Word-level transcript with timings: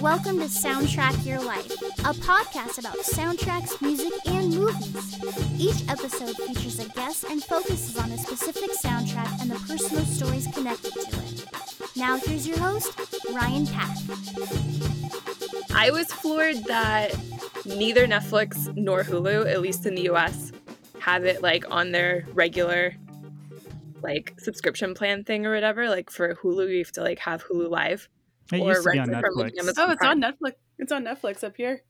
Welcome 0.00 0.38
to 0.38 0.44
Soundtrack 0.44 1.26
Your 1.26 1.42
Life, 1.42 1.72
a 1.72 2.14
podcast 2.14 2.78
about 2.78 2.96
soundtracks, 2.98 3.80
music, 3.82 4.12
and 4.26 4.54
movies. 4.54 5.18
Each 5.58 5.88
episode 5.88 6.36
features 6.36 6.78
a 6.78 6.88
guest 6.90 7.24
and 7.24 7.42
focuses 7.42 7.96
on 7.98 8.12
a 8.12 8.18
specific 8.18 8.70
soundtrack 8.70 9.40
and 9.40 9.50
the 9.50 9.56
personal 9.66 10.04
stories 10.04 10.46
connected 10.54 10.92
to 10.92 11.00
it. 11.00 11.46
Now, 11.96 12.18
here's 12.18 12.46
your 12.46 12.58
host, 12.58 12.92
Ryan 13.32 13.66
Pack. 13.66 13.96
I 15.78 15.90
was 15.90 16.10
floored 16.10 16.64
that 16.64 17.14
neither 17.66 18.06
Netflix 18.06 18.74
nor 18.76 19.04
Hulu, 19.04 19.46
at 19.50 19.60
least 19.60 19.84
in 19.84 19.94
the 19.94 20.08
US, 20.10 20.50
have 21.00 21.24
it 21.24 21.42
like 21.42 21.70
on 21.70 21.92
their 21.92 22.26
regular 22.32 22.94
like 24.02 24.34
subscription 24.38 24.94
plan 24.94 25.22
thing 25.22 25.44
or 25.44 25.52
whatever. 25.54 25.88
Like 25.88 26.10
for 26.10 26.34
Hulu, 26.34 26.70
you 26.70 26.78
have 26.78 26.92
to 26.92 27.02
like 27.02 27.18
have 27.18 27.44
Hulu 27.44 27.70
Live. 27.70 28.08
It 28.52 28.60
or 28.60 28.68
used 28.68 28.84
to 28.84 28.90
be 28.90 28.98
on 28.98 29.10
rent 29.10 29.24
it 29.24 29.28
from, 29.28 29.34
like, 29.36 29.52
Netflix. 29.52 29.58
Amazon 29.60 29.88
Oh, 29.88 29.92
it's 29.92 29.98
Prime. 29.98 30.24
on 30.24 30.32
Netflix. 30.32 30.52
It's 30.78 30.92
on 30.92 31.04
Netflix 31.04 31.44
up 31.44 31.56
here. 31.56 31.82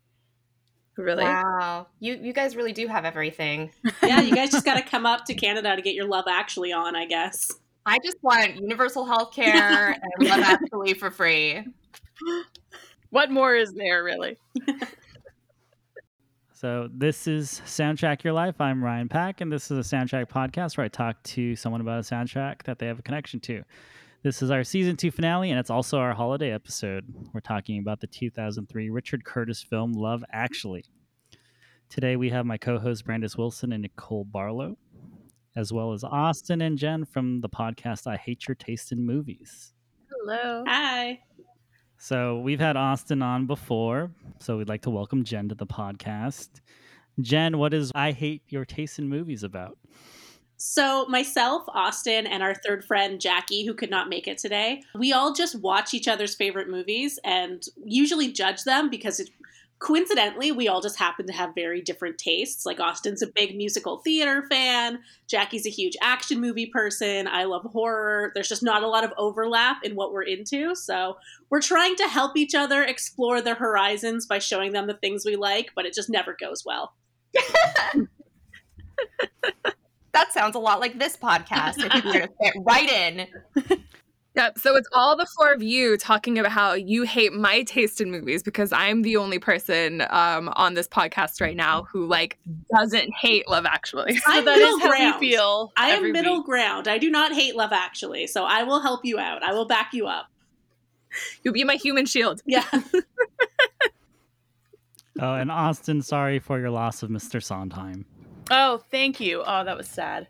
Really? 0.96 1.24
Wow, 1.24 1.88
you 2.01 2.15
you 2.15 2.32
guys 2.32 2.57
really 2.57 2.73
do 2.73 2.87
have 2.88 3.05
everything. 3.05 3.71
yeah, 4.02 4.21
you 4.21 4.34
guys 4.34 4.51
just 4.51 4.65
got 4.65 4.77
to 4.77 4.82
come 4.82 5.07
up 5.07 5.27
to 5.27 5.34
Canada 5.34 5.77
to 5.77 5.82
get 5.82 5.95
your 5.95 6.07
Love 6.07 6.24
Actually 6.29 6.73
on, 6.73 6.96
I 6.96 7.07
guess. 7.07 7.52
I 7.84 7.98
just 8.02 8.16
want 8.23 8.57
universal 8.57 9.05
health 9.05 9.32
care 9.32 9.91
and 10.18 10.29
Love 10.29 10.41
Actually 10.41 10.95
for 10.95 11.10
free. 11.10 11.62
What 13.10 13.30
more 13.30 13.55
is 13.55 13.73
there, 13.73 14.02
really? 14.05 14.37
So 16.56 16.88
this 16.91 17.27
is 17.27 17.60
Soundtrack 17.66 18.24
Your 18.24 18.32
Life. 18.32 18.62
I'm 18.62 18.82
Ryan 18.82 19.10
Pack, 19.10 19.43
and 19.43 19.52
this 19.52 19.71
is 19.71 19.76
a 19.76 19.96
soundtrack 19.96 20.30
podcast 20.30 20.79
where 20.79 20.87
I 20.87 20.88
talk 20.88 21.23
to 21.24 21.54
someone 21.54 21.82
about 21.82 21.99
a 21.99 22.02
soundtrack 22.02 22.62
that 22.62 22.79
they 22.79 22.87
have 22.87 22.99
a 22.99 23.02
connection 23.02 23.40
to. 23.40 23.62
This 24.23 24.40
is 24.40 24.51
our 24.51 24.65
season 24.65 24.96
two 24.96 25.10
finale, 25.10 25.51
and 25.51 25.60
it's 25.60 25.68
also 25.68 25.99
our 25.99 26.15
holiday 26.15 26.52
episode. 26.52 27.04
We're 27.34 27.40
talking 27.40 27.79
about 27.79 28.01
the 28.01 28.07
2003 28.07 28.88
Richard 28.88 29.23
Curtis 29.27 29.62
film 29.62 29.93
Love 29.93 30.24
Actually. 30.32 30.87
Today 31.90 32.16
we 32.16 32.30
have 32.30 32.46
my 32.46 32.57
co-hosts 32.57 33.02
Brandis 33.02 33.37
Wilson 33.37 33.73
and 33.73 33.82
Nicole 33.82 34.24
Barlow, 34.24 34.79
as 35.57 35.74
well 35.74 35.93
as 35.93 36.04
Austin 36.04 36.62
and 36.62 36.79
Jen 36.79 37.04
from 37.04 37.43
the 37.43 37.51
podcast 37.51 38.07
I 38.07 38.16
Hate 38.16 38.49
Your 38.49 38.54
Taste 38.54 38.93
in 38.93 39.04
Movies. 39.04 39.74
Hello. 40.10 40.65
Hi. 40.66 41.21
So 41.99 42.39
we've 42.39 42.61
had 42.61 42.77
Austin 42.77 43.23
on 43.23 43.47
before, 43.47 44.11
so 44.39 44.59
we'd 44.59 44.69
like 44.69 44.83
to 44.83 44.91
welcome 44.91 45.25
Jen 45.25 45.49
to 45.49 45.55
the 45.55 45.66
podcast. 45.66 46.49
Jen, 47.21 47.57
what 47.57 47.73
is 47.73 47.91
I 47.95 48.13
Hate 48.13 48.43
Your 48.49 48.66
Taste 48.66 48.99
in 48.99 49.09
Movies 49.09 49.43
about? 49.43 49.79
So, 50.59 51.07
myself, 51.09 51.65
Austin, 51.69 52.27
and 52.27 52.43
our 52.43 52.55
third 52.55 52.85
friend, 52.85 53.21
Jackie, 53.21 53.67
who 53.67 53.74
could 53.74 53.91
not 53.91 54.09
make 54.09 54.27
it 54.27 54.39
today, 54.39 54.83
we 54.95 55.13
all 55.13 55.33
just 55.33 55.61
watch 55.61 55.93
each 55.95 56.09
other's 56.09 56.35
favorite 56.35 56.69
movies 56.69 57.19
and 57.24 57.63
usually 57.85 58.33
judge 58.33 58.65
them 58.65 58.89
because 58.89 59.21
it, 59.21 59.30
coincidentally, 59.79 60.52
we 60.52 60.69
all 60.69 60.80
just 60.80 60.99
happen 60.99 61.27
to 61.27 61.32
have 61.32 61.55
very 61.55 61.80
different 61.80 62.19
tastes. 62.19 62.65
Like, 62.66 62.80
Austin's 62.80 63.23
a 63.23 63.27
big 63.27 63.57
musical 63.57 63.99
theater 63.99 64.44
fan, 64.49 65.00
Jackie's 65.27 65.66
a 65.66 65.71
huge 65.71 65.97
action 66.00 66.41
movie 66.41 66.66
person, 66.66 67.27
I 67.27 67.44
love 67.44 67.62
horror. 67.62 68.33
There's 68.34 68.49
just 68.49 68.62
not 68.62 68.83
a 68.83 68.88
lot 68.88 69.05
of 69.05 69.12
overlap 69.19 69.78
in 69.84 69.94
what 69.94 70.12
we're 70.12 70.22
into. 70.22 70.75
So, 70.75 71.16
we're 71.50 71.62
trying 71.62 71.97
to 71.97 72.09
help 72.09 72.37
each 72.37 72.55
other 72.55 72.83
explore 72.83 73.41
their 73.41 73.55
horizons 73.55 74.27
by 74.27 74.38
showing 74.38 74.72
them 74.72 74.87
the 74.87 74.94
things 74.94 75.25
we 75.25 75.37
like, 75.37 75.71
but 75.75 75.87
it 75.87 75.94
just 75.94 76.11
never 76.11 76.37
goes 76.38 76.65
well. 76.65 76.94
That 80.16 80.33
sounds 80.33 80.56
a 80.56 80.59
lot 80.59 80.81
like 80.81 80.99
this 80.99 81.15
podcast. 81.15 81.75
I 81.84 81.91
think 81.91 82.05
we're 82.06 82.12
gonna 82.15 82.29
fit 82.43 82.55
right 82.62 82.89
in. 82.89 83.27
Yep. 84.37 84.59
So 84.59 84.77
it's 84.77 84.89
all 84.93 85.17
the 85.17 85.27
four 85.37 85.53
of 85.53 85.63
you 85.63 85.97
talking 85.97 86.39
about 86.39 86.53
how 86.53 86.75
you 86.75 87.05
hate 87.05 87.33
my 87.33 87.63
taste 87.63 88.01
in 88.01 88.11
movies 88.11 88.43
because 88.43 88.71
I'm 88.71 89.03
the 89.03 89.17
only 89.17 89.39
person 89.39 90.03
um, 90.11 90.51
on 90.57 90.75
this 90.75 90.87
podcast 90.87 91.41
right 91.41 91.57
now 91.57 91.85
who 91.85 92.07
like 92.07 92.39
doesn't 92.75 93.13
hate 93.15 93.49
Love 93.49 93.65
Actually. 93.65 94.19
I'm 94.27 94.45
that 94.45 94.59
is 94.59 94.83
how 94.83 94.89
ground. 94.89 95.21
we 95.21 95.31
feel. 95.31 95.73
I 95.77 95.89
am 95.91 96.13
middle 96.13 96.39
week. 96.39 96.47
ground. 96.47 96.87
I 96.87 96.99
do 96.99 97.11
not 97.11 97.33
hate 97.33 97.57
Love 97.57 97.73
Actually, 97.73 98.27
so 98.27 98.45
I 98.45 98.63
will 98.63 98.81
help 98.81 99.05
you 99.05 99.19
out. 99.19 99.43
I 99.43 99.53
will 99.55 99.67
back 99.67 99.95
you 99.95 100.07
up. 100.07 100.27
You'll 101.43 101.55
be 101.55 101.65
my 101.65 101.77
human 101.77 102.05
shield. 102.05 102.43
Yeah. 102.45 102.65
Oh, 105.19 105.35
and 105.35 105.51
Austin, 105.51 106.03
sorry 106.03 106.39
for 106.39 106.59
your 106.59 106.71
loss 106.71 107.03
of 107.03 107.09
Mr. 107.11 107.43
Sondheim. 107.43 108.05
Oh, 108.51 108.83
thank 108.91 109.19
you. 109.19 109.43
Oh, 109.47 109.65
that 109.65 109.77
was 109.77 109.89
sad. 109.89 110.29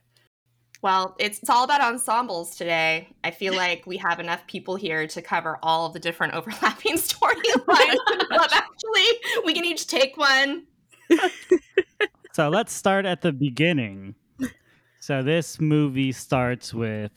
Well, 0.87 1.17
it's 1.19 1.41
it's 1.41 1.51
all 1.51 1.65
about 1.65 1.81
ensembles 1.81 2.55
today. 2.55 3.09
I 3.25 3.33
feel 3.33 3.57
like 3.65 3.89
we 3.89 3.97
have 3.97 4.21
enough 4.21 4.47
people 4.47 4.77
here 4.77 5.09
to 5.09 5.21
cover 5.21 5.59
all 5.61 5.87
of 5.87 5.95
the 5.95 5.99
different 5.99 6.35
overlapping 6.39 6.95
storylines. 6.97 7.97
in 8.13 8.51
Actually, 8.53 9.43
we 9.45 9.53
can 9.53 9.65
each 9.65 9.89
take 9.89 10.17
one. 10.17 10.63
So 12.35 12.51
let's 12.51 12.73
start 12.73 13.05
at 13.05 13.21
the 13.21 13.33
beginning. 13.33 14.15
So 15.01 15.25
this 15.25 15.59
movie 15.61 16.13
starts 16.13 16.73
with 16.73 17.11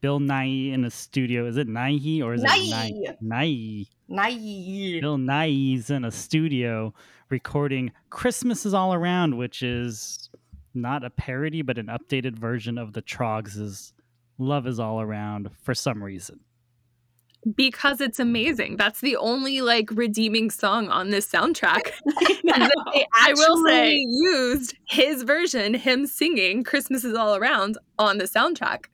Bill 0.00 0.18
Nighy 0.18 0.72
in 0.72 0.84
a 0.84 0.90
studio. 0.90 1.46
Is 1.46 1.56
it 1.56 1.68
Nye 1.68 2.22
or 2.24 2.34
is 2.34 2.42
Nye. 2.42 2.56
it 2.56 3.18
Nye? 3.22 3.46
Nye. 3.46 3.86
Naive. 4.08 5.00
Bill 5.00 5.16
Nighy's 5.16 5.90
in 5.90 6.04
a 6.04 6.10
studio 6.10 6.92
recording 7.28 7.92
Christmas 8.10 8.66
is 8.66 8.74
All 8.74 8.92
Around, 8.92 9.36
which 9.36 9.62
is 9.62 10.28
not 10.74 11.04
a 11.04 11.10
parody, 11.10 11.62
but 11.62 11.78
an 11.78 11.86
updated 11.86 12.36
version 12.38 12.78
of 12.78 12.92
the 12.92 13.02
Troggs' 13.02 13.92
Love 14.38 14.66
is 14.66 14.80
All 14.80 15.00
Around 15.00 15.50
for 15.62 15.74
some 15.74 16.02
reason. 16.02 16.40
Because 17.56 18.00
it's 18.00 18.20
amazing. 18.20 18.76
That's 18.76 19.00
the 19.00 19.16
only 19.16 19.60
like 19.62 19.90
redeeming 19.90 20.48
song 20.50 20.88
on 20.88 21.10
this 21.10 21.26
soundtrack. 21.28 21.90
I. 22.16 22.70
They 22.94 23.06
I 23.14 23.32
will 23.34 23.64
say 23.66 23.88
Actually- 23.88 24.06
used 24.08 24.76
his 24.88 25.22
version, 25.24 25.74
him 25.74 26.06
singing 26.06 26.62
"Christmas 26.62 27.04
is 27.04 27.14
All 27.14 27.34
Around" 27.34 27.78
on 27.98 28.18
the 28.18 28.24
soundtrack. 28.24 28.84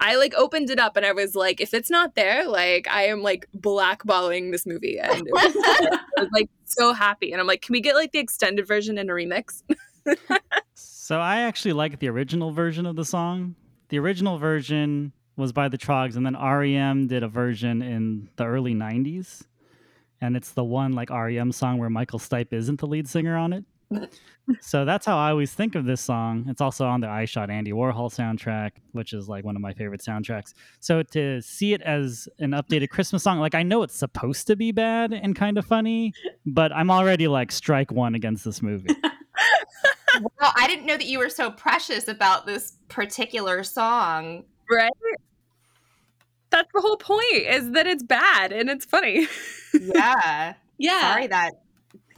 I 0.00 0.14
like 0.14 0.32
opened 0.34 0.70
it 0.70 0.78
up 0.78 0.96
and 0.96 1.04
I 1.04 1.10
was 1.10 1.34
like, 1.34 1.60
if 1.60 1.74
it's 1.74 1.90
not 1.90 2.14
there, 2.14 2.46
like 2.46 2.86
I 2.88 3.06
am 3.06 3.20
like 3.20 3.48
blackballing 3.58 4.52
this 4.52 4.64
movie, 4.64 5.00
and 5.00 5.26
it 5.26 5.32
was, 5.32 5.56
I 5.58 6.20
was 6.22 6.28
like 6.32 6.48
so 6.66 6.92
happy. 6.92 7.32
And 7.32 7.40
I'm 7.40 7.48
like, 7.48 7.62
can 7.62 7.72
we 7.72 7.80
get 7.80 7.96
like 7.96 8.12
the 8.12 8.20
extended 8.20 8.64
version 8.64 8.96
and 8.96 9.10
a 9.10 9.12
remix? 9.12 9.64
So 11.08 11.18
I 11.18 11.38
actually 11.38 11.72
like 11.72 12.00
the 12.00 12.08
original 12.10 12.50
version 12.50 12.84
of 12.84 12.94
the 12.94 13.02
song. 13.02 13.54
The 13.88 13.98
original 13.98 14.36
version 14.36 15.14
was 15.38 15.54
by 15.54 15.70
the 15.70 15.78
Troggs, 15.78 16.16
and 16.16 16.26
then 16.26 16.36
REM 16.36 17.06
did 17.06 17.22
a 17.22 17.28
version 17.28 17.80
in 17.80 18.28
the 18.36 18.44
early 18.44 18.74
90s. 18.74 19.46
And 20.20 20.36
it's 20.36 20.50
the 20.50 20.64
one 20.64 20.92
like 20.92 21.08
REM 21.08 21.50
song 21.50 21.78
where 21.78 21.88
Michael 21.88 22.18
Stipe 22.18 22.52
isn't 22.52 22.78
the 22.78 22.86
lead 22.86 23.08
singer 23.08 23.38
on 23.38 23.54
it. 23.54 23.64
so 24.60 24.84
that's 24.84 25.06
how 25.06 25.16
I 25.16 25.30
always 25.30 25.50
think 25.54 25.76
of 25.76 25.86
this 25.86 26.02
song. 26.02 26.44
It's 26.46 26.60
also 26.60 26.84
on 26.84 27.00
the 27.00 27.08
I 27.08 27.24
Shot 27.24 27.48
Andy 27.48 27.72
Warhol 27.72 28.14
soundtrack, 28.14 28.72
which 28.92 29.14
is 29.14 29.30
like 29.30 29.46
one 29.46 29.56
of 29.56 29.62
my 29.62 29.72
favorite 29.72 30.02
soundtracks. 30.02 30.52
So 30.80 31.02
to 31.02 31.40
see 31.40 31.72
it 31.72 31.80
as 31.80 32.28
an 32.38 32.50
updated 32.50 32.90
Christmas 32.90 33.22
song, 33.22 33.38
like 33.38 33.54
I 33.54 33.62
know 33.62 33.82
it's 33.82 33.96
supposed 33.96 34.46
to 34.48 34.56
be 34.56 34.72
bad 34.72 35.14
and 35.14 35.34
kind 35.34 35.56
of 35.56 35.64
funny, 35.64 36.12
but 36.44 36.70
I'm 36.70 36.90
already 36.90 37.28
like 37.28 37.50
strike 37.50 37.90
one 37.90 38.14
against 38.14 38.44
this 38.44 38.60
movie. 38.60 38.94
Well, 40.40 40.52
I 40.56 40.66
didn't 40.66 40.86
know 40.86 40.96
that 40.96 41.06
you 41.06 41.18
were 41.18 41.28
so 41.28 41.50
precious 41.50 42.08
about 42.08 42.46
this 42.46 42.76
particular 42.88 43.62
song. 43.62 44.44
Right? 44.70 44.90
That's 46.50 46.68
the 46.74 46.80
whole 46.80 46.96
point 46.96 47.46
is 47.46 47.72
that 47.72 47.86
it's 47.86 48.02
bad 48.02 48.52
and 48.52 48.70
it's 48.70 48.84
funny. 48.84 49.28
Yeah. 49.74 50.54
Yeah. 50.80 51.12
Sorry 51.12 51.26
that 51.26 51.54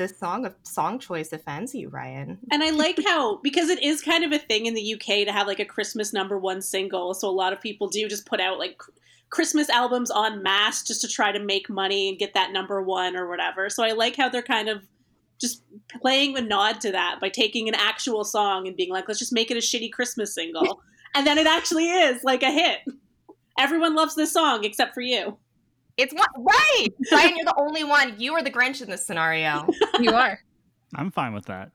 this 0.01 0.19
song 0.19 0.47
of 0.47 0.55
song 0.63 0.99
choice 0.99 1.33
offends 1.33 1.75
you, 1.75 1.89
Ryan. 1.89 2.39
And 2.51 2.63
I 2.63 2.71
like 2.71 2.99
how 3.07 3.37
because 3.37 3.69
it 3.69 3.83
is 3.83 4.01
kind 4.01 4.25
of 4.25 4.33
a 4.33 4.39
thing 4.39 4.67
in 4.67 4.75
the 4.75 4.95
UK 4.95 5.27
to 5.27 5.33
have 5.33 5.47
like 5.47 5.61
a 5.61 5.65
Christmas 5.65 6.13
number 6.13 6.39
one 6.39 6.63
single. 6.63 7.15
So 7.15 7.29
a 7.29 7.31
lot 7.31 7.53
of 7.53 7.61
people 7.61 7.89
do 7.89 8.09
just 8.09 8.27
put 8.27 8.41
out 8.41 8.59
like 8.59 8.83
Christmas 9.31 9.69
albums 9.71 10.11
on 10.11 10.43
mass 10.43 10.83
just 10.83 11.01
to 11.03 11.09
try 11.09 11.33
to 11.33 11.39
make 11.39 11.71
money 11.71 12.09
and 12.09 12.19
get 12.19 12.35
that 12.35 12.53
number 12.53 12.83
one 12.83 13.17
or 13.17 13.29
whatever. 13.29 13.69
So 13.71 13.85
I 13.85 13.93
like 13.93 14.17
how 14.17 14.29
they're 14.29 14.43
kind 14.43 14.69
of 14.69 14.83
just 15.41 15.63
playing 16.01 16.37
a 16.37 16.41
nod 16.41 16.81
to 16.83 16.93
that 16.93 17.19
by 17.21 17.29
taking 17.29 17.69
an 17.69 17.75
actual 17.75 18.25
song 18.25 18.67
and 18.67 18.77
being 18.77 18.91
like, 18.91 19.09
let's 19.09 19.19
just 19.19 19.33
make 19.33 19.51
it 19.51 19.57
a 19.57 19.61
shitty 19.61 19.91
Christmas 19.91 20.35
single. 20.35 20.83
and 21.15 21.27
then 21.27 21.39
it 21.39 21.47
actually 21.47 21.91
is 21.91 22.23
like 22.23 22.43
a 22.43 22.51
hit. 22.51 22.81
Everyone 23.59 23.95
loves 23.95 24.15
this 24.15 24.33
song 24.33 24.65
except 24.65 24.95
for 24.95 25.01
you. 25.01 25.37
It's 25.97 26.15
one 26.15 26.27
right. 26.39 26.89
Ryan, 27.13 27.37
you're 27.37 27.45
the 27.45 27.59
only 27.59 27.85
one. 27.85 28.15
You 28.19 28.35
are 28.35 28.43
the 28.43 28.51
Grinch 28.51 28.81
in 28.83 28.89
this 28.89 29.07
scenario. 29.07 29.67
you 30.01 30.13
are. 30.13 30.39
I'm 30.95 31.11
fine 31.11 31.35
with 31.35 31.47
that. 31.47 31.73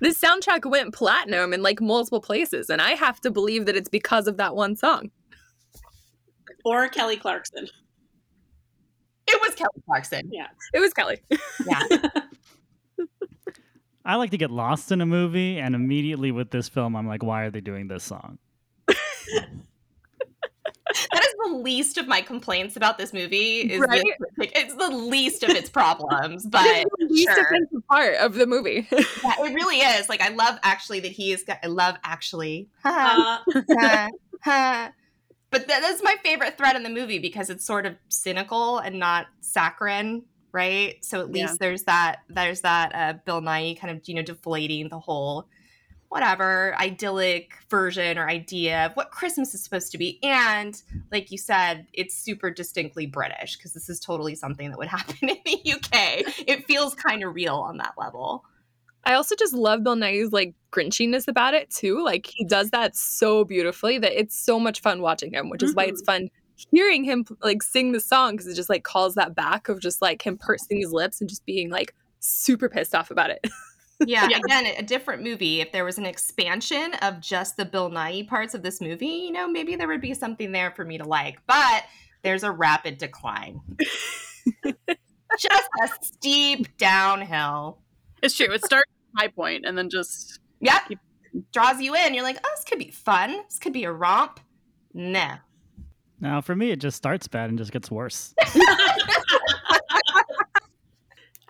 This 0.00 0.20
soundtrack 0.20 0.68
went 0.70 0.92
platinum 0.92 1.52
in 1.52 1.62
like 1.62 1.80
multiple 1.80 2.20
places, 2.20 2.68
and 2.68 2.82
I 2.82 2.90
have 2.90 3.20
to 3.22 3.30
believe 3.30 3.66
that 3.66 3.76
it's 3.76 3.88
because 3.88 4.26
of 4.28 4.36
that 4.36 4.54
one 4.54 4.76
song. 4.76 5.10
Or 6.64 6.88
Kelly 6.88 7.16
Clarkson. 7.16 7.66
It 9.26 9.40
was 9.42 9.54
Kelly 9.54 9.82
Clarkson. 9.86 10.28
Yeah. 10.32 10.48
It 10.74 10.80
was 10.80 10.92
Kelly. 10.92 11.20
Yeah. 11.66 11.80
I 14.06 14.14
like 14.16 14.30
to 14.30 14.38
get 14.38 14.50
lost 14.52 14.92
in 14.92 15.00
a 15.00 15.06
movie, 15.06 15.58
and 15.58 15.74
immediately 15.74 16.30
with 16.30 16.50
this 16.50 16.68
film, 16.68 16.94
I'm 16.94 17.06
like, 17.08 17.22
why 17.24 17.42
are 17.42 17.50
they 17.50 17.60
doing 17.60 17.88
this 17.88 18.04
song? 18.04 18.38
that 21.10 21.22
is 21.24 21.34
the 21.44 21.56
least 21.58 21.98
of 21.98 22.06
my 22.06 22.20
complaints 22.20 22.76
about 22.76 22.96
this 22.98 23.12
movie. 23.12 23.60
Is 23.62 23.80
Right? 23.80 24.02
this- 24.38 24.50
it's 24.54 24.74
the 24.74 24.88
least 24.90 25.42
of 25.42 25.50
its 25.50 25.68
problems, 25.68 26.46
but 26.50 26.62
It's 26.64 26.90
the 26.98 27.06
least 27.06 27.28
sure. 27.34 27.44
offensive 27.46 27.86
part 27.88 28.14
of 28.16 28.34
the 28.34 28.46
movie. 28.46 28.86
Yeah, 28.92 29.34
it 29.40 29.54
really 29.54 29.78
is. 29.78 30.08
Like 30.08 30.20
I 30.20 30.28
love 30.28 30.58
actually 30.62 31.00
that 31.00 31.12
he 31.12 31.32
is. 31.32 31.42
got- 31.42 31.58
I 31.62 31.66
love 31.66 31.96
actually. 32.04 32.68
Uh, 32.84 33.38
Huh, 33.52 34.08
huh. 34.42 34.90
but 35.50 35.66
that's 35.66 36.02
my 36.02 36.14
favorite 36.22 36.56
thread 36.56 36.76
in 36.76 36.82
the 36.84 36.90
movie 36.90 37.18
because 37.18 37.50
it's 37.50 37.64
sort 37.64 37.84
of 37.86 37.96
cynical 38.08 38.78
and 38.78 38.98
not 38.98 39.26
saccharine, 39.40 40.22
right? 40.56 41.04
So 41.04 41.20
at 41.20 41.30
least 41.30 41.52
Yeah. 41.52 41.56
there's 41.60 41.82
that. 41.84 42.20
There's 42.30 42.62
that 42.62 42.94
uh, 42.94 43.18
Bill 43.26 43.42
Nighy 43.42 43.78
kind 43.78 43.96
of 43.96 44.08
you 44.08 44.14
know 44.14 44.22
deflating 44.22 44.88
the 44.88 44.98
whole 44.98 45.46
whatever 46.08 46.74
idyllic 46.78 47.52
version 47.68 48.16
or 48.16 48.28
idea 48.28 48.86
of 48.86 48.92
what 48.94 49.10
Christmas 49.10 49.52
is 49.54 49.62
supposed 49.62 49.90
to 49.92 49.98
be. 49.98 50.18
And 50.22 50.80
like 51.12 51.30
you 51.32 51.36
said, 51.36 51.86
it's 51.92 52.16
super 52.16 52.48
distinctly 52.50 53.06
British 53.06 53.56
because 53.56 53.74
this 53.74 53.88
is 53.88 53.98
totally 54.00 54.34
something 54.36 54.70
that 54.70 54.78
would 54.78 54.88
happen 54.98 55.28
in 55.28 55.36
the 55.44 55.72
UK. 55.72 56.44
It 56.46 56.64
feels 56.66 56.94
kind 56.94 57.22
of 57.24 57.34
real 57.34 57.56
on 57.56 57.76
that 57.78 57.94
level. 57.98 58.44
I 59.04 59.14
also 59.14 59.34
just 59.36 59.52
love 59.52 59.82
Bill 59.84 59.96
Nighy's 59.96 60.32
like 60.32 60.54
grinchiness 60.72 61.28
about 61.28 61.54
it 61.54 61.70
too. 61.70 62.02
Like 62.04 62.26
he 62.26 62.44
does 62.44 62.70
that 62.70 62.96
so 62.96 63.44
beautifully 63.44 63.98
that 63.98 64.18
it's 64.18 64.38
so 64.38 64.58
much 64.58 64.80
fun 64.80 65.02
watching 65.02 65.32
him, 65.32 65.50
which 65.50 65.62
is 65.62 65.74
why 65.74 65.84
it's 65.84 66.02
fun 66.02 66.28
hearing 66.56 67.04
him 67.04 67.24
like 67.42 67.62
sing 67.62 67.92
the 67.92 68.00
song 68.00 68.32
because 68.32 68.46
it 68.46 68.54
just 68.54 68.68
like 68.68 68.82
calls 68.84 69.14
that 69.14 69.34
back 69.34 69.68
of 69.68 69.80
just 69.80 70.00
like 70.02 70.26
him 70.26 70.38
pursing 70.38 70.80
his 70.80 70.92
lips 70.92 71.20
and 71.20 71.28
just 71.30 71.44
being 71.46 71.70
like 71.70 71.94
super 72.20 72.68
pissed 72.68 72.94
off 72.94 73.10
about 73.10 73.30
it. 73.30 73.40
Yeah, 74.06 74.28
Yeah. 74.30 74.36
again, 74.44 74.66
a 74.76 74.82
different 74.82 75.22
movie. 75.22 75.62
If 75.62 75.72
there 75.72 75.82
was 75.82 75.96
an 75.96 76.04
expansion 76.04 76.92
of 77.00 77.18
just 77.18 77.56
the 77.56 77.64
Bill 77.64 77.88
Nighy 77.90 78.28
parts 78.28 78.52
of 78.52 78.62
this 78.62 78.78
movie, 78.78 79.06
you 79.06 79.32
know, 79.32 79.48
maybe 79.48 79.74
there 79.74 79.88
would 79.88 80.02
be 80.02 80.12
something 80.12 80.52
there 80.52 80.70
for 80.72 80.84
me 80.84 80.98
to 80.98 81.04
like. 81.04 81.38
But 81.46 81.84
there's 82.22 82.42
a 82.42 82.50
rapid 82.50 82.98
decline. 82.98 83.58
just 85.38 85.68
a 85.82 85.88
steep 86.02 86.76
downhill. 86.76 87.78
It's 88.22 88.36
true. 88.36 88.52
It 88.52 88.64
starts 88.66 88.90
at 89.16 89.22
high 89.22 89.28
point 89.28 89.64
and 89.64 89.78
then 89.78 89.88
just 89.88 90.40
Yep. 90.60 90.92
Draws 91.54 91.80
you 91.80 91.94
in. 91.94 92.12
You're 92.12 92.22
like, 92.22 92.38
oh, 92.44 92.50
this 92.54 92.64
could 92.64 92.78
be 92.78 92.90
fun. 92.90 93.30
This 93.48 93.58
could 93.58 93.72
be 93.72 93.84
a 93.84 93.92
romp. 93.92 94.40
Nah. 94.92 95.36
Now, 96.20 96.40
for 96.40 96.56
me, 96.56 96.70
it 96.70 96.80
just 96.80 96.96
starts 96.96 97.28
bad 97.28 97.50
and 97.50 97.58
just 97.58 97.72
gets 97.72 97.90
worse. 97.90 98.34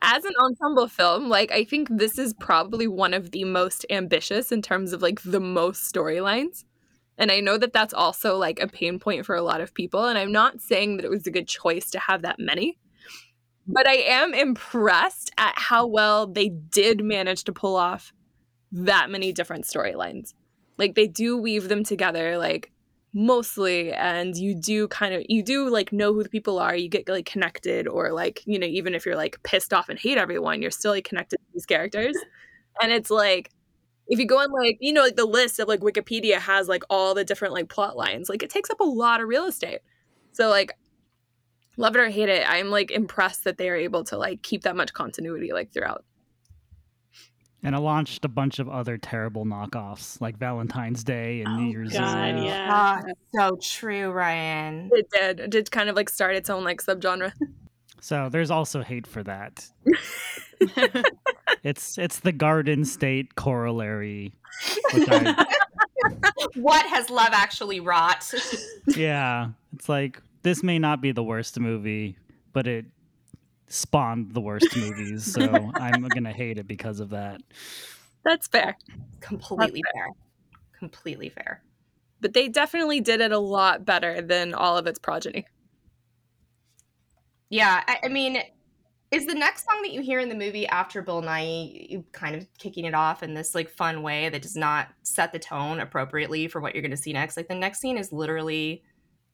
As 0.02 0.24
an 0.24 0.34
ensemble 0.40 0.88
film, 0.88 1.28
like 1.28 1.50
I 1.50 1.64
think 1.64 1.88
this 1.90 2.18
is 2.18 2.34
probably 2.34 2.86
one 2.86 3.14
of 3.14 3.32
the 3.32 3.44
most 3.44 3.84
ambitious 3.90 4.52
in 4.52 4.62
terms 4.62 4.92
of 4.92 5.02
like 5.02 5.22
the 5.22 5.40
most 5.40 5.92
storylines. 5.92 6.64
And 7.18 7.32
I 7.32 7.40
know 7.40 7.58
that 7.58 7.72
that's 7.72 7.94
also 7.94 8.36
like 8.36 8.60
a 8.60 8.68
pain 8.68 8.98
point 8.98 9.24
for 9.24 9.34
a 9.34 9.42
lot 9.42 9.60
of 9.60 9.74
people. 9.74 10.04
And 10.04 10.18
I'm 10.18 10.32
not 10.32 10.60
saying 10.60 10.96
that 10.96 11.04
it 11.04 11.10
was 11.10 11.26
a 11.26 11.30
good 11.30 11.48
choice 11.48 11.90
to 11.90 11.98
have 11.98 12.22
that 12.22 12.38
many. 12.38 12.78
But 13.66 13.88
I 13.88 13.94
am 13.94 14.32
impressed 14.32 15.32
at 15.38 15.54
how 15.56 15.86
well 15.86 16.26
they 16.26 16.50
did 16.50 17.02
manage 17.02 17.44
to 17.44 17.52
pull 17.52 17.74
off 17.74 18.12
that 18.70 19.10
many 19.10 19.32
different 19.32 19.64
storylines. 19.64 20.34
Like 20.78 20.94
they 20.94 21.08
do 21.08 21.36
weave 21.36 21.68
them 21.68 21.82
together 21.82 22.38
like 22.38 22.70
mostly 23.12 23.92
and 23.92 24.36
you 24.36 24.54
do 24.54 24.88
kind 24.88 25.14
of 25.14 25.22
you 25.28 25.42
do 25.42 25.68
like 25.70 25.92
know 25.92 26.12
who 26.12 26.22
the 26.22 26.28
people 26.28 26.58
are, 26.58 26.76
you 26.76 26.88
get 26.88 27.08
like 27.08 27.26
connected 27.26 27.88
or 27.88 28.12
like, 28.12 28.42
you 28.46 28.58
know, 28.58 28.66
even 28.66 28.94
if 28.94 29.06
you're 29.06 29.16
like 29.16 29.42
pissed 29.42 29.72
off 29.72 29.88
and 29.88 29.98
hate 29.98 30.18
everyone, 30.18 30.62
you're 30.62 30.70
still 30.70 30.92
like 30.92 31.04
connected 31.04 31.36
to 31.36 31.44
these 31.54 31.66
characters. 31.66 32.16
And 32.80 32.92
it's 32.92 33.10
like 33.10 33.50
if 34.08 34.18
you 34.18 34.26
go 34.26 34.38
on 34.38 34.50
like 34.52 34.78
you 34.80 34.92
know 34.92 35.02
like 35.02 35.16
the 35.16 35.24
list 35.24 35.58
of 35.58 35.68
like 35.68 35.80
wikipedia 35.80 36.36
has 36.36 36.68
like 36.68 36.84
all 36.88 37.14
the 37.14 37.24
different 37.24 37.54
like 37.54 37.68
plot 37.68 37.96
lines 37.96 38.28
like 38.28 38.42
it 38.42 38.50
takes 38.50 38.70
up 38.70 38.80
a 38.80 38.84
lot 38.84 39.20
of 39.20 39.28
real 39.28 39.46
estate 39.46 39.80
so 40.32 40.48
like 40.48 40.72
love 41.76 41.94
it 41.96 42.00
or 42.00 42.08
hate 42.08 42.28
it 42.28 42.48
i'm 42.48 42.70
like 42.70 42.90
impressed 42.90 43.44
that 43.44 43.58
they 43.58 43.68
are 43.68 43.76
able 43.76 44.04
to 44.04 44.16
like 44.16 44.42
keep 44.42 44.62
that 44.62 44.76
much 44.76 44.92
continuity 44.92 45.52
like 45.52 45.72
throughout 45.72 46.04
And 47.66 47.74
it 47.74 47.80
launched 47.80 48.24
a 48.24 48.28
bunch 48.28 48.58
of 48.60 48.68
other 48.68 48.96
terrible 48.96 49.44
knockoffs 49.44 50.20
like 50.20 50.38
Valentine's 50.38 51.02
Day 51.04 51.42
and 51.42 51.56
New 51.56 51.66
Oh, 51.66 51.70
Year's 51.72 51.92
God, 51.92 52.38
Eve. 52.38 52.44
yeah. 52.44 52.68
Ah, 52.70 53.02
so 53.34 53.56
true, 53.60 54.10
Ryan. 54.12 54.88
it 54.92 55.10
did 55.10 55.40
it 55.40 55.50
did 55.50 55.70
kind 55.70 55.88
of 55.90 55.96
like 55.96 56.08
start 56.08 56.36
its 56.36 56.48
own 56.48 56.62
like 56.64 56.80
subgenre 56.80 57.32
So 58.00 58.28
there's 58.28 58.52
also 58.52 58.82
hate 58.82 59.06
for 59.06 59.22
that. 59.24 59.68
it's 61.64 61.98
it's 61.98 62.20
the 62.20 62.32
Garden 62.32 62.84
State 62.84 63.34
corollary. 63.34 64.32
I, 64.92 65.44
What 66.54 66.86
has 66.86 67.10
love 67.10 67.30
actually 67.32 67.80
wrought? 67.80 68.32
yeah, 68.86 69.48
it's 69.74 69.88
like 69.88 70.22
this 70.42 70.62
may 70.62 70.78
not 70.78 71.00
be 71.00 71.10
the 71.12 71.22
worst 71.24 71.58
movie, 71.58 72.16
but 72.52 72.66
it 72.66 72.84
spawned 73.68 74.32
the 74.32 74.40
worst 74.40 74.76
movies, 74.76 75.32
so 75.32 75.42
I'm 75.74 76.02
gonna 76.08 76.32
hate 76.32 76.58
it 76.58 76.66
because 76.66 77.00
of 77.00 77.10
that. 77.10 77.40
that's 78.24 78.46
fair 78.48 78.76
Completely 79.20 79.82
fair. 79.94 80.08
Completely 80.78 81.28
fair. 81.28 81.62
but 82.20 82.32
they 82.34 82.48
definitely 82.48 83.00
did 83.00 83.20
it 83.20 83.32
a 83.32 83.38
lot 83.38 83.84
better 83.84 84.20
than 84.22 84.54
all 84.54 84.76
of 84.78 84.86
its 84.86 84.98
progeny 84.98 85.46
Yeah, 87.48 87.82
I, 87.86 87.98
I 88.04 88.08
mean, 88.08 88.38
is 89.12 89.26
the 89.26 89.34
next 89.34 89.64
song 89.70 89.82
that 89.82 89.92
you 89.92 90.00
hear 90.02 90.18
in 90.18 90.28
the 90.28 90.34
movie 90.34 90.66
after 90.66 91.00
Bill 91.00 91.22
Nighy 91.22 91.88
you 91.90 92.04
kind 92.12 92.34
of 92.34 92.46
kicking 92.58 92.84
it 92.84 92.94
off 92.94 93.22
in 93.22 93.34
this 93.34 93.54
like 93.54 93.70
fun 93.70 94.02
way 94.02 94.28
that 94.28 94.42
does 94.42 94.56
not 94.56 94.88
set 95.02 95.32
the 95.32 95.38
tone 95.38 95.78
appropriately 95.80 96.48
for 96.48 96.60
what 96.60 96.74
you're 96.74 96.82
going 96.82 96.90
to 96.90 96.96
see 96.96 97.12
next? 97.12 97.36
Like 97.36 97.48
the 97.48 97.54
next 97.54 97.80
scene 97.80 97.98
is 97.98 98.12
literally 98.12 98.82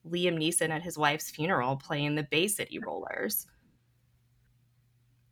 Liam 0.07 0.37
Neeson 0.37 0.69
at 0.69 0.83
his 0.83 0.97
wife's 0.97 1.31
funeral 1.31 1.75
playing 1.75 2.13
the 2.15 2.23
Bay 2.23 2.47
City 2.47 2.77
Rollers. 2.79 3.47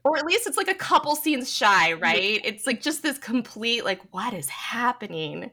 Or 0.03 0.17
at 0.17 0.25
least 0.25 0.47
it's 0.47 0.57
like 0.57 0.67
a 0.67 0.75
couple 0.75 1.15
scenes 1.15 1.51
shy, 1.51 1.93
right? 1.93 2.41
It's 2.43 2.65
like 2.65 2.81
just 2.81 3.03
this 3.03 3.17
complete 3.17 3.85
like 3.85 4.01
what 4.11 4.33
is 4.33 4.49
happening? 4.49 5.51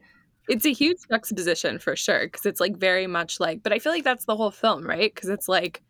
it's 0.49 0.65
a 0.65 0.73
huge 0.73 0.97
juxtaposition 1.09 1.77
for 1.79 1.95
sure 1.95 2.25
because 2.25 2.45
it's 2.45 2.59
like 2.59 2.75
very 2.75 3.07
much 3.07 3.39
like 3.39 3.63
but 3.63 3.71
i 3.71 3.79
feel 3.79 3.91
like 3.91 4.03
that's 4.03 4.25
the 4.25 4.35
whole 4.35 4.51
film 4.51 4.85
right 4.85 5.13
because 5.13 5.29
it's 5.29 5.47
like 5.47 5.81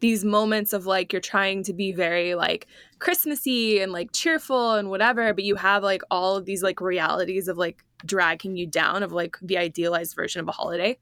these 0.00 0.24
moments 0.24 0.72
of 0.72 0.84
like 0.84 1.12
you're 1.12 1.20
trying 1.20 1.62
to 1.62 1.72
be 1.72 1.92
very 1.92 2.34
like 2.34 2.66
christmassy 2.98 3.80
and 3.80 3.90
like 3.90 4.12
cheerful 4.12 4.72
and 4.74 4.90
whatever 4.90 5.32
but 5.32 5.44
you 5.44 5.56
have 5.56 5.82
like 5.82 6.02
all 6.10 6.36
of 6.36 6.44
these 6.44 6.62
like 6.62 6.80
realities 6.80 7.48
of 7.48 7.56
like 7.56 7.82
dragging 8.04 8.56
you 8.56 8.66
down 8.66 9.02
of 9.02 9.12
like 9.12 9.36
the 9.40 9.56
idealized 9.56 10.14
version 10.14 10.40
of 10.40 10.48
a 10.48 10.52
holiday 10.52 10.96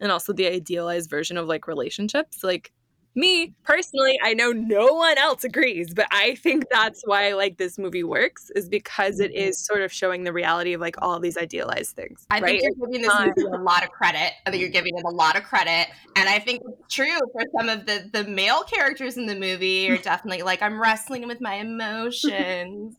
and 0.00 0.10
also 0.10 0.32
the 0.32 0.46
idealized 0.46 1.10
version 1.10 1.36
of 1.36 1.46
like 1.46 1.68
relationships 1.68 2.42
like 2.42 2.72
me 3.14 3.54
personally 3.64 4.18
i 4.22 4.34
know 4.34 4.50
no 4.50 4.86
one 4.92 5.16
else 5.18 5.44
agrees 5.44 5.94
but 5.94 6.06
i 6.10 6.34
think 6.36 6.64
that's 6.70 7.02
why 7.04 7.32
like 7.32 7.56
this 7.58 7.78
movie 7.78 8.04
works 8.04 8.50
is 8.56 8.68
because 8.68 9.20
it 9.20 9.30
mm-hmm. 9.30 9.48
is 9.48 9.58
sort 9.58 9.82
of 9.82 9.92
showing 9.92 10.24
the 10.24 10.32
reality 10.32 10.72
of 10.72 10.80
like 10.80 10.96
all 11.00 11.18
these 11.20 11.36
idealized 11.36 11.94
things 11.94 12.26
I 12.30 12.40
right 12.40 12.60
think 12.60 12.62
you're 12.62 12.88
giving 12.88 13.02
this 13.02 13.20
movie 13.20 13.56
a 13.56 13.60
lot 13.60 13.82
of 13.84 13.90
credit. 13.90 14.32
I 14.46 14.50
think 14.50 14.60
you're 14.60 14.70
giving 14.70 14.96
it 14.96 15.04
a 15.04 15.10
lot 15.10 15.36
of 15.36 15.44
credit, 15.44 15.88
and 16.16 16.28
I 16.28 16.38
think 16.38 16.62
it's 16.66 16.94
true 16.94 17.18
for 17.32 17.42
some 17.56 17.68
of 17.68 17.86
the 17.86 18.10
the 18.12 18.24
male 18.24 18.62
characters 18.62 19.16
in 19.16 19.26
the 19.26 19.34
movie 19.34 19.90
are 19.90 19.98
definitely 19.98 20.42
like 20.42 20.62
I'm 20.62 20.80
wrestling 20.80 21.26
with 21.26 21.40
my 21.40 21.54
emotions, 21.54 22.96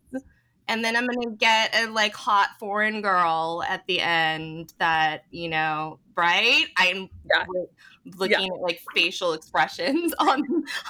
and 0.68 0.84
then 0.84 0.96
I'm 0.96 1.08
gonna 1.08 1.36
get 1.36 1.76
a 1.76 1.88
like 1.88 2.14
hot 2.14 2.50
foreign 2.60 3.02
girl 3.02 3.64
at 3.68 3.86
the 3.88 4.00
end 4.02 4.74
that 4.80 5.26
you 5.32 5.50
know, 5.50 6.00
right? 6.16 6.66
I'm 6.78 7.10
Yeah. 7.30 7.46
Looking 8.18 8.52
at 8.52 8.60
like 8.62 8.82
facial 8.94 9.34
expressions 9.34 10.14
on. 10.20 10.44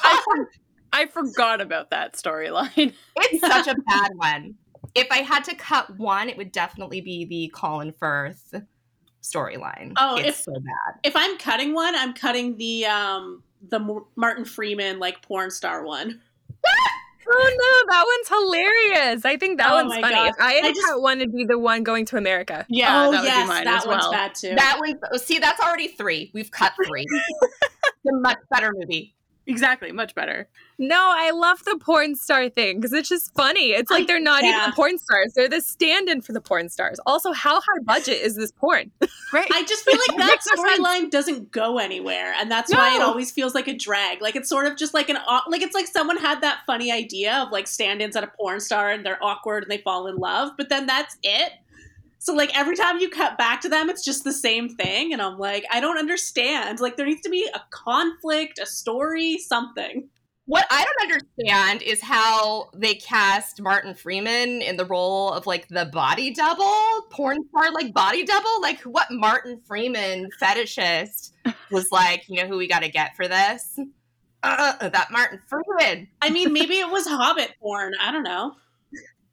I, 0.03 0.21
for- 0.25 0.49
I 0.93 1.05
forgot 1.07 1.61
about 1.61 1.89
that 1.89 2.13
storyline. 2.13 2.93
it's 3.17 3.41
such 3.41 3.67
a 3.67 3.75
bad 3.87 4.11
one. 4.15 4.55
If 4.93 5.07
I 5.11 5.17
had 5.17 5.43
to 5.45 5.55
cut 5.55 5.97
one, 5.97 6.29
it 6.29 6.37
would 6.37 6.51
definitely 6.51 7.01
be 7.01 7.25
the 7.25 7.51
Colin 7.53 7.91
Firth 7.91 8.53
storyline. 9.21 9.93
Oh, 9.97 10.15
it's 10.17 10.27
if- 10.29 10.35
so 10.37 10.53
bad. 10.53 10.99
if 11.03 11.15
I'm 11.15 11.37
cutting 11.37 11.73
one, 11.73 11.95
I'm 11.95 12.13
cutting 12.13 12.57
the 12.57 12.85
um 12.85 13.43
the 13.69 14.03
Martin 14.15 14.45
Freeman 14.45 14.99
like 14.99 15.21
porn 15.21 15.49
star 15.51 15.83
one. 15.83 16.21
Oh 17.27 17.83
no, 17.87 17.91
that 17.91 18.05
one's 18.05 18.27
hilarious. 18.29 19.25
I 19.25 19.37
think 19.37 19.57
that 19.57 19.71
Oh 19.71 19.75
one's 19.75 19.93
funny. 19.95 20.13
God. 20.13 20.33
I 20.39 20.53
had 20.53 20.65
I 20.65 20.67
to 20.69 20.73
just- 20.75 20.85
cut 20.87 21.01
one, 21.01 21.21
it'd 21.21 21.33
be 21.33 21.45
the 21.45 21.57
one 21.57 21.83
going 21.83 22.05
to 22.05 22.17
America. 22.17 22.65
Yeah, 22.69 23.07
oh 23.07 23.11
that 23.11 23.21
would 23.21 23.25
yes, 23.27 23.43
be 23.43 23.47
mine 23.47 23.63
that 23.65 23.77
as 23.81 23.87
one's 23.87 24.03
well. 24.03 24.11
bad 24.11 24.35
too. 24.35 24.53
That 24.55 24.77
one, 24.79 24.99
oh, 25.11 25.17
see, 25.17 25.39
that's 25.39 25.59
already 25.59 25.87
three. 25.87 26.29
We've 26.33 26.51
cut 26.51 26.73
three. 26.85 27.05
it's 27.41 28.13
a 28.13 28.15
much 28.19 28.37
better 28.51 28.71
movie. 28.75 29.14
Exactly, 29.47 29.91
much 29.91 30.15
better. 30.15 30.47
No, 30.79 30.99
I 31.15 31.29
love 31.31 31.63
the 31.65 31.77
porn 31.79 32.15
star 32.15 32.49
thing 32.49 32.77
because 32.79 32.91
it's 32.93 33.07
just 33.07 33.33
funny. 33.35 33.71
It's 33.71 33.91
like 33.91 34.07
they're 34.07 34.19
not 34.19 34.43
Yeah. 34.43 34.61
even 34.63 34.71
porn 34.73 34.97
stars; 34.97 35.33
they're 35.35 35.47
the 35.47 35.61
stand-in 35.61 36.21
for 36.21 36.33
the 36.33 36.41
porn 36.41 36.67
stars. 36.67 36.99
Also, 37.05 37.31
how 37.31 37.61
high 37.61 37.79
budget 37.83 38.21
is 38.21 38.35
this 38.35 38.51
porn? 38.51 38.91
Right. 39.33 39.49
I 39.53 39.63
just 39.63 39.83
feel 39.83 39.97
like 40.07 40.17
that 40.17 40.27
Makes 40.27 40.47
no 40.55 40.63
storyline 40.63 41.09
doesn't 41.09 41.51
go 41.51 41.77
anywhere, 41.77 42.33
and 42.39 42.49
that's 42.49 42.71
why 42.73 42.95
it 42.95 43.01
always 43.01 43.31
feels 43.31 43.53
like 43.53 43.67
a 43.67 43.73
drag. 43.75 44.21
Like 44.21 44.35
it's 44.37 44.47
sort 44.47 44.65
of 44.65 44.77
just 44.77 44.93
like 44.93 45.09
an 45.09 45.17
like 45.49 45.61
it's 45.61 45.73
like 45.75 45.87
someone 45.87 46.15
had 46.17 46.39
that 46.41 46.59
funny 46.65 46.91
idea 46.91 47.33
of 47.45 47.51
like 47.51 47.67
stand-ins 47.67 48.15
at 48.15 48.23
a 48.23 48.27
porn 48.27 48.59
star 48.61 48.91
and 48.91 49.05
they're 49.05 49.21
awkward 49.21 49.63
and 49.63 49.71
they 49.71 49.79
fall 49.79 50.07
in 50.07 50.15
love, 50.17 50.51
but 50.57 50.69
then 50.69 50.85
that's 50.85 51.17
it. 51.21 51.51
So 52.25 52.33
like 52.33 52.57
every 52.57 52.75
time 52.75 52.97
you 52.97 53.07
cut 53.07 53.37
back 53.37 53.61
to 53.61 53.69
them, 53.69 53.87
it's 53.87 54.03
just 54.03 54.23
the 54.23 54.33
same 54.33 54.67
thing, 54.67 55.13
and 55.13 55.21
I'm 55.21 55.37
like, 55.37 55.63
I 55.71 55.79
don't 55.79 55.99
understand. 55.99 56.79
Like 56.79 56.97
there 56.97 57.05
needs 57.05 57.21
to 57.21 57.29
be 57.29 57.47
a 57.53 57.61
conflict, 57.69 58.57
a 58.57 58.65
story, 58.65 59.37
something. 59.37 60.09
What 60.47 60.65
I 60.71 60.83
don't 60.83 61.11
understand 61.11 61.83
is 61.83 62.01
how 62.01 62.71
they 62.73 62.95
cast 62.95 63.61
Martin 63.61 63.93
Freeman 63.93 64.63
in 64.63 64.75
the 64.75 64.85
role 64.85 65.33
of 65.33 65.45
like 65.45 65.67
the 65.67 65.85
body 65.85 66.33
double, 66.33 67.03
porn 67.11 67.37
star 67.49 67.71
like 67.71 67.93
body 67.93 68.25
double. 68.25 68.59
Like 68.59 68.81
what 68.81 69.11
Martin 69.11 69.61
Freeman 69.67 70.29
fetishist 70.41 71.31
was 71.69 71.91
like, 71.91 72.27
you 72.27 72.41
know 72.41 72.47
who 72.47 72.57
we 72.57 72.67
got 72.67 72.81
to 72.81 72.89
get 72.89 73.15
for 73.15 73.27
this? 73.27 73.77
Uh, 74.41 74.89
that 74.89 75.11
Martin 75.11 75.41
Freeman. 75.47 76.07
I 76.23 76.31
mean, 76.31 76.53
maybe 76.53 76.73
it 76.79 76.89
was 76.89 77.05
Hobbit 77.05 77.53
porn. 77.61 77.93
I 78.01 78.11
don't 78.11 78.23
know. 78.23 78.55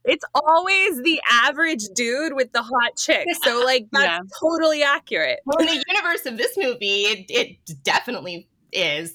It's 0.04 0.24
always 0.34 1.00
the 1.02 1.20
average 1.30 1.82
dude 1.94 2.34
with 2.34 2.52
the 2.52 2.62
hot 2.62 2.96
chick. 2.96 3.26
So, 3.44 3.60
like, 3.64 3.86
that's 3.92 4.04
Yeah. 4.04 4.18
totally 4.40 4.82
accurate 4.82 5.40
Well, 5.46 5.58
in 5.58 5.66
the 5.66 5.84
universe 5.88 6.26
of 6.26 6.36
this 6.38 6.56
movie, 6.56 7.02
it, 7.04 7.26
it 7.28 7.56
definitely 7.84 8.48
is. 8.72 9.14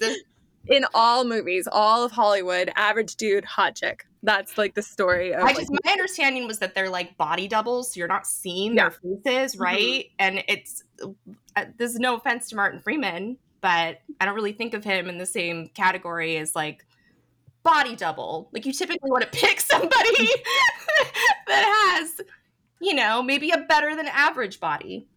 in 0.68 0.86
all 0.94 1.24
movies, 1.26 1.68
all 1.72 2.04
of 2.04 2.12
Hollywood. 2.12 2.72
Average 2.76 3.16
dude, 3.16 3.46
hot 3.46 3.76
chick. 3.76 4.06
That's 4.24 4.58
like 4.58 4.74
the 4.76 4.82
story 4.82 5.34
of. 5.34 5.42
I 5.42 5.48
like, 5.48 5.58
just 5.58 5.72
my 5.86 5.92
understanding 5.92 6.48
was 6.48 6.60
that 6.60 6.74
they're 6.76 6.90
like 6.90 7.18
body 7.18 7.48
doubles, 7.48 7.94
so 7.94 8.00
you're 8.00 8.08
not 8.08 8.26
seeing 8.26 8.76
Yeah. 8.76 8.90
their 8.90 9.24
faces, 9.24 9.58
right? 9.60 10.06
And 10.20 10.44
it's 10.48 10.84
uh, 11.56 11.66
this 11.78 11.92
is 11.92 12.00
no 12.00 12.16
offense 12.18 12.50
to 12.50 12.56
Martin 12.56 12.82
Freeman, 12.82 13.38
but 13.62 14.00
I 14.20 14.26
don't 14.26 14.36
really 14.36 14.54
think 14.54 14.74
of 14.74 14.84
him 14.84 15.08
in 15.10 15.18
the 15.18 15.26
same 15.26 15.70
category 15.76 16.38
as 16.38 16.56
like 16.56 16.86
body 17.68 17.98
double. 17.98 18.50
Like 18.54 18.66
you 18.66 18.72
typically 18.72 19.12
want 19.12 19.24
to 19.24 19.40
pick 19.40 19.60
somebody 19.60 19.90
that 21.48 21.98
has, 22.00 22.22
you 22.80 22.94
know, 22.94 23.22
maybe 23.22 23.52
a 23.52 23.58
better 23.58 23.96
than 23.96 24.08
average 24.08 24.60
body. 24.62 25.08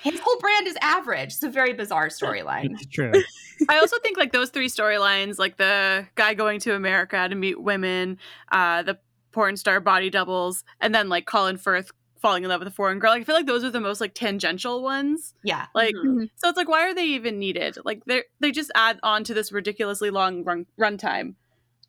His 0.00 0.20
whole 0.20 0.38
brand 0.38 0.68
is 0.68 0.76
average. 0.80 1.34
It's 1.34 1.42
a 1.42 1.50
very 1.50 1.72
bizarre 1.72 2.08
storyline. 2.08 2.72
It's 2.72 2.86
true. 2.86 3.12
I 3.68 3.78
also 3.78 3.96
think 4.02 4.16
like 4.16 4.32
those 4.32 4.50
three 4.50 4.68
storylines, 4.68 5.38
like 5.38 5.56
the 5.56 6.06
guy 6.14 6.34
going 6.34 6.60
to 6.60 6.74
America 6.74 7.28
to 7.28 7.34
meet 7.34 7.60
women, 7.60 8.18
uh, 8.52 8.84
the 8.84 8.98
porn 9.32 9.56
star 9.56 9.80
body 9.80 10.10
doubles, 10.10 10.64
and 10.80 10.94
then 10.94 11.08
like 11.08 11.26
Colin 11.26 11.58
Firth 11.58 11.90
falling 12.22 12.44
in 12.44 12.48
love 12.48 12.60
with 12.60 12.68
a 12.68 12.72
foreign 12.72 12.98
girl. 13.00 13.10
Like, 13.10 13.22
I 13.22 13.24
feel 13.24 13.34
like 13.34 13.46
those 13.46 13.64
are 13.64 13.70
the 13.70 13.80
most 13.80 14.00
like 14.00 14.14
tangential 14.14 14.82
ones. 14.82 15.34
Yeah. 15.44 15.66
Like, 15.74 15.94
Mhm. 15.94 16.30
so 16.36 16.48
it's 16.48 16.56
like, 16.56 16.68
why 16.68 16.88
are 16.88 16.94
they 16.94 17.04
even 17.04 17.38
needed? 17.38 17.76
Like, 17.84 18.04
they 18.06 18.22
they 18.40 18.52
just 18.52 18.70
add 18.74 18.98
on 19.02 19.24
to 19.24 19.34
this 19.34 19.52
ridiculously 19.52 20.08
long 20.10 20.44
run 20.44 20.66
runtime. 20.80 21.34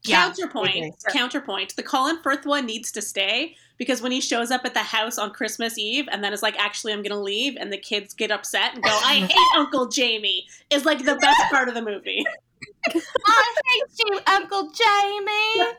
Yeah, 0.05 0.25
counterpoint 0.25 0.75
okay. 0.75 0.91
counterpoint 1.17 1.77
the 1.77 1.83
colin 1.83 2.21
firth 2.21 2.45
one 2.45 2.65
needs 2.65 2.91
to 2.91 3.01
stay 3.01 3.55
because 3.77 4.01
when 4.01 4.11
he 4.11 4.19
shows 4.19 4.51
up 4.51 4.65
at 4.65 4.73
the 4.73 4.81
house 4.81 5.17
on 5.17 5.31
christmas 5.31 5.77
eve 5.77 6.09
and 6.11 6.21
then 6.21 6.33
is 6.33 6.43
like 6.43 6.59
actually 6.59 6.91
i'm 6.91 7.01
gonna 7.03 7.21
leave 7.21 7.55
and 7.55 7.71
the 7.71 7.77
kids 7.77 8.13
get 8.13 8.29
upset 8.29 8.73
and 8.73 8.83
go 8.83 8.89
i 9.05 9.19
hate 9.19 9.37
uncle 9.57 9.87
jamie 9.87 10.45
is 10.71 10.83
like 10.83 11.05
the 11.05 11.15
best 11.15 11.41
part 11.49 11.69
of 11.69 11.73
the 11.73 11.81
movie 11.81 12.21
I 12.85 13.55
hate 13.65 13.83
you, 14.05 14.19
Uncle 14.27 14.71
Jamie. 14.71 15.71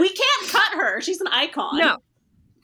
we 0.00 0.08
can't 0.08 0.48
cut 0.52 0.72
her 0.74 1.00
she's 1.00 1.20
an 1.20 1.26
icon 1.28 1.76
No. 1.78 1.96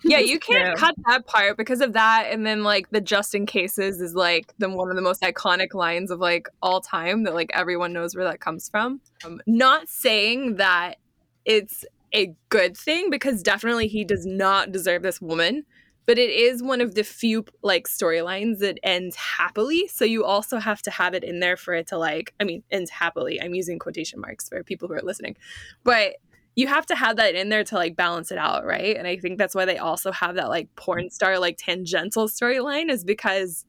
Yeah, 0.02 0.18
you 0.20 0.38
can't 0.38 0.76
cut 0.76 0.94
that 1.06 1.26
part 1.26 1.56
because 1.56 1.80
of 1.80 1.92
that. 1.94 2.28
And 2.30 2.46
then 2.46 2.62
like 2.62 2.90
the 2.90 3.00
just 3.00 3.34
in 3.34 3.46
cases 3.46 4.00
is 4.00 4.14
like 4.14 4.52
the 4.58 4.68
one 4.68 4.90
of 4.90 4.96
the 4.96 5.02
most 5.02 5.22
iconic 5.22 5.74
lines 5.74 6.10
of 6.10 6.20
like 6.20 6.48
all 6.62 6.80
time 6.80 7.24
that 7.24 7.34
like 7.34 7.50
everyone 7.54 7.92
knows 7.92 8.14
where 8.14 8.24
that 8.24 8.40
comes 8.40 8.68
from. 8.68 9.00
Um, 9.24 9.40
not 9.46 9.88
saying 9.88 10.56
that 10.56 10.96
it's 11.44 11.84
a 12.12 12.34
good 12.48 12.76
thing 12.76 13.10
because 13.10 13.42
definitely 13.42 13.88
he 13.88 14.04
does 14.04 14.26
not 14.26 14.72
deserve 14.72 15.02
this 15.02 15.20
woman. 15.20 15.64
But 16.06 16.18
it 16.18 16.30
is 16.30 16.60
one 16.60 16.80
of 16.80 16.96
the 16.96 17.04
few 17.04 17.44
like 17.62 17.86
storylines 17.86 18.58
that 18.60 18.80
ends 18.82 19.14
happily. 19.14 19.86
So 19.86 20.04
you 20.04 20.24
also 20.24 20.58
have 20.58 20.82
to 20.82 20.90
have 20.90 21.14
it 21.14 21.22
in 21.22 21.38
there 21.38 21.56
for 21.56 21.72
it 21.72 21.86
to 21.88 21.98
like, 21.98 22.34
I 22.40 22.44
mean, 22.44 22.64
ends 22.70 22.90
happily. 22.90 23.40
I'm 23.40 23.54
using 23.54 23.78
quotation 23.78 24.20
marks 24.20 24.48
for 24.48 24.64
people 24.64 24.88
who 24.88 24.94
are 24.94 25.02
listening. 25.02 25.36
But 25.84 26.14
you 26.56 26.66
have 26.66 26.86
to 26.86 26.94
have 26.94 27.16
that 27.16 27.34
in 27.34 27.48
there 27.48 27.64
to 27.64 27.74
like 27.74 27.96
balance 27.96 28.30
it 28.30 28.38
out, 28.38 28.64
right? 28.64 28.96
And 28.96 29.06
I 29.06 29.16
think 29.16 29.38
that's 29.38 29.54
why 29.54 29.64
they 29.64 29.78
also 29.78 30.12
have 30.12 30.34
that 30.36 30.48
like 30.48 30.68
porn 30.76 31.10
star 31.10 31.38
like 31.38 31.56
tangential 31.58 32.28
storyline 32.28 32.90
is 32.90 33.04
because 33.04 33.64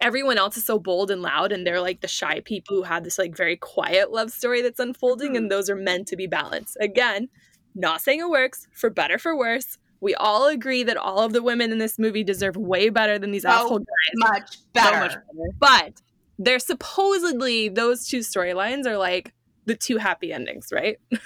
everyone 0.00 0.38
else 0.38 0.56
is 0.56 0.64
so 0.64 0.78
bold 0.78 1.10
and 1.10 1.22
loud 1.22 1.52
and 1.52 1.66
they're 1.66 1.80
like 1.80 2.00
the 2.00 2.08
shy 2.08 2.40
people 2.40 2.76
who 2.76 2.82
have 2.82 3.04
this 3.04 3.18
like 3.18 3.36
very 3.36 3.56
quiet 3.56 4.12
love 4.12 4.30
story 4.30 4.62
that's 4.62 4.80
unfolding 4.80 5.36
and 5.36 5.44
mm-hmm. 5.44 5.48
those 5.50 5.70
are 5.70 5.76
meant 5.76 6.06
to 6.08 6.16
be 6.16 6.26
balanced. 6.26 6.76
Again, 6.80 7.28
not 7.74 8.00
saying 8.00 8.20
it 8.20 8.30
works 8.30 8.68
for 8.72 8.90
better 8.90 9.18
for 9.18 9.36
worse. 9.36 9.78
We 10.00 10.14
all 10.14 10.48
agree 10.48 10.82
that 10.82 10.96
all 10.96 11.20
of 11.20 11.32
the 11.32 11.42
women 11.42 11.72
in 11.72 11.78
this 11.78 11.98
movie 11.98 12.22
deserve 12.22 12.56
way 12.56 12.90
better 12.90 13.18
than 13.18 13.30
these 13.30 13.44
Oh, 13.44 13.50
asshole 13.50 13.78
guys. 13.78 13.86
Much 14.16 14.58
better. 14.72 14.90
So 14.90 15.00
much 15.00 15.10
better. 15.12 15.50
But 15.58 16.02
they're 16.38 16.58
supposedly 16.58 17.68
those 17.68 18.06
two 18.06 18.18
storylines 18.18 18.86
are 18.86 18.98
like 18.98 19.32
the 19.64 19.74
two 19.74 19.96
happy 19.96 20.32
endings, 20.32 20.68
right? 20.72 20.98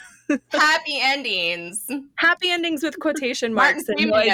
Happy 0.51 1.01
endings. 1.01 1.89
happy 2.17 2.51
endings 2.51 2.83
with 2.83 2.99
quotation 2.99 3.55
marks 3.55 3.89
and 3.89 3.99
Freeman. 3.99 4.31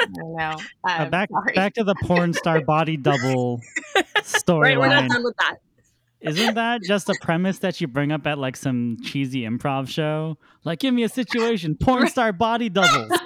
I 0.00 0.06
know. 0.16 0.56
Uh, 0.84 1.08
back 1.08 1.30
sorry. 1.30 1.52
back 1.54 1.74
to 1.74 1.84
the 1.84 1.94
porn 2.02 2.32
star 2.32 2.60
body 2.64 2.96
double 2.96 3.60
right 4.48 4.78
we're 4.78 4.88
not 4.88 5.08
done 5.08 5.22
with 5.22 5.36
that. 5.38 5.56
Isn't 6.20 6.54
that 6.54 6.82
just 6.82 7.08
a 7.10 7.14
premise 7.20 7.58
that 7.58 7.80
you 7.82 7.86
bring 7.86 8.10
up 8.10 8.26
at 8.26 8.38
like 8.38 8.56
some 8.56 8.96
cheesy 9.04 9.42
improv 9.42 9.88
show? 9.88 10.38
Like, 10.64 10.78
give 10.78 10.94
me 10.94 11.02
a 11.02 11.08
situation, 11.08 11.76
porn 11.76 12.08
star 12.08 12.32
body 12.32 12.70
doubles. 12.70 13.10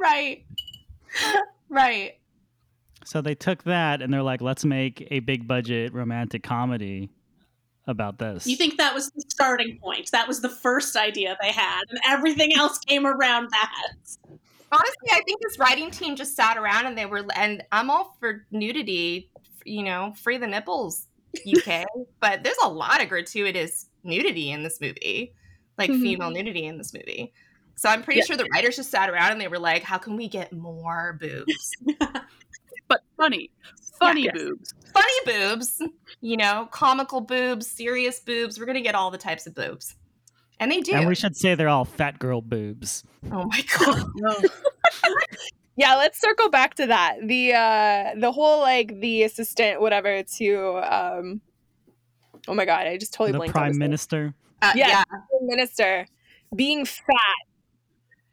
right. 0.00 0.44
Right. 1.68 2.20
So 3.04 3.20
they 3.20 3.34
took 3.34 3.64
that 3.64 4.02
and 4.02 4.14
they're 4.14 4.22
like, 4.22 4.40
let's 4.40 4.64
make 4.64 5.06
a 5.10 5.18
big 5.18 5.48
budget 5.48 5.92
romantic 5.92 6.44
comedy 6.44 7.10
about 7.86 8.18
this. 8.18 8.46
you 8.46 8.56
think 8.56 8.76
that 8.78 8.94
was 8.94 9.10
the 9.12 9.22
starting 9.28 9.78
point 9.82 10.10
that 10.10 10.26
was 10.26 10.40
the 10.40 10.48
first 10.48 10.96
idea 10.96 11.36
they 11.40 11.52
had 11.52 11.82
and 11.90 11.98
everything 12.06 12.54
else 12.54 12.78
came 12.78 13.06
around 13.06 13.48
that 13.50 13.72
Honestly, 14.72 15.08
I 15.12 15.20
think 15.26 15.40
this 15.40 15.58
writing 15.60 15.90
team 15.92 16.16
just 16.16 16.34
sat 16.34 16.56
around 16.58 16.86
and 16.86 16.98
they 16.98 17.06
were, 17.06 17.24
and 17.36 17.62
I'm 17.70 17.88
all 17.88 18.16
for 18.18 18.44
nudity, 18.50 19.30
you 19.64 19.84
know, 19.84 20.12
free 20.20 20.38
the 20.38 20.46
nipples, 20.48 21.06
UK. 21.46 21.84
but 22.20 22.42
there's 22.42 22.56
a 22.64 22.68
lot 22.68 23.00
of 23.00 23.08
gratuitous 23.08 23.86
nudity 24.02 24.50
in 24.50 24.64
this 24.64 24.80
movie, 24.80 25.32
like 25.78 25.90
Mhm. 25.90 26.02
female 26.02 26.30
nudity 26.30 26.64
in 26.66 26.78
this 26.78 26.92
movie. 26.92 27.32
So 27.76 27.88
I'm 27.88 28.02
pretty 28.02 28.22
sure 28.22 28.36
the 28.36 28.48
writers 28.52 28.76
just 28.76 28.90
sat 28.90 29.08
around 29.08 29.32
and 29.32 29.40
they 29.40 29.48
were 29.48 29.58
like, 29.58 29.82
how 29.84 29.98
can 29.98 30.16
we 30.16 30.28
get 30.28 30.52
more 30.52 31.16
boobs? 31.20 31.70
But 33.16 33.24
funny, 33.24 33.50
funny 33.98 34.22
Yes. 34.24 34.34
boobs. 34.34 34.74
Funny 34.92 35.20
boobs, 35.26 35.82
you 36.20 36.36
know, 36.36 36.68
comical 36.70 37.20
boobs, 37.20 37.66
serious 37.66 38.20
boobs. 38.20 38.58
We're 38.58 38.66
going 38.66 38.76
to 38.76 38.82
get 38.82 38.94
all 38.94 39.10
the 39.10 39.18
types 39.18 39.46
of 39.46 39.54
boobs. 39.54 39.94
And 40.58 40.72
they 40.72 40.80
do. 40.80 40.92
and 40.92 41.06
we 41.06 41.14
should 41.14 41.36
say 41.36 41.54
they're 41.54 41.68
all 41.68 41.84
fat 41.84 42.18
girl 42.18 42.40
boobs. 42.40 43.04
oh 43.30 43.44
my 43.46 43.62
God. 43.78 44.04
yeah 45.76 45.94
let's 45.96 46.18
circle 46.18 46.48
back 46.48 46.74
to 46.74 46.86
that 46.86 47.16
the 47.26 47.52
uh 47.52 48.14
the 48.18 48.32
whole 48.32 48.60
like 48.60 48.98
the 49.00 49.22
assistant 49.24 49.78
whatever 49.80 50.22
to 50.22 50.78
um 50.78 51.40
oh 52.48 52.54
my 52.54 52.64
god 52.64 52.86
i 52.86 52.96
just 52.96 53.12
totally 53.12 53.32
the 53.32 53.38
blanked 53.38 53.54
prime 53.54 53.76
minister. 53.76 54.32
Uh, 54.62 54.72
Yeah. 54.74 54.88
yeah. 54.88 55.02
Prime 55.04 55.46
minister 55.46 56.06
being 56.54 56.86
fat 56.86 57.44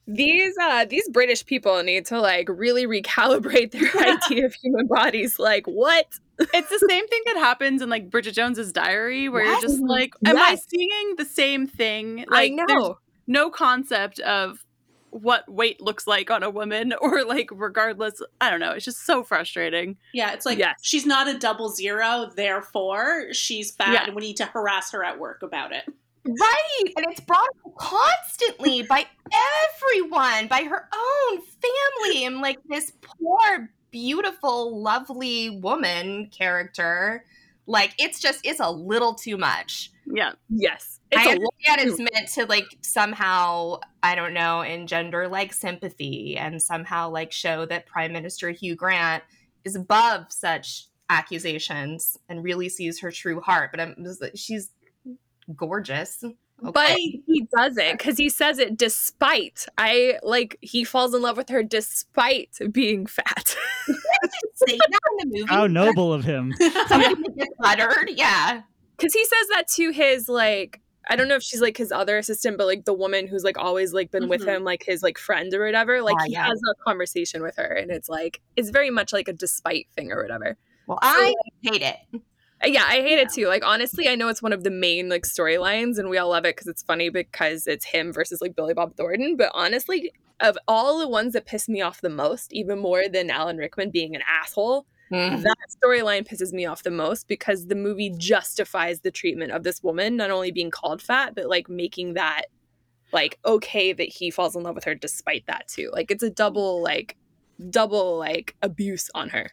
these 0.06 0.54
uh 0.62 0.84
these 0.86 1.08
british 1.10 1.46
people 1.46 1.82
need 1.82 2.06
to 2.06 2.20
like 2.20 2.48
really 2.50 2.86
recalibrate 2.86 3.72
their 3.72 3.90
idea 4.14 4.46
of 4.46 4.54
human 4.62 4.86
bodies 4.88 5.40
like 5.40 5.66
what 5.66 6.08
It's 6.40 6.70
the 6.70 6.86
same 6.90 7.08
thing 7.08 7.22
that 7.28 7.38
happens 7.38 7.82
in 7.82 7.90
like 7.90 8.10
Bridget 8.10 8.34
Jones's 8.34 8.74
Diary, 8.74 9.30
where 9.30 9.46
Yes. 9.46 9.62
you're 9.62 9.70
just 9.70 9.84
like, 9.84 10.14
"Am 10.26 10.36
I 10.38 10.56
seeing 10.56 11.14
the 11.18 11.26
same 11.26 11.68
thing?" 11.68 12.26
i 12.32 12.34
Like, 12.34 12.54
there's 12.58 12.68
know 12.70 12.98
no 13.28 13.50
concept 13.52 14.20
of 14.22 14.66
what 15.12 15.48
weight 15.48 15.80
looks 15.80 16.08
like 16.08 16.32
on 16.32 16.42
a 16.42 16.50
woman, 16.50 16.92
or 17.02 17.24
like, 17.24 17.50
regardless. 17.54 18.20
I 18.42 18.50
don't 18.50 18.60
know. 18.60 18.72
It's 18.72 18.84
just 18.84 19.06
so 19.06 19.24
frustrating. 19.24 19.96
yeah 20.14 20.34
it's 20.34 20.46
like 20.46 20.58
Yes. 20.58 20.80
she's 20.82 21.06
not 21.06 21.28
a 21.28 21.38
double 21.38 21.70
zero 21.70 22.32
therefore 22.36 23.32
she's 23.32 23.72
fat 23.72 23.94
Yeah. 23.94 24.06
and 24.06 24.16
we 24.16 24.22
need 24.24 24.38
to 24.38 24.46
harass 24.46 24.92
her 24.92 25.04
at 25.04 25.20
work 25.20 25.44
about 25.44 25.72
it 25.72 25.86
Right. 26.26 26.94
And 26.96 27.06
it's 27.10 27.20
brought 27.20 27.50
up 27.66 27.76
constantly 27.78 28.84
by 28.84 29.06
everyone, 29.34 30.48
by 30.48 30.64
her 30.64 30.88
own 30.96 31.42
family. 31.42 32.26
And 32.26 32.40
like 32.40 32.60
this 32.70 32.94
poor, 33.02 33.70
beautiful, 33.92 34.82
lovely 34.82 35.50
woman 35.50 36.28
character 36.28 37.26
Like 37.66 37.94
it's 37.98 38.20
just 38.20 38.46
it's 38.46 38.60
a 38.60 38.70
little 38.70 39.14
too 39.14 39.38
much. 39.38 39.92
Yeah. 40.06 40.34
Yes. 40.50 41.00
It's 41.12 41.22
I 41.22 41.32
a 41.32 41.36
understand 41.36 41.90
it's 41.90 42.00
meant 42.00 42.28
to 42.34 42.46
like 42.46 42.66
somehow, 42.82 43.80
I 44.02 44.16
don't 44.16 44.34
know, 44.34 44.62
engender 44.62 45.28
like 45.28 45.54
sympathy 45.54 46.36
and 46.38 46.62
somehow 46.62 47.10
like 47.10 47.32
show 47.32 47.66
that 47.68 47.86
Prime 47.86 48.12
Minister 48.12 48.50
Hugh 48.52 48.76
Grant 48.76 49.24
is 49.64 49.76
above 49.76 50.26
such 50.30 50.88
accusations 51.10 52.18
and 52.28 52.44
really 52.44 52.68
sees 52.68 53.00
her 53.00 53.12
true 53.12 53.40
heart. 53.40 53.72
But 53.72 53.80
I'm 53.80 53.96
she's 54.36 54.72
gorgeous. 55.56 56.24
But 56.62 56.92
he 56.92 57.46
doesn't 57.58 57.98
because 57.98 58.18
he 58.18 58.30
says 58.30 58.58
it 58.60 58.78
despite. 58.78 59.66
I 59.78 60.20
like 60.24 60.58
he 60.62 60.84
falls 60.84 61.14
in 61.14 61.22
love 61.22 61.36
with 61.36 61.50
her 61.50 61.62
despite 61.64 62.58
being 62.72 63.06
fat. 63.06 63.56
say 63.88 64.78
that 64.78 65.00
in 65.22 65.30
the 65.30 65.40
movie. 65.40 65.46
How 65.50 65.68
noble 65.68 66.14
of 66.14 66.24
him. 66.24 66.54
Something 66.88 67.22
that 67.22 67.34
gets 67.38 67.54
uttered. 67.64 68.12
Yeah. 68.12 68.62
Because 68.98 69.14
he 69.14 69.26
says 69.26 69.48
that 69.54 69.68
to 69.70 69.90
his 69.92 70.30
like 70.30 70.80
I 71.10 71.18
don't 71.18 71.28
know 71.28 71.36
if 71.36 71.44
she's 71.44 71.60
like 71.60 71.76
his 71.76 71.92
other 71.92 72.18
assistant, 72.18 72.58
but 72.58 72.66
like 72.68 72.86
the 72.86 72.94
woman 72.94 73.28
who's 73.28 73.44
like 73.44 73.58
always 73.58 73.92
like 73.92 74.10
been 74.10 74.30
with 74.30 74.44
Mhm. 74.44 74.56
him, 74.58 74.64
like 74.64 74.84
his 74.86 75.04
like 75.04 75.18
friend 75.18 75.54
or 75.54 75.66
whatever. 75.66 76.02
Like 76.02 76.16
Ah, 76.18 76.24
he 76.28 76.32
yeah. 76.34 76.46
has 76.46 76.62
a 76.72 76.76
conversation 76.86 77.42
with 77.42 77.58
her, 77.58 77.66
and 77.66 77.92
it's 77.92 78.08
like 78.08 78.40
it's 78.56 78.70
very 78.70 78.90
much 78.90 79.12
like 79.12 79.28
a 79.28 79.34
despite 79.34 79.88
thing 79.98 80.14
or 80.14 80.22
whatever. 80.22 80.56
Well, 80.88 81.00
I 81.02 81.34
hate 81.62 81.82
it. 81.82 81.98
Yeah, 82.66 82.84
I 82.88 83.02
hate 83.02 83.20
it 83.20 83.30
too. 83.30 83.48
Like 83.48 83.64
honestly, 83.66 84.08
I 84.08 84.16
know 84.16 84.30
it's 84.30 84.42
one 84.42 84.54
of 84.54 84.64
the 84.64 84.72
main 84.72 85.10
like 85.10 85.24
storylines, 85.24 85.98
and 85.98 86.10
we 86.10 86.18
all 86.18 86.30
love 86.30 86.46
it 86.46 86.56
because 86.56 86.68
it's 86.68 86.84
funny 86.84 87.10
because 87.10 87.68
it's 87.68 87.86
him 87.86 88.14
versus 88.14 88.42
like 88.42 88.56
Billy 88.56 88.74
Bob 88.74 88.96
Thornton. 88.96 89.36
But 89.38 89.52
honestly, 89.54 90.12
of 90.40 90.58
all 90.68 91.00
the 91.00 91.08
ones 91.08 91.34
that 91.34 91.46
piss 91.46 91.68
me 91.68 91.82
off 91.82 92.02
the 92.02 92.10
most, 92.10 92.54
even 92.54 92.80
more 92.80 93.04
than 93.12 93.30
Alan 93.30 93.58
Rickman 93.58 93.90
being 93.92 94.16
an 94.16 94.22
asshole, 94.28 94.86
Mhm. 95.12 95.44
that 95.44 95.58
storyline 95.84 96.28
pisses 96.28 96.54
me 96.54 96.66
off 96.66 96.82
the 96.84 96.90
most 96.90 97.28
because 97.28 97.68
the 97.68 97.76
movie 97.76 98.10
justifies 98.18 99.02
the 99.02 99.12
treatment 99.12 99.52
of 99.52 99.64
this 99.64 99.84
woman 99.84 100.16
not 100.16 100.32
only 100.32 100.50
being 100.52 100.72
called 100.72 101.02
fat 101.04 101.36
but 101.36 101.48
like 101.50 101.70
making 101.70 102.14
that 102.16 102.44
like 103.12 103.38
okay 103.46 103.94
that 103.94 104.08
he 104.08 104.32
falls 104.32 104.56
in 104.56 104.64
love 104.64 104.74
with 104.74 104.86
her 104.86 104.96
despite 104.96 105.46
that 105.46 105.68
too 105.68 105.92
like 105.94 106.10
it's 106.10 106.24
a 106.24 106.30
double 106.32 106.82
like 106.82 107.16
double 107.70 108.18
like 108.18 108.56
abuse 108.64 109.10
on 109.14 109.30
her 109.30 109.52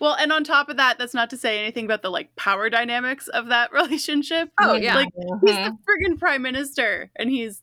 Well, 0.00 0.14
and 0.14 0.30
on 0.32 0.44
top 0.44 0.68
of 0.68 0.76
that, 0.76 0.96
that's 0.98 1.14
not 1.14 1.30
to 1.30 1.36
say 1.36 1.58
anything 1.60 1.84
about 1.84 2.02
the 2.02 2.10
like 2.10 2.34
power 2.36 2.70
dynamics 2.70 3.26
of 3.28 3.46
that 3.48 3.72
relationship. 3.72 4.50
Oh, 4.60 4.74
yeah. 4.74 4.94
Like 4.96 5.08
he's 5.16 5.54
Mhm. 5.56 5.64
the 5.64 5.76
friggin' 5.86 6.18
prime 6.18 6.42
minister 6.42 7.10
and 7.16 7.30
he's 7.30 7.62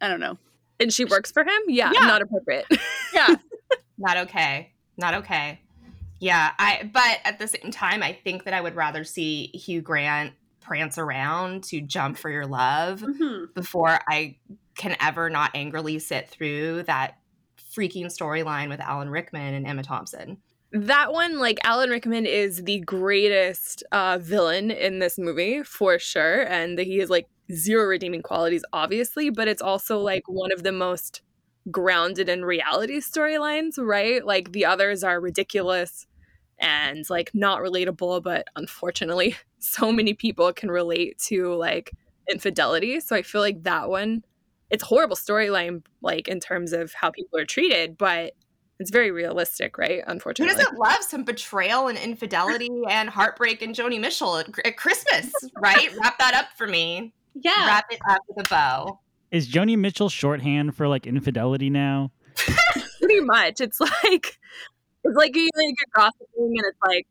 I 0.00 0.08
don't 0.08 0.20
know. 0.20 0.38
and 0.80 0.92
she 0.92 1.04
works 1.04 1.30
for 1.30 1.42
him 1.44 1.60
yeah, 1.68 1.92
Yeah. 1.94 2.06
not 2.06 2.20
appropriate 2.22 2.66
Yeah. 3.14 3.36
not 3.98 4.16
okay. 4.18 4.72
Not 4.96 5.14
okay. 5.14 5.60
Yeah, 6.20 6.52
I 6.58 6.90
but 6.92 7.18
at 7.24 7.38
the 7.38 7.46
same 7.46 7.70
time 7.70 8.02
I 8.02 8.12
think 8.12 8.44
that 8.44 8.54
I 8.54 8.60
would 8.60 8.74
rather 8.74 9.04
see 9.04 9.46
Hugh 9.54 9.80
Grant 9.82 10.32
prance 10.60 10.98
around 10.98 11.62
to 11.64 11.80
jump 11.80 12.16
for 12.18 12.30
your 12.30 12.46
love 12.46 13.00
Mhm. 13.02 13.54
before 13.54 13.98
I 14.08 14.38
can 14.76 14.96
ever 15.00 15.30
not 15.30 15.52
angrily 15.54 15.98
sit 16.00 16.28
through 16.28 16.82
that 16.84 17.18
freaking 17.76 18.06
storyline 18.06 18.68
with 18.68 18.80
Alan 18.80 19.08
Rickman 19.10 19.54
and 19.54 19.66
Emma 19.66 19.82
Thompson. 19.84 20.38
That 20.74 21.12
one 21.12 21.38
like 21.38 21.58
alan 21.64 21.88
rickman 21.88 22.26
is 22.26 22.64
the 22.64 22.80
greatest 22.80 23.82
uh 23.92 24.18
villain 24.20 24.70
in 24.70 24.98
this 24.98 25.18
movie 25.18 25.62
for 25.62 25.98
sure 25.98 26.42
and 26.48 26.78
he 26.78 26.98
has 26.98 27.08
like 27.08 27.28
zero 27.52 27.84
redeeming 27.86 28.22
qualities 28.22 28.64
obviously 28.72 29.30
but 29.30 29.48
it's 29.48 29.62
also 29.62 29.98
like 30.00 30.24
one 30.26 30.52
of 30.52 30.62
the 30.62 30.72
most 30.72 31.22
grounded 31.70 32.28
in 32.28 32.44
reality 32.44 33.00
storylines 33.00 33.78
right? 33.78 34.24
Like 34.24 34.52
the 34.52 34.64
others 34.64 35.02
are 35.02 35.20
ridiculous 35.20 36.06
and 36.58 37.08
like 37.10 37.30
not 37.34 37.60
relatable 37.60 38.22
but 38.22 38.46
unfortunately 38.56 39.36
so 39.58 39.90
many 39.90 40.14
people 40.14 40.52
can 40.52 40.70
relate 40.70 41.18
to 41.18 41.52
like 41.54 41.90
infidelity 42.30 43.00
so 43.00 43.16
i 43.16 43.22
feel 43.22 43.40
like 43.40 43.64
that 43.64 43.88
one 43.88 44.22
it's 44.70 44.84
a 44.84 44.86
horrible 44.86 45.16
storyline 45.16 45.82
like 46.00 46.28
in 46.28 46.38
terms 46.38 46.72
of 46.72 46.92
how 46.94 47.10
people 47.10 47.36
are 47.38 47.44
treated 47.44 47.98
but 47.98 48.34
it's 48.80 48.90
very 48.90 49.10
realistic 49.10 49.78
right 49.78 50.02
Unfortunately, 50.06 50.54
Who 50.54 50.60
doesn't 50.60 50.78
love 50.78 51.02
some 51.02 51.24
betrayal 51.24 51.88
and 51.88 51.98
infidelity 51.98 52.70
and 52.88 53.08
heartbreak 53.08 53.62
and 53.62 53.74
Joni 53.74 54.00
Mitchell 54.00 54.36
at, 54.38 54.48
at 54.64 54.76
Christmas, 54.76 55.32
right? 55.58 55.90
Wrap 56.02 56.18
that 56.18 56.34
up 56.34 56.46
for 56.56 56.66
me. 56.66 57.12
Yeah. 57.34 57.66
Wrap 57.66 57.86
it 57.90 58.00
up 58.08 58.22
with 58.28 58.46
a 58.46 58.48
bow. 58.48 59.00
Is 59.30 59.48
Joni 59.48 59.76
Mitchell 59.76 60.08
shorthand 60.08 60.76
for 60.76 60.88
like 60.88 61.06
infidelity 61.06 61.70
now? 61.70 62.10
pretty 63.00 63.20
much. 63.20 63.60
It's 63.60 63.80
like 63.80 64.38
it's 65.04 65.16
like 65.16 65.36
you 65.36 65.48
like 65.56 65.74
you're 65.78 65.94
gossiping, 65.94 66.54
and 66.56 66.64
it's 66.66 66.78
like 66.86 67.06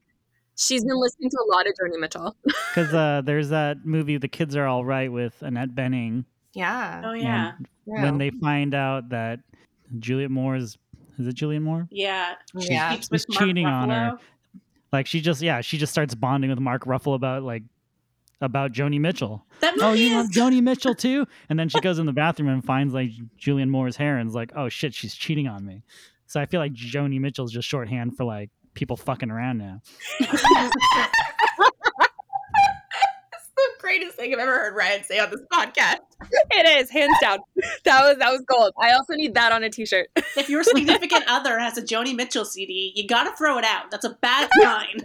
she's 0.56 0.84
been 0.84 1.00
listening 1.00 1.30
to 1.30 1.38
a 1.38 1.48
lot 1.52 1.68
of 1.68 1.74
Joni 1.74 2.00
Mitchell. 2.00 2.36
Because 2.74 2.92
uh, 2.92 3.22
there's 3.24 3.50
that 3.50 3.86
movie, 3.86 4.18
The 4.18 4.28
Kids 4.28 4.56
Are 4.56 4.66
All 4.66 4.84
Right, 4.84 5.12
with 5.12 5.40
Annette 5.44 5.76
Bening. 5.76 6.26
Yeah. 6.56 7.04
Oh 7.06 7.14
yeah. 7.14 7.52
And 7.58 7.68
true. 7.86 8.02
when 8.02 8.18
they 8.18 8.32
find 8.32 8.74
out 8.74 9.10
that 9.10 9.42
Juliet 10.00 10.32
Moore 10.32 10.56
is, 11.14 11.20
is 11.20 11.28
it 11.28 11.34
Juliet 11.36 11.62
Moore? 11.62 11.88
Yeah. 11.92 12.36
yeah. 12.56 12.90
Sleeps 12.92 13.10
with 13.10 13.26
He's 13.28 13.36
Mark 13.36 13.48
cheating 13.48 13.66
on 13.66 13.90
her. 13.90 14.18
Like 14.92 15.08
she 15.08 15.22
just, 15.22 15.42
yeah, 15.42 15.62
she 15.62 15.78
just 15.78 15.92
starts 15.92 16.14
bonding 16.16 16.50
with 16.50 16.60
Mark 16.60 16.86
Ruffalo 16.86 17.16
about 17.16 17.44
like 17.44 17.64
about 18.42 18.74
Joni 18.74 19.00
Mitchell. 19.00 19.46
That 19.62 19.76
movie 19.76 19.86
Oh, 19.86 19.94
you 19.94 20.08
is 20.08 20.14
love 20.14 20.28
Joni 20.28 20.62
Mitchell 20.64 20.94
too? 20.94 21.26
And 21.50 21.58
then 21.58 21.70
she 21.70 21.80
goes 21.80 21.98
in 21.98 22.06
the 22.06 22.12
bathroom 22.14 22.50
and 22.50 22.64
finds 22.64 22.94
like 22.94 23.10
Julianne 23.40 23.70
Moore's 23.70 23.96
hair 23.96 24.18
and 24.18 24.28
is 24.30 24.36
like, 24.36 24.52
oh 24.56 24.70
shit, 24.70 24.94
she's 24.94 25.16
cheating 25.16 25.48
on 25.48 25.66
me. 25.66 25.84
So 26.28 26.40
I 26.42 26.46
feel 26.46 26.60
like 26.60 26.74
Joni 26.74 27.20
Mitchell's 27.20 27.52
just 27.52 27.68
shorthand 27.68 28.18
for 28.18 28.24
like 28.24 28.50
people 28.74 28.98
fucking 28.98 29.32
around 29.32 29.58
now. 29.58 29.82
That's 33.94 34.16
the 34.16 34.18
greatest 34.18 34.18
thing 34.18 34.34
I've 34.34 34.40
ever 34.40 34.52
heard 34.52 34.76
Ryan 34.76 35.04
say 35.04 35.20
on 35.20 35.30
this 35.30 35.42
podcast. 35.52 35.98
it 36.52 36.80
is 36.80 36.90
hands 36.90 37.16
down. 37.22 37.40
That 37.84 38.02
was 38.02 38.18
that 38.18 38.32
was 38.32 38.42
gold. 38.48 38.74
I 38.82 38.92
also 38.94 39.14
need 39.14 39.34
that 39.36 39.52
on 39.52 39.64
a 39.64 39.70
T-shirt. 39.70 40.08
if 40.38 40.50
your 40.50 40.64
significant 40.64 41.26
other 41.28 41.60
has 41.60 41.78
a 41.78 41.82
Joni 41.82 42.16
Mitchell 42.16 42.46
CD, 42.46 42.92
you 42.96 43.08
gotta 43.08 43.36
throw 43.36 43.58
it 43.58 43.66
out. 43.66 43.92
That's 43.92 44.06
a 44.06 44.18
bad 44.22 44.50
sign. 44.62 44.98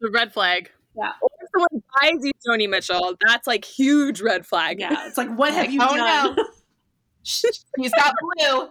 The 0.00 0.10
red 0.10 0.32
flag. 0.32 0.70
Yeah. 0.96 1.12
Or 1.22 1.30
if 1.40 1.48
someone 1.54 1.82
buys 2.00 2.24
you 2.24 2.32
Joni 2.46 2.68
Mitchell, 2.68 3.16
that's 3.26 3.46
like 3.46 3.64
huge 3.64 4.20
red 4.20 4.46
flag. 4.46 4.80
Yeah. 4.80 5.06
It's 5.06 5.16
like, 5.16 5.34
what 5.36 5.52
have 5.52 5.66
Like, 5.66 5.72
you 5.72 5.80
oh, 5.82 5.96
done? 5.96 6.36
no. 6.36 6.44
She's 7.22 7.64
got 7.96 8.14
blue. 8.20 8.68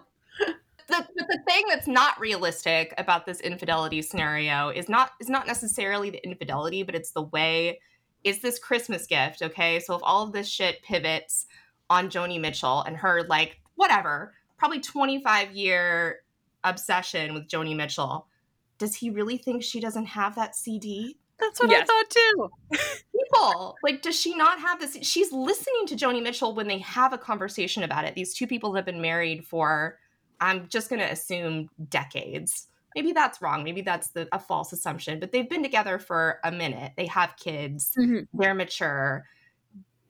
The, 0.90 1.06
the, 1.16 1.26
the 1.28 1.40
thing 1.46 1.64
that's 1.68 1.88
not 1.88 2.18
realistic 2.20 2.94
about 2.98 3.26
this 3.26 3.42
infidelity 3.42 4.02
scenario 4.02 4.70
is 4.70 4.88
not 4.88 5.12
is 5.20 5.30
not 5.30 5.46
necessarily 5.46 6.10
the 6.10 6.26
infidelity, 6.26 6.84
but 6.84 6.96
it's 6.96 7.12
the 7.12 7.24
way 7.24 7.80
it's 8.28 8.40
this 8.40 8.60
Christmas 8.60 9.08
gift, 9.08 9.42
okay? 9.42 9.80
So 9.80 9.96
if 9.96 10.02
all 10.04 10.24
of 10.24 10.34
this 10.34 10.48
shit 10.48 10.82
pivots 10.84 11.46
on 11.90 12.10
Joni 12.10 12.40
Mitchell 12.40 12.82
and 12.82 12.98
her 12.98 13.24
like 13.24 13.60
whatever, 13.76 14.34
probably 14.58 14.80
25 14.80 15.52
year 15.56 16.20
obsession 16.64 17.34
with 17.34 17.48
Joni 17.48 17.76
Mitchell, 17.76 18.28
does 18.78 18.96
he 18.96 19.10
really 19.10 19.38
think 19.38 19.64
she 19.64 19.80
doesn't 19.80 20.06
have 20.08 20.36
that 20.36 20.56
CD? 20.56 21.18
That's 21.40 21.60
what 21.60 21.70
Yes. 21.70 21.88
I 21.90 22.04
thought 22.04 22.10
too. 22.10 22.50
people 23.14 23.76
like 23.84 24.02
does 24.02 24.20
she 24.20 24.36
not 24.36 24.60
have 24.60 24.80
this 24.80 24.98
she's 25.02 25.32
listening 25.32 25.86
to 25.88 25.96
joni 25.96 26.22
mitchell 26.22 26.56
when 26.56 26.68
they 26.68 26.80
have 26.80 27.14
a 27.14 27.18
conversation 27.18 27.84
about 27.84 28.06
it 28.06 28.16
these 28.16 28.34
two 28.34 28.48
people 28.48 28.74
have 28.74 28.86
been 28.86 29.02
married 29.02 29.46
for 29.46 29.98
i'm 30.40 30.68
just 30.68 30.90
going 30.90 31.00
to 31.00 31.12
assume 31.12 31.70
decades 31.90 32.68
maybe 32.98 33.12
that's 33.12 33.42
wrong 33.44 33.64
maybe 33.64 33.82
that's 33.82 34.10
the, 34.10 34.28
a 34.32 34.40
false 34.40 34.74
assumption 34.74 35.20
but 35.20 35.32
they've 35.32 35.50
been 35.50 35.62
together 35.62 36.00
for 36.00 36.40
a 36.44 36.52
minute 36.52 36.92
they 36.98 37.06
have 37.06 37.36
kids 37.38 37.94
Mhm. 37.98 38.28
they're 38.34 38.56
mature. 38.56 39.24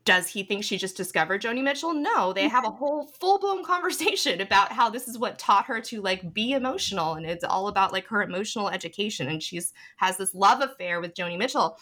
Does 0.06 0.30
he 0.30 0.43
think 0.43 0.63
she 0.63 0.78
just 0.78 0.95
discovered 0.95 1.41
joni 1.41 1.62
mitchell? 1.62 1.93
No 1.93 2.32
they 2.32 2.47
have 2.47 2.63
a 2.65 2.69
whole 2.71 3.08
full-blown 3.19 3.65
conversation 3.65 4.39
about 4.47 4.71
how 4.71 4.89
this 4.89 5.06
is 5.10 5.17
what 5.17 5.38
taught 5.38 5.65
her 5.65 5.82
to 5.82 6.02
like 6.02 6.34
be 6.34 6.54
emotional 6.54 7.15
and 7.15 7.26
it's 7.26 7.43
all 7.43 7.67
about 7.67 7.91
like 7.91 8.08
her 8.08 8.23
emotional 8.23 8.69
education 8.69 9.28
and 9.28 9.43
she's 9.43 9.73
has 9.97 10.15
this 10.15 10.34
love 10.34 10.62
affair 10.62 11.02
with 11.02 11.13
joni 11.13 11.38
mitchell. 11.38 11.78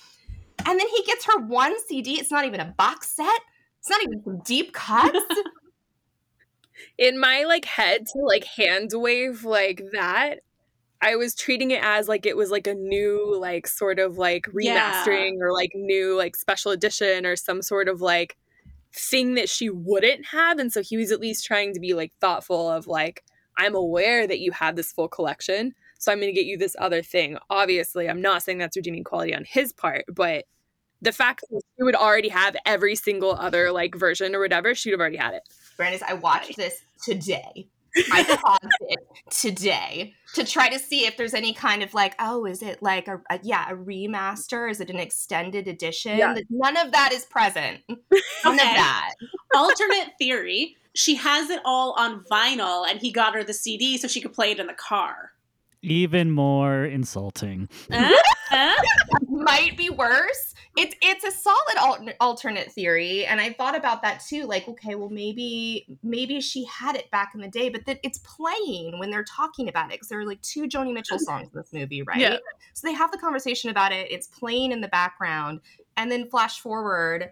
And 0.66 0.80
then 0.80 0.88
he 0.88 1.04
gets 1.04 1.24
her 1.26 1.38
one 1.46 1.76
cd 1.88 2.20
it's 2.20 2.32
not 2.32 2.46
even 2.46 2.60
a 2.62 2.74
box 2.78 3.12
set 3.12 3.42
it's 3.80 3.92
not 3.92 4.02
even 4.02 4.24
some 4.24 4.40
deep 4.40 4.74
cuts. 4.74 5.20
In 6.98 7.20
my 7.20 7.44
like 7.44 7.66
head 7.66 8.06
to 8.14 8.20
like 8.20 8.46
hand 8.46 8.90
wave 8.94 9.46
like 9.46 9.82
that 9.94 10.40
i 11.02 11.16
was 11.16 11.36
treating 11.36 11.72
it 11.72 11.84
as 11.84 12.08
like 12.08 12.26
it 12.26 12.38
was 12.38 12.52
like 12.52 12.68
a 12.68 12.74
new 12.74 13.36
like 13.40 13.68
sort 13.68 14.00
of 14.00 14.18
like 14.18 14.48
Yeah. 14.54 15.04
remastering 15.06 15.34
or 15.42 15.52
like 15.54 15.72
new 15.76 16.16
like 16.18 16.36
special 16.36 16.72
edition 16.72 17.26
or 17.26 17.36
some 17.36 17.62
sort 17.62 17.88
of 17.88 18.02
like 18.02 18.38
thing 18.94 19.36
that 19.36 19.50
she 19.50 19.70
wouldn't 19.70 20.28
have 20.28 20.58
and 20.58 20.72
so 20.72 20.82
he 20.82 20.96
was 20.98 21.12
at 21.12 21.20
least 21.20 21.46
trying 21.46 21.74
to 21.74 21.80
be 21.80 21.94
like 21.94 22.14
thoughtful 22.22 22.70
of 22.72 22.88
like 22.88 23.24
i'm 23.58 23.76
aware 23.76 24.26
that 24.26 24.40
you 24.40 24.52
have 24.52 24.76
this 24.76 24.92
full 24.92 25.08
collection 25.10 25.74
so 26.00 26.12
i'm 26.12 26.20
going 26.20 26.34
to 26.34 26.40
get 26.40 26.46
you 26.46 26.58
this 26.58 26.76
other 26.80 27.02
thing. 27.02 27.38
Obviously 27.50 28.08
i'm 28.10 28.22
not 28.22 28.42
saying 28.44 28.58
that's 28.58 28.78
redeeming 28.78 29.04
quality 29.04 29.36
on 29.36 29.44
his 29.46 29.74
part 29.74 30.06
but 30.14 30.46
the 31.02 31.12
fact 31.12 31.44
that 31.52 31.62
she 31.78 31.84
would 31.84 31.96
already 31.96 32.30
have 32.30 32.56
every 32.66 32.96
single 32.96 33.34
other 33.36 33.72
like 33.72 33.96
version 33.96 34.34
or 34.34 34.40
whatever 34.40 34.74
she'd 34.74 34.92
have 34.92 35.00
already 35.00 35.18
had 35.18 35.34
it. 35.34 35.44
Brandis 35.78 36.02
i 36.04 36.14
watched 36.14 36.56
this 36.56 36.82
today 37.04 37.68
I 38.12 38.24
paused 38.24 38.78
it 38.82 39.00
today 39.30 40.14
to 40.34 40.44
try 40.44 40.70
to 40.70 40.80
see 40.80 41.06
if 41.06 41.18
there's 41.18 41.34
any 41.34 41.54
kind 41.54 41.84
of 41.84 41.94
like, 41.94 42.16
oh, 42.20 42.46
is 42.46 42.62
it 42.62 42.82
like 42.82 43.08
a, 43.08 43.22
a 43.30 43.40
yeah, 43.44 43.70
a 43.70 43.76
remaster? 43.76 44.70
Is 44.70 44.82
it 44.82 44.90
an 44.90 44.98
extended 44.98 45.68
edition? 45.68 46.18
Yeah. 46.18 46.36
None 46.50 46.78
of 46.78 46.92
that 46.92 47.14
is 47.14 47.26
present. 47.26 47.82
None 47.90 48.00
of 48.54 48.58
that. 48.58 49.14
Alternate 49.56 50.12
theory: 50.18 50.76
she 50.94 51.16
has 51.16 51.50
it 51.50 51.62
all 51.66 51.94
on 51.98 52.24
vinyl, 52.32 52.90
and 52.90 53.00
he 53.00 53.12
got 53.12 53.36
her 53.36 53.44
the 53.44 53.54
CD 53.54 53.98
so 53.98 54.08
she 54.08 54.22
could 54.22 54.34
play 54.34 54.52
it 54.52 54.60
in 54.60 54.68
the 54.68 54.74
car. 54.74 55.32
Even 55.82 56.32
more 56.32 56.86
insulting. 56.86 57.70
Huh? 57.92 58.16
Huh? 58.48 58.76
might 59.46 59.78
be 59.78 59.90
worse. 59.90 60.54
It's 60.78 60.96
it's 61.02 61.24
a 61.24 61.32
solid 61.32 61.78
al- 61.78 62.14
alternate 62.20 62.72
theory, 62.72 63.26
and 63.26 63.40
I 63.40 63.54
thought 63.54 63.76
about 63.78 64.02
that 64.02 64.22
too. 64.28 64.46
Like, 64.46 64.68
okay, 64.68 64.96
well, 64.96 65.10
maybe 65.10 65.98
maybe 66.04 66.42
she 66.42 66.66
had 66.66 66.96
it 66.96 67.10
back 67.12 67.32
in 67.34 67.42
the 67.42 67.48
day, 67.48 67.70
but 67.70 67.86
that 67.86 68.00
it's 68.04 68.20
playing 68.20 69.00
when 69.00 69.10
they're 69.10 69.24
talking 69.24 69.70
about 69.70 69.86
it 69.88 69.94
because 69.94 70.10
there 70.10 70.20
are 70.20 70.26
like 70.26 70.42
two 70.42 70.64
Joni 70.64 70.94
Mitchell 70.94 71.18
mm-hmm. 71.18 71.24
songs 71.24 71.50
in 71.54 71.60
this 71.60 71.72
movie, 71.72 72.02
right? 72.02 72.18
Yeah. 72.18 72.38
So 72.74 72.88
they 72.88 72.94
have 72.94 73.12
the 73.12 73.18
conversation 73.18 73.70
about 73.70 73.92
it. 73.92 74.12
It's 74.12 74.28
playing 74.28 74.72
in 74.72 74.82
the 74.82 74.90
background, 74.90 75.62
and 75.96 76.12
then 76.12 76.30
flash 76.30 76.60
forward. 76.60 77.32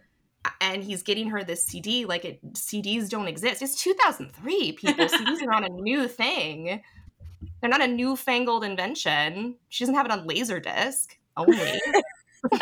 And 0.60 0.84
he's 0.84 1.04
getting 1.04 1.30
her 1.30 1.42
this 1.42 1.66
CD. 1.66 2.04
Like 2.04 2.26
it, 2.26 2.54
CDs 2.54 3.10
don't 3.10 3.30
exist. 3.30 3.62
It's 3.62 3.82
2003. 3.82 4.74
People, 4.74 5.06
CDs 5.08 5.42
are 5.42 5.46
not 5.46 5.64
a 5.64 5.70
new 5.70 6.06
thing. 6.06 6.82
They're 7.62 7.70
not 7.70 7.82
a 7.82 7.88
newfangled 7.88 8.64
invention. 8.64 9.56
She 9.70 9.84
doesn't 9.84 9.96
have 9.96 10.06
it 10.06 10.12
on 10.12 10.28
Laserdisc 10.28 11.08
only. 11.38 11.82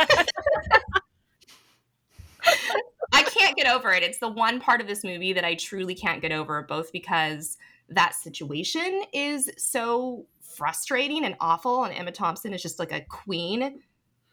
I 3.13 3.24
can't 3.24 3.56
get 3.56 3.67
over 3.67 3.91
it. 3.91 4.04
It's 4.04 4.20
the 4.20 4.30
one 4.30 4.60
part 4.60 4.82
of 4.82 4.88
this 4.88 5.04
movie 5.04 5.34
that 5.34 5.44
I 5.44 5.56
truly 5.56 5.96
can't 5.96 6.22
get 6.22 6.32
over, 6.32 6.62
both 6.63 6.91
because 6.91 7.58
that 7.89 8.15
situation 8.15 9.04
is 9.13 9.50
so 9.58 10.26
frustrating 10.41 11.26
and 11.26 11.36
awful, 11.39 11.84
and 11.84 11.94
Emma 11.94 12.12
Thompson 12.12 12.54
is 12.54 12.62
just 12.62 12.80
like 12.80 12.91
a 12.91 13.02
queen. 13.02 13.82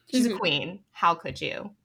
She's 0.09 0.25
a 0.25 0.29
Mhm. 0.29 0.39
queen. 0.39 0.83
How 0.91 1.13
could 1.13 1.39
you? 1.39 1.75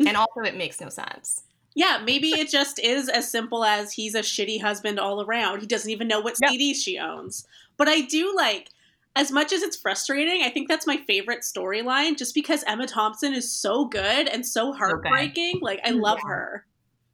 And 0.00 0.16
also, 0.16 0.40
it 0.40 0.56
makes 0.56 0.80
no 0.80 0.88
sense. 0.88 1.44
Yeah, 1.74 2.00
maybe 2.04 2.28
it 2.30 2.48
just 2.48 2.78
is 2.78 3.08
as 3.08 3.30
simple 3.30 3.64
as 3.64 3.92
he's 3.92 4.14
a 4.14 4.20
shitty 4.20 4.60
husband 4.62 5.00
all 5.00 5.22
around. 5.22 5.60
He 5.60 5.66
doesn't 5.66 5.90
even 5.90 6.06
know 6.06 6.20
what 6.20 6.36
Yeah. 6.40 6.50
CDs 6.50 6.76
she 6.76 6.98
owns. 6.98 7.46
But 7.76 7.88
I 7.88 8.02
do 8.02 8.34
like, 8.36 8.70
as 9.16 9.32
much 9.32 9.52
as 9.52 9.62
it's 9.62 9.76
frustrating, 9.76 10.42
I 10.42 10.50
think 10.50 10.68
that's 10.68 10.86
my 10.86 10.96
favorite 10.98 11.40
storyline 11.40 12.16
just 12.16 12.34
because 12.34 12.62
Emma 12.64 12.86
Thompson 12.86 13.32
is 13.34 13.50
so 13.50 13.84
good 13.86 14.28
and 14.28 14.46
so 14.46 14.72
heartbreaking. 14.72 15.60
Like, 15.60 15.80
I 15.84 15.90
love 15.90 16.18
Yeah. 16.24 16.28
her. 16.30 16.66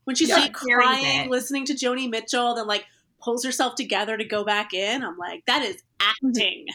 When 0.05 0.17
she's 0.17 0.29
Yeah, 0.29 0.37
like 0.37 0.53
crying, 0.53 1.27
it. 1.27 1.31
listening 1.31 1.65
to 1.67 1.75
Joni 1.75 2.11
Mitchell, 2.11 2.55
then 2.55 2.67
like 2.67 2.87
pulls 3.23 3.45
herself 3.45 3.75
together 3.75 4.17
to 4.17 4.25
go 4.25 4.45
back 4.45 4.73
in, 4.75 5.03
I'm 5.03 5.17
like, 5.19 5.45
that 5.47 5.63
is 5.63 5.83
acting. 6.01 6.67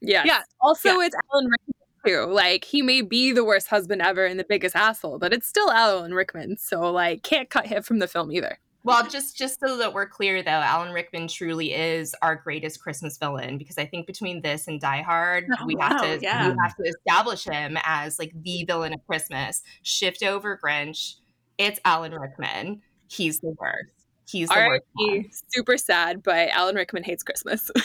Yeah. 0.00 0.22
Yeah. 0.24 0.42
Also, 0.60 1.00
it's 1.00 1.14
Alan 1.32 1.46
Rickman 1.46 1.74
too. 2.06 2.24
Like 2.26 2.64
he 2.64 2.82
may 2.82 3.02
be 3.02 3.32
the 3.32 3.44
worst 3.44 3.68
husband 3.68 4.02
ever 4.02 4.24
and 4.24 4.38
the 4.38 4.44
biggest 4.44 4.76
asshole, 4.76 5.18
but 5.18 5.32
it's 5.32 5.46
still 5.46 5.70
Alan 5.70 6.14
Rickman. 6.14 6.56
So 6.58 6.90
like, 6.92 7.22
can't 7.22 7.50
cut 7.50 7.66
him 7.66 7.82
from 7.82 7.98
the 7.98 8.08
film 8.08 8.32
either. 8.32 8.58
Well, 8.84 9.06
just 9.08 9.36
just 9.36 9.60
so 9.64 9.76
that 9.78 9.94
we're 9.94 10.08
clear, 10.08 10.42
though, 10.42 10.50
Alan 10.50 10.92
Rickman 10.92 11.28
truly 11.28 11.72
is 11.72 12.16
our 12.20 12.34
greatest 12.34 12.82
Christmas 12.82 13.16
villain 13.16 13.56
because 13.56 13.78
I 13.78 13.86
think 13.86 14.08
between 14.08 14.42
this 14.42 14.66
and 14.66 14.80
Die 14.80 15.02
Hard, 15.02 15.46
Oh, 15.60 15.66
we 15.66 15.76
have 15.78 15.92
wow, 15.92 15.98
to 16.02 16.18
yeah. 16.20 16.48
we 16.50 16.56
have 16.60 16.74
to 16.76 16.82
establish 16.82 17.44
him 17.44 17.78
as 17.84 18.18
like 18.18 18.32
the 18.42 18.64
villain 18.64 18.92
of 18.92 19.06
Christmas. 19.06 19.62
Shift 19.82 20.24
over 20.24 20.58
Grinch, 20.62 21.14
it's 21.58 21.78
Alan 21.84 22.12
Rickman. 22.12 22.82
He's 23.08 23.38
the 23.38 23.54
worst. 23.60 24.01
He's 24.32 24.48
the 24.48 24.54
worst. 24.54 24.82
R.I.P. 25.06 25.30
Super 25.50 25.76
sad, 25.76 26.22
but 26.22 26.48
Alan 26.48 26.74
Rickman 26.74 27.04
hates 27.04 27.22
Christmas. 27.22 27.70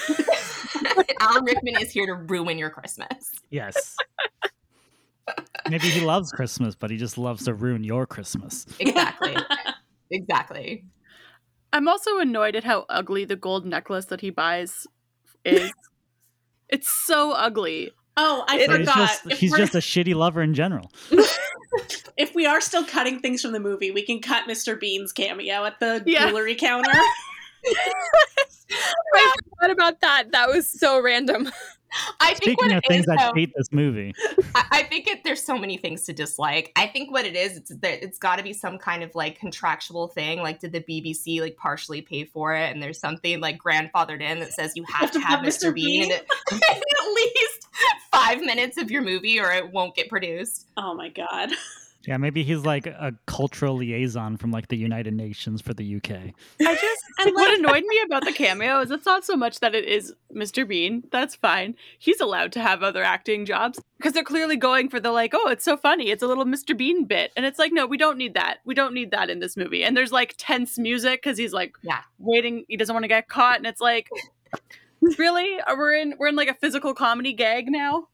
Alan 1.19 1.43
Rickman 1.43 1.75
is 1.81 1.91
here 1.91 2.05
to 2.05 2.13
ruin 2.13 2.57
your 2.57 2.69
Christmas. 2.69 3.31
Yes. 3.49 3.95
Maybe 5.69 5.89
he 5.89 5.99
loves 6.05 6.31
Christmas, 6.31 6.73
but 6.75 6.89
he 6.89 6.95
just 6.97 7.17
loves 7.17 7.43
to 7.45 7.53
ruin 7.53 7.83
your 7.83 8.05
Christmas. 8.05 8.65
Exactly. 8.79 9.35
exactly. 10.11 10.85
I'm 11.73 11.87
also 11.89 12.17
annoyed 12.19 12.55
at 12.55 12.63
how 12.63 12.85
ugly 12.87 13.25
the 13.25 13.35
gold 13.35 13.65
necklace 13.65 14.05
that 14.05 14.21
he 14.21 14.29
buys 14.29 14.87
is. 15.43 15.73
it's 16.69 16.89
so 16.89 17.33
ugly. 17.33 17.91
Oh, 18.15 18.45
I 18.47 18.59
It- 18.59 18.69
So 18.69 18.77
he's 18.77 18.87
forgot. 18.89 18.95
just, 19.27 19.39
he's 19.39 19.53
just 19.57 19.75
a 19.75 19.79
shitty 19.79 20.15
lover 20.15 20.41
in 20.41 20.53
general. 20.53 20.91
If 22.17 22.33
we 22.35 22.45
are 22.45 22.61
still 22.61 22.85
cutting 22.85 23.19
things 23.19 23.41
from 23.41 23.51
the 23.51 23.59
movie, 23.59 23.91
we 23.91 24.01
can 24.03 24.19
cut 24.21 24.47
Mr. 24.47 24.79
Bean's 24.79 25.11
cameo 25.13 25.65
at 25.65 25.79
the 25.79 26.03
Yeah. 26.05 26.29
jewelry 26.29 26.55
counter. 26.55 26.91
I 29.13 29.35
forgot 29.59 29.71
about 29.71 30.01
that. 30.01 30.31
That 30.31 30.49
was 30.49 30.69
so 30.69 31.01
random. 31.01 31.49
I 32.19 32.33
think 32.33 32.37
Speaking 32.37 32.55
what 32.57 32.71
of 32.71 32.77
it 32.77 32.87
things 32.87 32.99
is, 33.01 33.05
that 33.07 33.17
though- 33.19 33.33
hate 33.33 33.53
this 33.55 33.71
movie, 33.71 34.13
I, 34.55 34.65
I 34.71 34.83
think 34.83 35.07
it, 35.07 35.23
there's 35.23 35.41
so 35.43 35.57
many 35.57 35.77
things 35.77 36.03
to 36.05 36.13
dislike. 36.13 36.71
I 36.75 36.87
think 36.87 37.11
what 37.11 37.25
it 37.25 37.35
is, 37.35 37.57
it's 37.57 37.69
that 37.69 38.03
it's 38.03 38.17
got 38.17 38.37
to 38.37 38.43
be 38.43 38.53
some 38.53 38.77
kind 38.77 39.03
of 39.03 39.13
like 39.15 39.39
contractual 39.39 40.07
thing. 40.07 40.41
Like, 40.41 40.59
did 40.59 40.71
the 40.71 40.81
BBC 40.81 41.41
like 41.41 41.57
partially 41.57 42.01
pay 42.01 42.25
for 42.25 42.53
it? 42.53 42.71
And 42.71 42.81
there's 42.81 42.99
something 42.99 43.39
like 43.39 43.57
grandfathered 43.57 44.21
in 44.21 44.39
that 44.39 44.53
says 44.53 44.73
you 44.75 44.85
have 44.91 45.11
to 45.11 45.19
have 45.19 45.39
Mr. 45.41 45.73
Bean 45.73 46.03
in, 46.05 46.11
it, 46.11 46.27
in 46.51 46.57
at 46.57 47.13
least 47.15 47.67
five 48.11 48.41
minutes 48.41 48.77
of 48.77 48.91
your 48.91 49.01
movie, 49.01 49.39
or 49.39 49.51
it 49.51 49.71
won't 49.71 49.95
get 49.95 50.09
produced. 50.09 50.67
oh 50.77 50.93
my 50.93 51.09
god. 51.09 51.51
Yeah, 52.07 52.15
maybe 52.15 52.41
he's 52.41 52.63
like 52.63 52.87
a 52.87 53.13
cultural 53.25 53.75
liaison 53.75 54.37
from 54.37 54.49
like 54.49 54.69
the 54.69 54.77
United 54.77 55.13
Nations 55.13 55.61
for 55.61 55.73
the 55.73 55.97
UK. 55.97 56.11
I 56.11 56.75
just 56.75 57.03
And, 57.19 57.35
what 57.35 57.53
annoyed 57.59 57.83
me 57.85 57.99
about 58.05 58.23
the 58.23 58.31
cameo 58.31 58.79
is 58.79 58.91
it's 58.91 59.05
not 59.05 59.25
so 59.25 59.35
much 59.35 59.59
that 59.59 59.75
it 59.75 59.83
is 59.83 60.13
Mr. 60.33 60.65
Bean. 60.65 61.03
That's 61.11 61.35
fine. 61.35 61.75
He's 61.99 62.21
allowed 62.21 62.53
to 62.53 62.61
have 62.61 62.81
other 62.81 63.03
acting 63.03 63.45
jobs 63.45 63.81
because 63.97 64.13
they're 64.13 64.23
clearly 64.23 64.55
going 64.55 64.87
for 64.87 65.01
the 65.01 65.11
like, 65.11 65.33
oh, 65.35 65.49
it's 65.49 65.65
so 65.65 65.75
funny. 65.75 66.09
It's 66.09 66.23
a 66.23 66.27
little 66.27 66.45
Mr. 66.45 66.77
Bean 66.77 67.03
bit, 67.03 67.33
and 67.35 67.45
it's 67.45 67.59
like, 67.59 67.73
no, 67.73 67.85
we 67.85 67.97
don't 67.97 68.17
need 68.17 68.35
that. 68.35 68.59
We 68.63 68.73
don't 68.73 68.93
need 68.93 69.11
that 69.11 69.29
in 69.29 69.39
this 69.39 69.57
movie. 69.57 69.83
And 69.83 69.97
there's 69.97 70.13
like 70.13 70.35
tense 70.37 70.77
music 70.77 71.21
because 71.21 71.37
he's 71.37 71.51
like, 71.51 71.73
Yeah. 71.81 72.01
waiting. 72.19 72.63
He 72.69 72.77
doesn't 72.77 72.93
want 72.93 73.03
to 73.03 73.09
get 73.09 73.27
caught, 73.27 73.57
and 73.57 73.65
it's 73.67 73.81
like, 73.81 74.09
really, 75.17 75.57
we're 75.67 75.95
in 75.95 76.13
we're 76.17 76.27
in 76.27 76.35
like 76.37 76.49
a 76.49 76.53
physical 76.55 76.93
comedy 76.93 77.33
gag 77.33 77.67
now. 77.69 78.07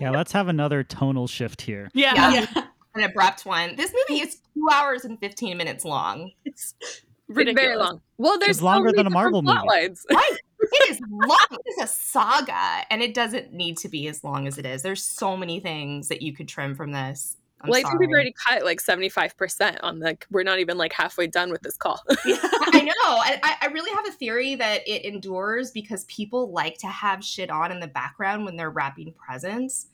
Yeah, 0.00 0.10
let's 0.10 0.32
have 0.32 0.48
another 0.48 0.82
tonal 0.82 1.26
shift 1.26 1.60
here. 1.62 1.90
Yeah, 1.94 2.32
Yeah. 2.32 2.64
Yeah. 2.96 3.04
An 3.04 3.10
abrupt 3.10 3.46
one. 3.46 3.76
This 3.76 3.92
movie 4.08 4.20
is 4.22 4.36
two 4.54 4.68
hours 4.72 5.04
and 5.04 5.18
15 5.20 5.56
minutes 5.56 5.84
long. 5.84 6.30
it's 6.44 6.74
It's 6.80 7.02
ridiculous. 7.28 7.64
very 7.64 7.76
long. 7.76 8.00
Well, 8.18 8.38
there's 8.38 8.56
It's 8.56 8.62
longer 8.62 8.90
so 8.90 8.96
than 8.96 9.06
a 9.06 9.10
Marvel 9.10 9.42
movie. 9.42 9.58
lines. 9.66 10.04
Right. 10.10 10.32
It 10.72 10.90
is 10.90 11.00
long. 11.10 11.46
It 11.52 11.70
is 11.78 11.84
a 11.84 11.86
saga, 11.86 12.84
and 12.90 13.00
it 13.02 13.14
doesn't 13.14 13.52
need 13.52 13.76
to 13.78 13.88
be 13.88 14.08
as 14.08 14.24
long 14.24 14.48
as 14.48 14.58
it 14.58 14.66
is. 14.66 14.82
There's 14.82 15.02
so 15.02 15.36
many 15.36 15.60
things 15.60 16.08
that 16.08 16.22
you 16.22 16.32
could 16.32 16.48
trim 16.48 16.74
from 16.74 16.90
this. 16.92 17.36
I'm 17.60 17.70
well, 17.70 17.78
I 17.78 17.82
think 17.88 18.00
we've 18.00 18.08
already 18.08 18.34
cut 18.48 18.64
like 18.64 18.80
75% 18.82 19.78
on 19.82 20.00
the. 20.00 20.16
We're 20.30 20.42
not 20.42 20.58
even 20.58 20.76
like 20.76 20.92
halfway 20.92 21.26
done 21.28 21.50
with 21.52 21.60
this 21.62 21.76
call. 21.76 22.02
I 22.18 22.80
know. 22.82 22.92
I, 23.04 23.38
I- 23.42 23.56
I 23.62 23.66
really 23.66 23.90
have 23.92 24.08
a 24.08 24.10
theory 24.12 24.54
that 24.56 24.80
it 24.88 25.04
endures 25.04 25.70
because 25.70 26.04
people 26.06 26.50
like 26.50 26.78
to 26.78 26.88
have 26.88 27.22
shit 27.24 27.50
on 27.50 27.70
in 27.70 27.78
the 27.78 27.86
background 27.88 28.44
when 28.44 28.56
they're 28.56 28.70
wrapping 28.70 29.12
presents. 29.12 29.86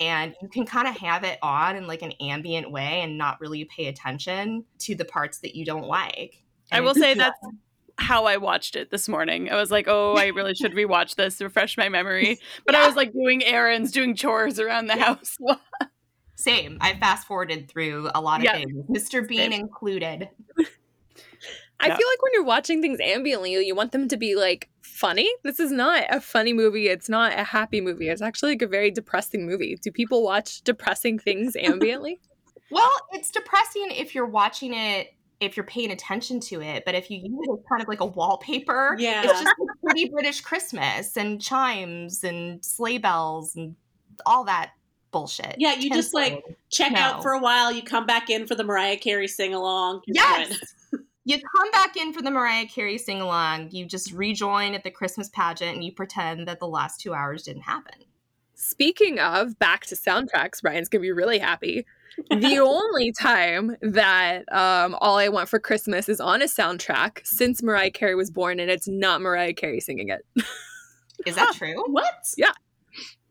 And 0.00 0.34
you 0.40 0.48
can 0.48 0.64
kind 0.64 0.86
of 0.86 0.96
have 0.98 1.24
it 1.24 1.38
on 1.42 1.74
in 1.76 1.86
like 1.86 2.02
an 2.02 2.12
ambient 2.20 2.70
way 2.70 3.00
and 3.02 3.18
not 3.18 3.40
really 3.40 3.64
pay 3.64 3.86
attention 3.86 4.64
to 4.80 4.94
the 4.94 5.04
parts 5.04 5.38
that 5.38 5.56
you 5.56 5.64
don't 5.64 5.86
like. 5.86 6.42
I 6.70 6.80
will 6.80 6.94
say 6.94 7.14
that's 7.14 7.38
how 7.96 8.26
I 8.26 8.36
watched 8.36 8.76
it 8.76 8.90
this 8.92 9.08
morning. 9.08 9.50
I 9.50 9.56
was 9.56 9.72
like, 9.72 9.86
oh, 9.88 10.14
I 10.14 10.26
really 10.28 10.54
should 10.54 10.72
rewatch 10.74 11.16
this, 11.16 11.40
refresh 11.40 11.76
my 11.76 11.88
memory. 11.88 12.38
But 12.64 12.76
I 12.76 12.86
was 12.86 12.94
like 12.94 13.12
doing 13.12 13.42
errands, 13.44 13.90
doing 13.90 14.14
chores 14.14 14.60
around 14.60 14.86
the 14.86 14.96
house. 14.96 15.36
Same. 16.36 16.78
I 16.80 16.94
fast 16.94 17.26
forwarded 17.26 17.68
through 17.68 18.10
a 18.14 18.20
lot 18.20 18.38
of 18.38 18.44
Yeah. 18.44 18.52
things, 18.52 18.86
Mr. 18.88 19.26
Bean 19.26 19.50
Same. 19.50 19.52
included. 19.52 20.28
I 21.80 21.88
Yeah. 21.88 21.96
feel 21.96 22.08
like 22.08 22.22
when 22.22 22.32
you're 22.34 22.44
watching 22.44 22.82
things 22.82 22.98
ambiently, 23.00 23.64
you 23.64 23.74
want 23.74 23.92
them 23.92 24.08
to 24.08 24.16
be 24.16 24.34
like 24.34 24.68
funny. 24.82 25.30
This 25.44 25.60
is 25.60 25.70
not 25.70 26.04
a 26.10 26.20
funny 26.20 26.52
movie. 26.52 26.88
It's 26.88 27.08
not 27.08 27.38
a 27.38 27.44
happy 27.44 27.80
movie. 27.80 28.08
It's 28.08 28.20
actually 28.22 28.52
like 28.52 28.62
a 28.62 28.66
very 28.66 28.90
depressing 28.90 29.46
movie. 29.46 29.76
Do 29.80 29.92
people 29.92 30.24
watch 30.24 30.62
depressing 30.62 31.18
things 31.18 31.54
ambiently? 31.56 32.18
Well, 32.70 32.90
it's 33.12 33.30
depressing 33.30 33.92
if 33.92 34.14
you're 34.14 34.26
watching 34.26 34.74
it, 34.74 35.14
if 35.40 35.56
you're 35.56 35.64
paying 35.64 35.90
attention 35.90 36.38
to 36.40 36.60
it. 36.60 36.82
But 36.84 36.94
if 36.94 37.10
you 37.10 37.16
use 37.16 37.46
it 37.48 37.50
as 37.50 37.58
kind 37.66 37.80
of 37.80 37.88
like 37.88 38.00
a 38.00 38.04
wallpaper, 38.04 38.94
Yeah. 38.98 39.22
it's 39.24 39.32
just 39.32 39.46
like 39.46 39.68
pretty 39.82 40.10
British 40.10 40.42
Christmas 40.42 41.16
and 41.16 41.40
chimes 41.40 42.22
and 42.24 42.62
sleigh 42.62 42.98
bells 42.98 43.56
and 43.56 43.74
all 44.26 44.44
that 44.44 44.72
bullshit. 45.12 45.54
Yeah, 45.56 45.76
you 45.76 45.88
just, 45.88 46.12
like, 46.12 46.44
Check 46.68 46.92
No. 46.92 46.98
out 47.00 47.22
for 47.22 47.32
a 47.32 47.38
while, 47.40 47.72
you 47.72 47.80
come 47.82 48.04
back 48.04 48.28
in 48.28 48.46
for 48.46 48.54
the 48.54 48.64
Mariah 48.64 48.98
Carey 48.98 49.28
sing 49.28 49.54
along. 49.54 50.02
Yes. 50.06 50.52
You 51.28 51.38
come 51.54 51.70
back 51.72 51.98
in 51.98 52.14
for 52.14 52.22
the 52.22 52.30
Mariah 52.30 52.66
Carey 52.66 52.96
sing 52.96 53.20
along, 53.20 53.68
you 53.70 53.84
just 53.84 54.12
rejoin 54.12 54.74
at 54.74 54.82
the 54.82 54.90
Christmas 54.90 55.28
pageant 55.28 55.74
and 55.74 55.84
you 55.84 55.92
pretend 55.92 56.48
that 56.48 56.58
the 56.58 56.66
last 56.66 57.00
two 57.00 57.12
hours 57.12 57.42
didn't 57.42 57.64
happen. 57.64 57.96
Speaking 58.54 59.18
of 59.18 59.58
back 59.58 59.84
to 59.86 59.94
soundtracks, 59.94 60.62
Brian's 60.62 60.88
gonna 60.88 61.02
be 61.02 61.12
really 61.12 61.38
happy. 61.38 61.84
the 62.30 62.58
only 62.60 63.12
time 63.12 63.76
that 63.82 64.50
um, 64.50 64.96
All 65.02 65.18
I 65.18 65.28
Want 65.28 65.50
for 65.50 65.58
Christmas 65.58 66.08
is 66.08 66.18
on 66.18 66.40
a 66.40 66.46
soundtrack 66.46 67.26
since 67.26 67.62
Mariah 67.62 67.90
Carey 67.90 68.14
was 68.14 68.30
born, 68.30 68.58
and 68.58 68.70
it's 68.70 68.88
not 68.88 69.20
Mariah 69.20 69.52
Carey 69.52 69.80
singing 69.80 70.08
it. 70.08 70.24
Is 71.26 71.34
that 71.34 71.52
true? 71.52 71.84
What? 71.92 72.24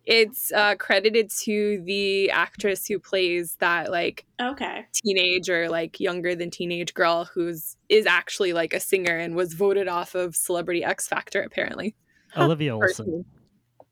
It's 0.07 0.53
uh, 0.53 0.75
credited 0.75 1.29
to 1.41 1.81
the 1.85 2.31
actress 2.31 2.87
who 2.87 2.97
plays 2.97 3.55
that 3.59 3.91
like 3.91 4.25
Okay. 4.41 4.85
teenage 4.93 5.49
or 5.49 5.67
like 5.67 5.99
younger 5.99 6.33
than 6.33 6.49
teenage 6.49 6.93
girl 6.93 7.25
who's 7.25 7.75
is 7.89 8.05
actually 8.05 8.53
like 8.53 8.73
a 8.73 8.79
singer 8.79 9.17
and 9.17 9.35
was 9.35 9.53
voted 9.53 9.89
off 9.89 10.15
of 10.15 10.33
Celebrity 10.33 10.81
X 10.81 11.09
Factor 11.09 11.41
apparently. 11.41 11.93
Olivia 12.37 12.73
Olson. 12.73 13.25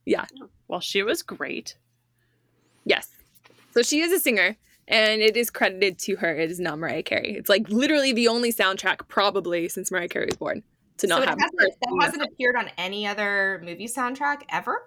Yeah. 0.06 0.24
Well, 0.70 0.80
she 0.80 1.04
was 1.04 1.22
great. 1.22 1.76
Yes. 2.86 3.10
So 3.74 3.82
she 3.82 4.00
is 4.00 4.14
a 4.14 4.20
singer 4.20 4.56
and 4.88 5.22
it 5.22 5.36
is 5.36 5.50
credited 5.50 6.00
to 6.00 6.16
her. 6.16 6.34
It 6.34 6.50
is 6.50 6.62
not 6.62 6.80
Mariah 6.80 7.04
Carey. 7.04 7.36
It's 7.38 7.50
like 7.50 7.68
literally 7.68 8.14
the 8.14 8.30
only 8.30 8.54
soundtrack 8.54 9.10
probably 9.10 9.68
since 9.68 9.92
Mariah 9.92 10.08
Carey 10.08 10.28
was 10.28 10.38
born 10.38 10.64
to 11.00 11.08
not 11.08 11.18
so 11.18 11.24
it 11.24 11.30
have 11.30 11.40
hasn't, 11.42 11.60
that 11.82 11.98
hasn't 12.00 12.24
appeared 12.24 12.56
on 12.56 12.70
any 12.78 13.06
other 13.06 13.62
movie 13.66 13.88
soundtrack 13.88 14.44
ever. 14.48 14.82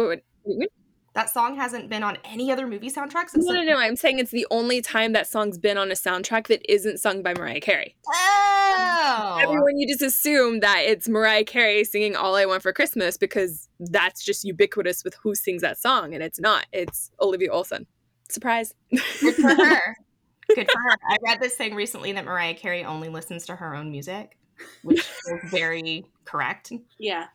Wait, 0.00 0.08
wait, 0.08 0.24
wait, 0.44 0.58
wait. 0.58 0.72
That 1.12 1.28
song 1.28 1.56
hasn't 1.56 1.90
been 1.90 2.02
on 2.02 2.16
any 2.24 2.50
other 2.50 2.66
movie 2.66 2.88
soundtracks. 2.88 3.30
No, 3.34 3.52
no, 3.52 3.62
no. 3.62 3.78
I'm 3.78 3.96
saying 3.96 4.18
it's 4.18 4.30
the 4.30 4.46
only 4.50 4.80
time 4.80 5.12
that 5.12 5.26
song's 5.26 5.58
been 5.58 5.76
on 5.76 5.90
a 5.90 5.94
soundtrack 5.94 6.46
that 6.46 6.62
isn't 6.72 6.98
sung 6.98 7.22
by 7.22 7.34
Mariah 7.34 7.60
Carey. 7.60 7.96
Oh, 8.08 9.38
Everyone, 9.42 9.76
you 9.76 9.86
just 9.86 10.00
assume 10.00 10.60
that 10.60 10.84
it's 10.86 11.06
Mariah 11.06 11.44
Carey 11.44 11.84
singing 11.84 12.16
All 12.16 12.34
I 12.36 12.46
Want 12.46 12.62
for 12.62 12.72
Christmas 12.72 13.18
because 13.18 13.68
that's 13.78 14.24
just 14.24 14.44
ubiquitous 14.44 15.04
with 15.04 15.14
who 15.22 15.34
sings 15.34 15.60
that 15.60 15.78
song, 15.78 16.14
and 16.14 16.22
it's 16.22 16.40
not. 16.40 16.66
It's 16.72 17.10
Olivia 17.20 17.52
Olson. 17.52 17.86
Surprise. 18.30 18.72
good 19.20 19.34
for 19.34 19.54
her. 19.54 19.96
Good 20.52 20.68
for 20.68 20.80
her. 20.80 20.96
I 21.08 21.16
read 21.24 21.40
this 21.40 21.54
thing 21.54 21.76
recently 21.76 22.10
that 22.10 22.24
Mariah 22.24 22.54
Carey 22.54 22.84
only 22.84 23.08
listens 23.08 23.46
to 23.46 23.54
her 23.54 23.76
own 23.76 23.92
music, 23.92 24.36
which 24.82 24.98
is 24.98 25.50
very 25.50 26.04
correct. 26.24 26.72
Yeah. 26.98 27.26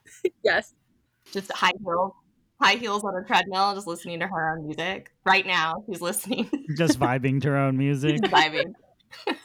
yes. 0.43 0.73
Just 1.32 1.49
high 1.54 1.71
heels, 1.82 2.12
high 2.61 2.75
heels 2.75 3.03
on 3.03 3.15
a 3.15 3.25
treadmill, 3.25 3.73
just 3.75 3.87
listening 3.87 4.19
to 4.19 4.27
her 4.27 4.51
own 4.57 4.65
music. 4.65 5.11
Right 5.25 5.45
now, 5.45 5.83
she's 5.87 6.01
listening, 6.01 6.49
Just 6.77 6.99
vibing 6.99 7.41
to 7.41 7.49
her 7.49 7.57
own 7.57 7.77
music. 7.77 8.11
she's 8.11 8.31
vibing. 8.31 8.73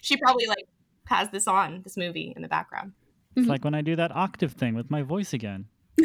she 0.00 0.16
probably 0.16 0.46
like 0.46 0.66
has 1.06 1.30
this 1.30 1.46
on 1.46 1.82
this 1.82 1.96
movie 1.96 2.32
in 2.36 2.42
the 2.42 2.48
background. 2.48 2.92
Mm-hmm. 2.92 3.40
It's 3.40 3.48
like 3.48 3.64
when 3.64 3.74
I 3.74 3.80
do 3.82 3.96
that 3.96 4.14
octave 4.14 4.52
thing 4.52 4.74
with 4.74 4.90
my 4.90 5.02
voice 5.02 5.32
again. 5.32 5.66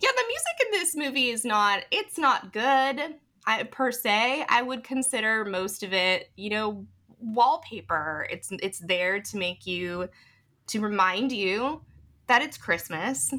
Yeah, 0.00 0.08
the 0.16 0.24
music 0.26 0.66
in 0.66 0.70
this 0.72 0.96
movie 0.96 1.28
is 1.28 1.44
not 1.44 1.84
it's 1.90 2.18
not 2.18 2.52
good 2.52 3.16
I, 3.46 3.64
per 3.64 3.92
se. 3.92 4.46
I 4.48 4.62
would 4.62 4.82
consider 4.82 5.44
most 5.44 5.82
of 5.82 5.92
it, 5.92 6.30
you 6.36 6.50
know, 6.50 6.86
wallpaper. 7.18 8.26
It's 8.30 8.50
it's 8.62 8.78
there 8.78 9.20
to 9.20 9.36
make 9.36 9.66
you 9.66 10.08
to 10.68 10.80
remind 10.80 11.32
you 11.32 11.82
that 12.30 12.42
it's 12.42 12.56
Christmas. 12.56 13.34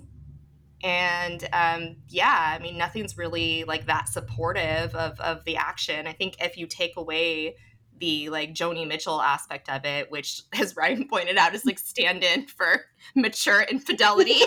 And 0.83 1.47
um, 1.53 1.95
yeah, 2.09 2.57
I 2.57 2.61
mean, 2.61 2.77
nothing's 2.77 3.17
really 3.17 3.63
like 3.63 3.85
that 3.85 4.09
supportive 4.09 4.93
of 4.95 5.17
of 5.21 5.45
the 5.45 5.55
action. 5.55 6.07
I 6.07 6.13
think 6.13 6.35
if 6.41 6.57
you 6.57 6.67
take 6.67 6.97
away 6.97 7.55
the 7.99 8.27
like 8.29 8.53
Joni 8.53 8.85
Mitchell 8.85 9.21
aspect 9.21 9.69
of 9.69 9.85
it, 9.85 10.11
which, 10.11 10.41
as 10.59 10.75
Ryan 10.75 11.07
pointed 11.07 11.37
out, 11.37 11.55
is 11.55 11.65
like 11.65 11.79
stand-in 11.79 12.47
for 12.47 12.81
mature 13.15 13.61
infidelity. 13.61 14.41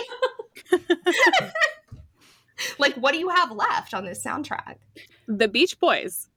like, 2.77 2.93
what 2.95 3.13
do 3.13 3.19
you 3.19 3.29
have 3.29 3.51
left 3.51 3.95
on 3.95 4.05
this 4.05 4.23
soundtrack? 4.23 4.75
The 5.27 5.47
Beach 5.47 5.79
Boys. 5.79 6.27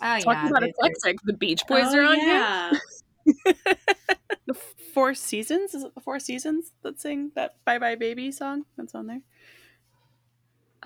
Oh 0.00 0.14
yeah. 0.14 0.20
Talking 0.20 0.50
about 0.50 0.62
they- 0.62 0.68
eclectic. 0.68 1.18
The 1.24 1.34
Beach 1.34 1.60
Boys 1.68 1.84
Oh, 1.88 1.98
are 1.98 2.02
on 2.02 2.18
here. 2.18 2.80
yeah. 3.46 3.52
The 4.46 4.54
Four 4.94 5.12
Seasons 5.14 5.74
is 5.74 5.84
it 5.84 5.94
the 5.94 6.00
Four 6.00 6.18
Seasons 6.18 6.72
that 6.82 6.98
sing 7.00 7.32
that 7.34 7.56
Bye 7.66 7.78
Bye 7.78 7.96
Baby 7.96 8.32
song 8.32 8.64
that's 8.78 8.94
on 8.94 9.06
there? 9.06 9.20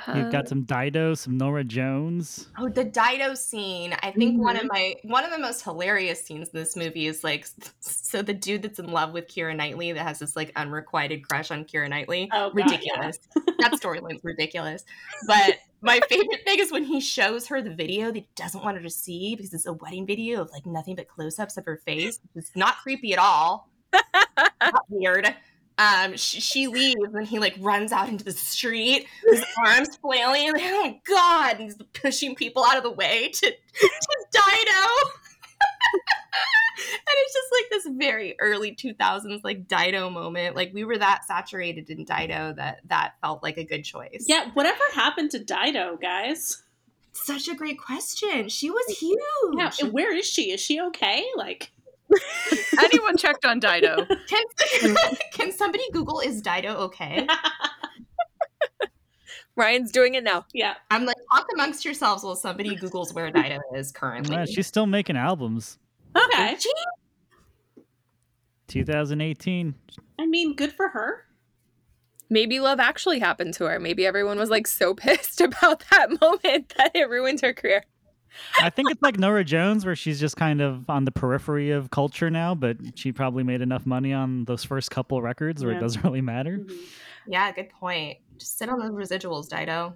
You've 0.09 0.27
Uh, 0.27 0.31
got 0.31 0.49
some 0.49 0.63
Dido, 0.65 1.15
some 1.15 1.37
Norah 1.39 1.63
Jones. 1.65 2.49
Oh, 2.59 2.69
the 2.69 2.83
Dido 2.83 3.35
scene. 3.35 3.95
I 4.03 4.11
think 4.11 4.41
one 4.43 4.57
of 4.57 4.65
my 4.65 4.95
one 5.05 5.25
of 5.25 5.31
the 5.31 5.39
most 5.39 5.63
hilarious 5.63 6.25
scenes 6.25 6.49
in 6.49 6.59
this 6.59 6.75
movie 6.77 7.07
is 7.07 7.23
like 7.23 7.47
so 7.81 8.21
the 8.23 8.35
dude 8.35 8.63
that's 8.63 8.79
in 8.81 8.89
love 8.91 9.13
with 9.13 9.29
Keira 9.29 9.55
Knightley 9.55 9.93
that 9.93 10.03
has 10.03 10.19
this 10.19 10.35
like 10.35 10.51
unrequited 10.57 11.29
crush 11.29 11.51
on 11.53 11.65
Keira 11.65 11.89
Knightley. 11.89 12.29
Oh, 12.33 12.49
God, 12.51 12.57
ridiculous. 12.57 13.19
that 13.61 13.73
storyline's 13.75 14.25
ridiculous. 14.25 14.85
But 15.27 15.59
my 15.83 16.01
favorite 16.09 16.45
thing 16.45 16.61
is 16.61 16.71
when 16.71 16.85
he 16.85 17.01
shows 17.01 17.47
her 17.49 17.61
the 17.61 17.75
video 17.75 18.07
that 18.07 18.17
he 18.17 18.29
doesn't 18.37 18.65
want 18.65 18.77
her 18.77 18.83
to 18.83 18.91
see 18.91 19.35
because 19.35 19.53
it's 19.53 19.67
a 19.67 19.73
wedding 19.73 20.07
video 20.07 20.41
of 20.41 20.51
like 20.53 20.65
nothing 20.65 20.95
but 20.95 21.09
close-ups 21.09 21.57
of 21.57 21.65
her 21.65 21.77
face. 21.77 22.21
It's 22.35 22.55
not 22.55 22.79
creepy 22.79 23.13
at 23.13 23.19
all. 23.19 23.69
not 24.61 24.85
weird. 24.89 25.35
Um, 25.79 26.17
she, 26.17 26.41
she 26.41 26.67
leaves 26.69 27.15
and 27.15 27.27
he 27.27 27.39
like 27.39 27.57
runs 27.59 27.93
out 27.93 28.09
into 28.09 28.25
the 28.25 28.33
street, 28.33 29.07
his 29.29 29.45
arms 29.67 29.97
flailing. 29.97 30.53
Like, 30.53 30.63
oh 30.65 30.95
God! 31.05 31.57
And 31.57 31.63
he's 31.65 31.77
pushing 31.95 32.35
people 32.35 32.65
out 32.65 32.77
of 32.77 32.83
the 32.83 32.91
way 32.91 33.31
to 33.33 33.51
to 33.51 33.91
Dido. 34.33 35.11
and 36.83 37.03
it's 37.07 37.35
just 37.35 37.49
like 37.53 37.71
this 37.71 37.87
very 37.99 38.37
early 38.41 38.75
2000s 38.75 39.41
like 39.45 39.69
Dido 39.69 40.11
moment. 40.11 40.57
Like 40.57 40.73
we 40.73 40.85
were 40.85 40.99
that 40.99 41.25
saturated 41.25 41.91
in 41.91 42.05
Dido 42.05 42.55
that 42.55 42.81
that 42.87 43.15
felt 43.21 43.43
like 43.43 43.59
a 43.59 43.65
good 43.65 43.83
choice. 43.83 44.27
Yeah, 44.29 44.51
whatever 44.55 44.83
happened 44.95 45.31
to 45.33 45.39
Dido, 45.39 45.97
guys? 46.01 46.63
Such 47.13 47.49
a 47.49 47.55
great 47.55 47.79
question. 47.79 48.49
She 48.49 48.71
was 48.71 48.99
huge. 48.99 49.19
Yeah, 49.57 49.71
and 49.81 49.93
where 49.93 50.17
is 50.17 50.27
she? 50.27 50.51
Is 50.51 50.61
she 50.61 50.81
okay? 50.81 51.25
Like, 51.37 51.71
Anyone 52.79 53.17
checked 53.17 53.45
on 53.45 53.61
Dido? 53.61 54.07
Can, 54.29 54.97
can 55.33 55.53
somebody 55.53 55.85
Google 55.93 56.21
is 56.21 56.43
Dido 56.43 56.75
okay? 56.77 57.27
Ryan's 59.63 59.93
doing 59.93 60.15
it 60.15 60.25
now. 60.25 60.45
yeah. 60.53 60.75
I'm 60.91 61.05
like, 61.07 61.17
talk 61.33 61.47
amongst 61.55 61.85
yourselves 61.85 62.25
while 62.25 62.35
somebody 62.37 62.77
Googles 62.77 63.15
where 63.15 63.31
Dido 63.31 63.61
is 63.75 63.93
currently. 63.93 64.35
Yeah, 64.37 64.45
she's 64.45 64.67
still 64.67 64.87
making 64.87 65.17
albums. 65.17 65.79
Okay. 66.17 66.57
2018. 68.69 69.75
I 70.19 70.27
mean, 70.27 70.55
good 70.57 70.73
for 70.73 70.89
her. 70.89 71.25
Maybe 72.31 72.61
love 72.61 72.81
actually 72.81 73.19
happened 73.19 73.55
to 73.55 73.65
her. 73.67 73.79
Maybe 73.79 74.07
everyone 74.07 74.39
was 74.39 74.51
like 74.51 74.67
so 74.67 74.95
pissed 74.97 75.41
about 75.41 75.85
that 75.91 76.09
moment 76.21 76.73
that 76.77 76.93
it 76.95 77.09
ruined 77.09 77.41
her 77.43 77.53
career. 77.53 77.85
I 78.59 78.71
think 78.71 78.91
it's 78.91 79.03
like 79.03 79.19
Norah 79.19 79.45
Jones, 79.45 79.85
where 79.85 79.95
she's 79.95 80.19
just 80.19 80.37
kind 80.39 80.63
of 80.63 80.89
on 80.89 81.05
the 81.05 81.11
periphery 81.13 81.71
of 81.71 81.91
culture 81.91 82.31
now, 82.31 82.55
but 82.55 82.79
she 82.95 83.13
probably 83.13 83.43
made 83.43 83.61
enough 83.61 83.85
money 83.85 84.15
on 84.15 84.47
those 84.47 84.65
first 84.65 84.91
couple 84.91 85.21
records 85.21 85.63
where 85.63 85.73
Yeah. 85.73 85.79
it 85.79 85.81
doesn't 85.83 86.03
really 86.03 86.23
matter. 86.23 86.59
Mhm. 86.59 86.79
Yeah, 87.27 87.53
good 87.53 87.69
point. 87.69 88.17
Just 88.43 88.59
sit 88.59 88.69
on 88.69 88.81
those 88.81 88.91
residuals, 88.91 89.49
Dido. 89.49 89.95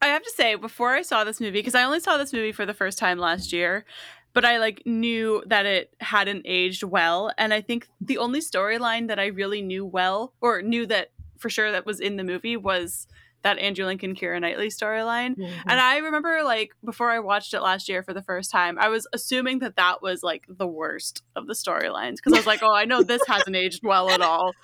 I 0.00 0.06
have 0.06 0.22
to 0.22 0.30
say, 0.30 0.54
before 0.54 0.94
I 0.94 1.02
saw 1.02 1.24
this 1.24 1.40
movie, 1.40 1.58
because 1.58 1.74
I 1.74 1.82
only 1.82 1.98
saw 1.98 2.18
this 2.18 2.32
movie 2.32 2.52
for 2.52 2.64
the 2.64 2.72
first 2.72 2.98
time 2.98 3.18
last 3.18 3.52
year, 3.52 3.84
but 4.32 4.44
I 4.44 4.58
like 4.58 4.84
knew 4.86 5.42
that 5.46 5.66
it 5.66 5.92
hadn't 6.00 6.42
aged 6.44 6.84
well. 6.84 7.32
And 7.36 7.52
I 7.52 7.60
think 7.60 7.88
the 8.00 8.18
only 8.18 8.38
storyline 8.38 9.08
that 9.08 9.18
I 9.18 9.26
really 9.26 9.60
knew 9.60 9.84
well, 9.84 10.34
or 10.40 10.62
knew 10.62 10.86
that 10.86 11.10
for 11.36 11.50
sure 11.50 11.72
that 11.72 11.84
was 11.84 11.98
in 11.98 12.16
the 12.16 12.22
movie, 12.22 12.56
was 12.56 13.08
that 13.42 13.58
Andrew 13.58 13.86
Lincoln 13.86 14.14
Keira 14.14 14.40
Knightley 14.40 14.68
storyline. 14.68 15.34
And 15.66 15.80
I 15.80 15.96
remember, 15.96 16.44
like, 16.44 16.70
before 16.84 17.10
I 17.10 17.18
watched 17.18 17.54
it 17.54 17.60
last 17.60 17.88
year 17.88 18.04
for 18.04 18.14
the 18.14 18.22
first 18.22 18.52
time, 18.52 18.78
I 18.78 18.86
was 18.88 19.08
assuming 19.12 19.58
that 19.58 19.74
that 19.74 20.00
was 20.00 20.22
like 20.22 20.44
the 20.48 20.68
worst 20.68 21.24
of 21.34 21.48
the 21.48 21.54
storylines 21.54 22.18
because 22.18 22.34
I 22.34 22.36
was 22.36 22.46
like, 22.46 22.62
oh, 22.62 22.72
I 22.72 22.84
know 22.84 23.02
this 23.02 23.22
hasn't 23.26 23.56
aged 23.56 23.82
well 23.82 24.10
at 24.10 24.20
all. 24.20 24.52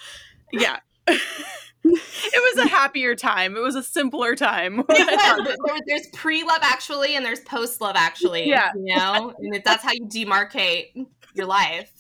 Yeah. 0.53 0.79
it 1.85 2.57
was 2.57 2.65
a 2.65 2.69
happier 2.69 3.15
time. 3.15 3.57
It 3.57 3.61
was 3.61 3.77
a 3.77 3.83
simpler 3.83 4.35
time. 4.35 4.83
There- 4.89 5.79
there's 5.87 6.07
pre-love 6.13 6.61
actually 6.63 7.17
and 7.17 7.25
there's 7.25 7.41
post-love 7.41 7.97
actually. 7.97 8.49
Yeah. 8.49 8.71
You 8.75 8.97
know? 8.97 9.35
And 9.39 9.63
that's 9.65 9.83
how 9.83 9.93
you 9.93 10.07
demarcate 10.07 11.07
your 11.35 11.47
life. 11.47 11.93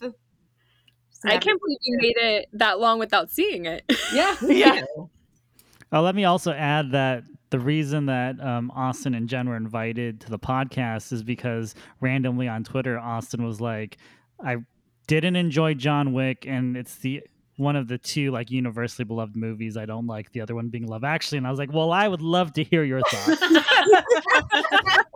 I 1.24 1.38
can't 1.38 1.60
believe 1.60 1.78
you 1.82 1.98
made 1.98 2.16
it 2.16 2.48
that 2.52 2.78
long 2.80 2.98
without 2.98 3.30
seeing 3.30 3.66
it. 3.66 3.84
Yeah. 4.12 4.36
yeah. 4.42 4.82
Oh, 5.92 6.02
let 6.02 6.14
me 6.14 6.24
also 6.24 6.52
add 6.52 6.92
that 6.92 7.24
the 7.50 7.58
reason 7.58 8.06
that 8.06 8.40
um, 8.40 8.70
Austin 8.72 9.14
and 9.14 9.28
Jen 9.28 9.48
were 9.48 9.56
invited 9.56 10.20
to 10.20 10.30
the 10.30 10.38
podcast 10.38 11.12
is 11.12 11.22
because 11.22 11.74
randomly 12.00 12.46
on 12.46 12.62
Twitter, 12.62 12.98
Austin 12.98 13.42
was 13.42 13.58
like, 13.58 13.96
"I 14.44 14.58
didn't 15.06 15.36
enjoy 15.36 15.72
John 15.74 16.12
Wick, 16.12 16.44
and 16.46 16.76
it's 16.76 16.96
the 16.96 17.22
one 17.58 17.76
of 17.76 17.88
the 17.88 17.98
two 17.98 18.30
like 18.30 18.50
universally 18.50 19.04
beloved 19.04 19.36
movies 19.36 19.76
I 19.76 19.86
don't 19.86 20.06
like. 20.06 20.32
The 20.32 20.40
other 20.40 20.54
one 20.54 20.68
being 20.68 20.86
Love 20.86 21.04
Actually." 21.04 21.38
And 21.38 21.46
I 21.46 21.50
was 21.50 21.58
like, 21.58 21.72
"Well, 21.72 21.92
I 21.92 22.08
would 22.08 22.22
love 22.22 22.52
to 22.54 22.64
hear 22.64 22.84
your 22.84 23.00
thoughts." 23.02 23.40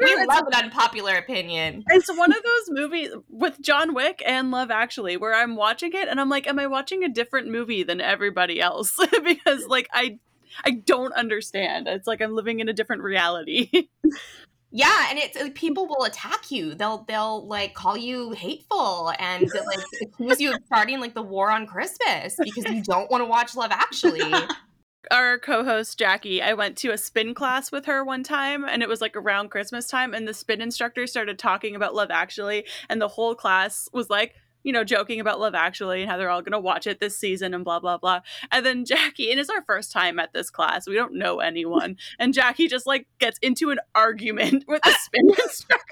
we 0.00 0.26
love 0.26 0.44
an 0.46 0.64
unpopular 0.64 1.14
opinion. 1.16 1.84
It's 1.88 2.08
one 2.08 2.32
of 2.32 2.42
those 2.42 2.70
movies 2.70 3.10
with 3.28 3.60
John 3.60 3.94
Wick 3.94 4.22
and 4.26 4.50
Love 4.50 4.70
Actually 4.70 5.16
where 5.16 5.34
I'm 5.34 5.56
watching 5.56 5.92
it 5.94 6.08
and 6.08 6.20
I'm 6.20 6.28
like, 6.28 6.46
am 6.46 6.58
I 6.58 6.66
watching 6.66 7.04
a 7.04 7.08
different 7.08 7.48
movie 7.48 7.82
than 7.82 8.00
everybody 8.00 8.60
else? 8.60 8.98
because 9.24 9.66
like 9.66 9.88
I 9.92 10.18
I 10.64 10.70
don't 10.70 11.12
understand. 11.14 11.88
It's 11.88 12.06
like 12.06 12.20
I'm 12.20 12.34
living 12.34 12.60
in 12.60 12.68
a 12.68 12.72
different 12.72 13.02
reality. 13.02 13.88
Yeah, 14.76 15.06
and 15.08 15.20
it's 15.20 15.40
like, 15.40 15.54
people 15.54 15.86
will 15.86 16.02
attack 16.04 16.50
you. 16.50 16.74
They'll 16.74 17.04
they'll 17.06 17.46
like 17.46 17.74
call 17.74 17.96
you 17.96 18.32
hateful 18.32 19.12
and 19.20 19.48
like 19.48 19.78
accuse 20.02 20.40
you 20.40 20.52
of 20.52 20.58
starting 20.66 20.98
like 20.98 21.14
the 21.14 21.22
war 21.22 21.48
on 21.48 21.64
Christmas 21.64 22.34
because 22.42 22.64
you 22.64 22.82
don't 22.82 23.08
want 23.08 23.20
to 23.20 23.24
watch 23.26 23.54
Love 23.54 23.70
Actually. 23.70 24.34
Our 25.12 25.38
co-host 25.38 25.96
Jackie, 25.96 26.42
I 26.42 26.54
went 26.54 26.76
to 26.78 26.90
a 26.90 26.98
spin 26.98 27.34
class 27.34 27.70
with 27.70 27.86
her 27.86 28.02
one 28.02 28.24
time 28.24 28.64
and 28.64 28.82
it 28.82 28.88
was 28.88 29.00
like 29.00 29.14
around 29.14 29.50
Christmas 29.50 29.86
time 29.86 30.12
and 30.12 30.26
the 30.26 30.34
spin 30.34 30.60
instructor 30.60 31.06
started 31.06 31.38
talking 31.38 31.76
about 31.76 31.94
Love 31.94 32.10
Actually 32.10 32.64
and 32.88 33.00
the 33.00 33.06
whole 33.06 33.36
class 33.36 33.88
was 33.92 34.10
like 34.10 34.34
you 34.64 34.72
know, 34.72 34.82
joking 34.82 35.20
about 35.20 35.38
Love 35.38 35.54
Actually 35.54 36.00
and 36.02 36.10
how 36.10 36.16
they're 36.16 36.30
all 36.30 36.40
going 36.40 36.52
to 36.52 36.58
watch 36.58 36.86
it 36.86 36.98
this 36.98 37.16
season 37.16 37.54
and 37.54 37.64
blah, 37.64 37.78
blah, 37.78 37.98
blah. 37.98 38.20
And 38.50 38.66
then 38.66 38.84
Jackie, 38.94 39.30
and 39.30 39.38
it's 39.38 39.50
our 39.50 39.62
first 39.62 39.92
time 39.92 40.18
at 40.18 40.32
this 40.32 40.50
class. 40.50 40.88
We 40.88 40.94
don't 40.94 41.14
know 41.14 41.38
anyone. 41.38 41.96
And 42.18 42.32
Jackie 42.32 42.68
just 42.68 42.86
like 42.86 43.06
gets 43.18 43.38
into 43.42 43.70
an 43.70 43.78
argument 43.94 44.64
with 44.68 44.80
the 44.82 44.94
spin 45.00 45.28
instructor. 45.28 45.84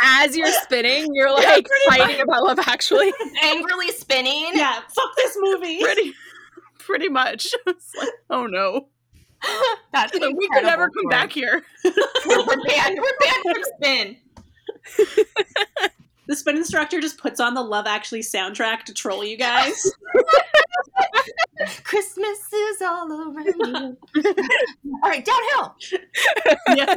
as 0.00 0.36
you're 0.36 0.50
spinning, 0.62 1.08
you're 1.14 1.32
like 1.32 1.66
yeah, 1.66 1.90
fighting 1.90 2.16
much. 2.16 2.24
about 2.24 2.44
Love 2.44 2.58
Actually. 2.60 3.12
Angrily 3.42 3.90
spinning. 3.90 4.50
Yeah, 4.54 4.80
fuck 4.88 5.16
this 5.16 5.36
movie. 5.38 5.82
Pretty, 5.82 6.14
pretty 6.78 7.08
much. 7.08 7.52
Like, 7.66 8.08
oh 8.30 8.46
no. 8.46 8.88
That's 9.92 10.12
we 10.12 10.48
could 10.54 10.62
never 10.62 10.88
come 10.88 11.08
back 11.10 11.32
here. 11.32 11.62
we're 11.84 12.62
banned. 12.66 12.98
We're 12.98 13.18
banned 13.20 13.42
from 13.42 13.62
spin. 13.76 14.16
The 16.26 16.36
spin 16.36 16.56
instructor 16.56 17.00
just 17.00 17.18
puts 17.18 17.40
on 17.40 17.54
the 17.54 17.62
Love 17.62 17.86
Actually 17.86 18.20
soundtrack 18.20 18.84
to 18.84 18.94
troll 18.94 19.24
you 19.24 19.36
guys. 19.36 19.90
Christmas 21.84 22.52
is 22.52 22.82
all 22.82 23.10
around 23.12 23.46
you. 24.16 24.24
all 25.02 25.10
right, 25.10 25.24
downhill. 25.24 25.76
Yeah. 26.76 26.96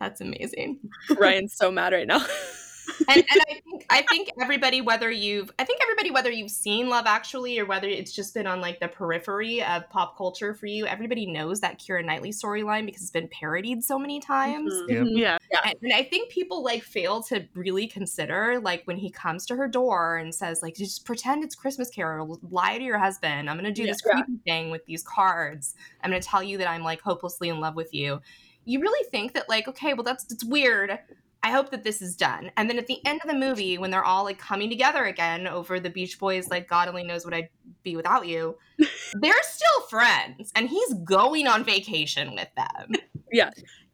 That's 0.00 0.20
amazing. 0.20 0.80
Ryan's 1.16 1.54
so 1.56 1.70
mad 1.70 1.92
right 1.92 2.06
now 2.06 2.24
and, 3.08 3.24
and 3.30 3.42
I 3.48 3.54
think 3.54 3.86
I 3.90 4.02
think 4.02 4.30
everybody, 4.40 4.80
whether 4.80 5.10
you've 5.10 5.50
I 5.58 5.64
think 5.64 5.80
everybody, 5.82 6.10
whether 6.10 6.30
you've 6.30 6.50
seen 6.50 6.88
Love 6.88 7.06
Actually 7.06 7.58
or 7.58 7.66
whether 7.66 7.88
it's 7.88 8.12
just 8.12 8.34
been 8.34 8.46
on 8.46 8.60
like 8.60 8.80
the 8.80 8.88
periphery 8.88 9.62
of 9.62 9.88
pop 9.90 10.16
culture 10.16 10.54
for 10.54 10.66
you, 10.66 10.86
everybody 10.86 11.26
knows 11.26 11.60
that 11.60 11.78
Keira 11.78 12.04
Knightley 12.04 12.30
storyline 12.30 12.86
because 12.86 13.02
it's 13.02 13.10
been 13.10 13.28
parodied 13.28 13.82
so 13.82 13.98
many 13.98 14.20
times. 14.20 14.72
Mm-hmm. 14.72 15.16
Yep. 15.16 15.42
Yeah. 15.50 15.60
And, 15.64 15.74
and, 15.82 15.92
I 15.92 16.02
think 16.02 16.30
people 16.30 16.62
like 16.62 16.82
fail 16.82 17.22
to 17.24 17.46
really 17.54 17.86
consider 17.86 18.60
like 18.60 18.82
when 18.86 18.96
he 18.96 19.10
comes 19.10 19.46
to 19.46 19.56
her 19.56 19.68
door 19.68 20.16
and 20.16 20.34
says, 20.34 20.62
like, 20.62 20.74
just 20.74 21.04
pretend 21.04 21.44
it's 21.44 21.54
Christmas 21.54 21.90
Carol, 21.90 22.40
lie 22.50 22.78
to 22.78 22.84
your 22.84 22.98
husband. 22.98 23.48
I'm 23.48 23.56
gonna 23.56 23.72
do 23.72 23.82
yeah. 23.82 23.92
this 23.92 24.00
creepy 24.00 24.38
thing 24.44 24.70
with 24.70 24.84
these 24.86 25.02
cards. 25.02 25.74
I'm 26.02 26.10
gonna 26.10 26.22
tell 26.22 26.42
you 26.42 26.58
that 26.58 26.68
I'm 26.68 26.82
like 26.82 27.00
hopelessly 27.00 27.48
in 27.48 27.60
love 27.60 27.76
with 27.76 27.92
you 27.94 28.20
you 28.64 28.80
really 28.80 29.08
think 29.10 29.34
that 29.34 29.48
like 29.48 29.68
okay 29.68 29.94
well 29.94 30.02
that's 30.02 30.24
it's 30.30 30.44
weird 30.44 30.98
I 31.44 31.50
hope 31.50 31.70
that 31.72 31.84
this 31.84 32.00
is 32.00 32.16
done. 32.16 32.50
And 32.56 32.70
then 32.70 32.78
at 32.78 32.86
the 32.86 33.04
end 33.04 33.20
of 33.22 33.30
the 33.30 33.36
movie, 33.36 33.76
when 33.76 33.90
they're 33.90 34.02
all 34.02 34.24
like 34.24 34.38
coming 34.38 34.70
together 34.70 35.04
again 35.04 35.46
over 35.46 35.78
the 35.78 35.90
Beach 35.90 36.18
Boys, 36.18 36.48
like 36.48 36.66
God 36.66 36.88
only 36.88 37.04
knows 37.04 37.26
what 37.26 37.34
I'd 37.34 37.50
be 37.82 37.96
without 37.96 38.26
you, 38.26 38.56
they're 38.78 39.34
still 39.42 39.80
friends, 39.90 40.50
and 40.56 40.70
he's 40.70 40.94
going 41.04 41.46
on 41.46 41.62
vacation 41.62 42.34
with 42.34 42.48
them. 42.56 42.92
Yeah, 43.30 43.50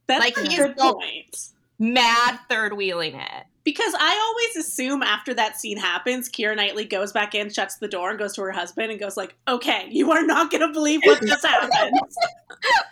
that's 0.07 0.21
like 0.21 0.39
he's 0.39 0.59
good 0.59 0.77
point. 0.77 1.49
Mad 1.81 2.39
third 2.49 2.75
wheeling 2.75 3.17
it. 3.17 3.45
Because 3.65 3.95
I 3.99 4.17
always 4.17 4.65
assume 4.65 5.03
after 5.03 5.35
that 5.35 5.61
scene 5.61 5.77
happens, 5.77 6.31
Keira 6.31 6.55
Knightley 6.55 6.85
goes 6.85 7.13
back 7.13 7.35
in, 7.35 7.51
shuts 7.51 7.79
the 7.79 7.89
door, 7.89 8.11
and 8.11 8.19
goes 8.19 8.35
to 8.35 8.43
her 8.43 8.53
husband 8.53 8.93
and 8.93 9.01
goes 9.01 9.17
like, 9.17 9.35
"Okay, 9.49 9.89
you 9.91 10.13
are 10.13 10.25
not 10.25 10.53
going 10.53 10.67
to 10.67 10.73
believe 10.73 11.01
what 11.05 11.21
just 11.27 11.45
happened. 11.47 11.99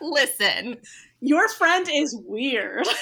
Listen, 0.03 0.79
your 1.21 1.49
friend 1.49 1.89
is 1.89 2.17
weird." 2.27 2.89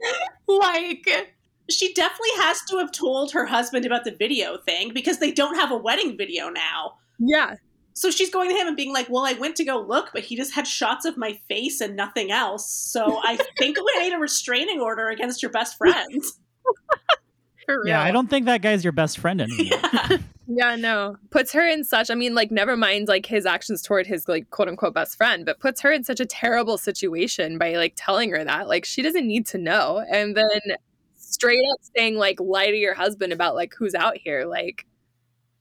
like 0.46 1.34
she 1.70 1.92
definitely 1.92 2.30
has 2.36 2.62
to 2.62 2.78
have 2.78 2.92
told 2.92 3.32
her 3.32 3.46
husband 3.46 3.84
about 3.84 4.04
the 4.04 4.12
video 4.12 4.58
thing 4.58 4.92
because 4.92 5.18
they 5.18 5.30
don't 5.30 5.56
have 5.56 5.70
a 5.70 5.76
wedding 5.76 6.16
video 6.16 6.48
now. 6.48 6.94
Yeah. 7.18 7.56
So 7.94 8.10
she's 8.10 8.30
going 8.30 8.48
to 8.48 8.54
him 8.54 8.68
and 8.68 8.76
being 8.76 8.92
like, 8.92 9.08
"Well, 9.10 9.26
I 9.26 9.32
went 9.32 9.56
to 9.56 9.64
go 9.64 9.80
look, 9.80 10.10
but 10.12 10.22
he 10.22 10.36
just 10.36 10.54
had 10.54 10.66
shots 10.66 11.04
of 11.04 11.16
my 11.16 11.38
face 11.48 11.80
and 11.80 11.96
nothing 11.96 12.30
else. 12.30 12.70
So 12.70 13.20
I 13.24 13.36
think 13.58 13.76
we 13.76 13.92
made 13.98 14.12
a 14.12 14.18
restraining 14.18 14.80
order 14.80 15.08
against 15.08 15.42
your 15.42 15.50
best 15.50 15.76
friend." 15.76 16.22
yeah, 17.84 18.00
I 18.00 18.12
don't 18.12 18.30
think 18.30 18.46
that 18.46 18.62
guy's 18.62 18.84
your 18.84 18.92
best 18.92 19.18
friend 19.18 19.40
anymore. 19.40 19.78
Yeah. 19.82 20.18
Yeah, 20.50 20.76
no. 20.76 21.16
Puts 21.30 21.52
her 21.52 21.68
in 21.68 21.84
such 21.84 22.10
I 22.10 22.14
mean, 22.14 22.34
like 22.34 22.50
never 22.50 22.74
mind 22.74 23.06
like 23.06 23.26
his 23.26 23.44
actions 23.44 23.82
toward 23.82 24.06
his 24.06 24.26
like 24.26 24.48
quote 24.50 24.68
unquote 24.68 24.94
best 24.94 25.16
friend, 25.16 25.44
but 25.44 25.60
puts 25.60 25.82
her 25.82 25.92
in 25.92 26.04
such 26.04 26.20
a 26.20 26.26
terrible 26.26 26.78
situation 26.78 27.58
by 27.58 27.74
like 27.74 27.92
telling 27.96 28.30
her 28.30 28.42
that. 28.42 28.66
Like 28.66 28.86
she 28.86 29.02
doesn't 29.02 29.26
need 29.26 29.46
to 29.48 29.58
know. 29.58 30.02
And 30.10 30.34
then 30.34 30.76
straight 31.16 31.62
up 31.72 31.80
saying 31.94 32.16
like 32.16 32.40
lie 32.40 32.70
to 32.70 32.76
your 32.76 32.94
husband 32.94 33.34
about 33.34 33.56
like 33.56 33.74
who's 33.78 33.94
out 33.94 34.16
here. 34.16 34.46
Like 34.46 34.86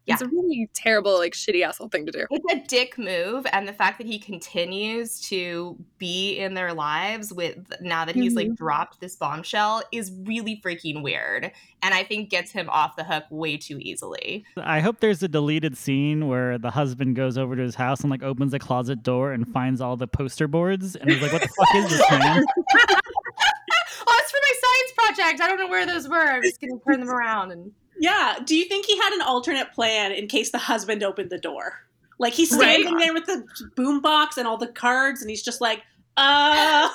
yeah. 0.08 0.14
It's 0.14 0.22
a 0.22 0.28
really 0.28 0.70
terrible, 0.74 1.18
like 1.18 1.34
shitty 1.34 1.66
asshole 1.66 1.90
thing 1.90 2.06
to 2.06 2.12
do. 2.14 2.26
It's 2.32 2.54
a 2.54 2.66
dick 2.66 2.98
move, 2.98 3.46
and 3.52 3.68
the 3.68 3.74
fact 3.74 3.98
that 3.98 4.08
he 4.08 4.18
continues 4.18 5.20
to 5.28 5.76
be 5.98 6.38
in 6.38 6.54
their 6.54 6.74
lives 6.74 7.34
with 7.34 7.58
now 7.82 8.06
that 8.06 8.16
he's 8.16 8.34
mm-hmm. 8.34 8.50
like 8.50 8.56
dropped 8.56 9.02
this 9.02 9.18
bombshell 9.18 9.84
is 9.92 10.14
really 10.24 10.62
freaking 10.64 11.04
weird, 11.04 11.52
and 11.84 11.94
I 11.94 12.06
think 12.06 12.30
gets 12.30 12.52
him 12.52 12.70
off 12.70 12.96
the 12.96 13.04
hook 13.04 13.26
way 13.30 13.58
too 13.58 13.80
easily. 13.82 14.46
I 14.56 14.80
hope 14.80 15.02
there's 15.02 15.22
a 15.24 15.28
deleted 15.28 15.78
scene 15.78 16.30
where 16.30 16.58
the 16.58 16.72
husband 16.72 17.18
goes 17.18 17.38
over 17.38 17.58
to 17.58 17.62
his 17.62 17.76
house 17.76 18.00
and 18.00 18.10
like 18.10 18.24
opens 18.24 18.54
a 18.54 18.60
closet 18.60 19.04
door 19.04 19.34
and 19.34 19.46
finds 19.50 19.82
all 19.82 19.98
the 19.98 20.08
poster 20.08 20.48
boards, 20.48 20.96
and 20.96 21.12
he's 21.12 21.22
like, 21.22 21.34
"What 21.34 21.42
the 21.42 21.50
fuck 21.50 21.76
is 21.76 21.90
this, 21.90 22.12
man?" 22.12 22.46
oh, 22.78 24.20
it's 24.20 24.32
for 24.32 24.40
my 24.42 24.54
science 24.62 24.92
project. 24.96 25.42
I 25.42 25.48
don't 25.48 25.60
know 25.60 25.68
where 25.68 25.86
those 25.86 26.08
were. 26.08 26.16
I'm 26.16 26.44
just 26.44 26.62
gonna 26.62 26.80
turn 26.88 27.02
them 27.02 27.10
around 27.10 27.52
and. 27.52 27.74
Yeah. 28.00 28.40
Do 28.46 28.56
you 28.56 28.66
think 28.66 28.86
he 28.86 28.98
had 28.98 29.14
an 29.14 29.22
alternate 29.22 29.72
plan 29.74 30.12
in 30.12 30.28
case 30.28 30.52
the 30.52 30.58
husband 30.58 31.04
opened 31.04 31.30
the 31.30 31.38
door? 31.38 31.88
Like 32.20 32.34
he's 32.34 32.54
standing 32.54 32.94
right. 32.94 33.00
there 33.00 33.14
with 33.14 33.26
the 33.26 33.46
boombox 33.76 34.38
and 34.38 34.48
all 34.48 34.58
the 34.58 34.68
cards, 34.68 35.22
and 35.22 35.30
he's 35.30 35.44
just 35.44 35.62
like, 35.62 35.84
uh. 36.18 36.90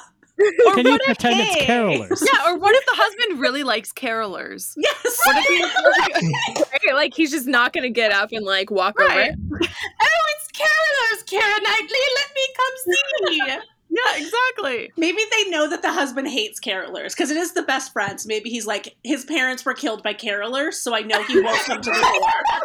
Or 0.66 0.74
Can 0.74 0.86
you 0.86 0.98
pretend 1.04 1.40
it's 1.40 1.56
carolers? 1.62 2.20
Yeah, 2.20 2.50
or 2.50 2.58
what 2.58 2.74
if 2.74 2.84
the 2.86 2.94
husband 2.94 3.40
really 3.40 3.62
likes 3.62 3.92
carolers? 3.92 4.72
Yes. 4.76 5.18
What 5.24 5.36
if 5.36 6.82
he, 6.82 6.92
like 6.92 7.14
he's 7.14 7.30
just 7.30 7.46
not 7.46 7.72
gonna 7.72 7.90
get 7.90 8.12
up 8.12 8.30
and 8.32 8.44
like 8.44 8.70
walk 8.70 8.98
right. 8.98 9.30
over? 9.30 9.60
Oh, 10.00 10.24
it's 10.36 10.48
carolers, 10.58 11.24
Keira 11.26 11.62
Knightley. 11.62 11.98
Let 12.16 12.30
me 12.34 12.48
come 12.56 13.58
see. 13.58 13.62
Yeah, 13.92 14.16
exactly. 14.16 14.90
Maybe 14.96 15.20
they 15.30 15.50
know 15.50 15.68
that 15.68 15.82
the 15.82 15.92
husband 15.92 16.26
hates 16.28 16.58
carolers 16.58 17.10
because 17.14 17.30
it 17.30 17.36
is 17.36 17.52
the 17.52 17.62
best 17.62 17.92
friends. 17.92 18.26
Maybe 18.26 18.48
he's 18.48 18.66
like, 18.66 18.96
his 19.04 19.26
parents 19.26 19.66
were 19.66 19.74
killed 19.74 20.02
by 20.02 20.14
carolers, 20.14 20.74
so 20.74 20.94
I 20.94 21.02
know 21.02 21.22
he 21.24 21.38
won't 21.38 21.62
come 21.64 21.82
to 21.82 21.90
the 21.90 22.00
door. 22.00 22.62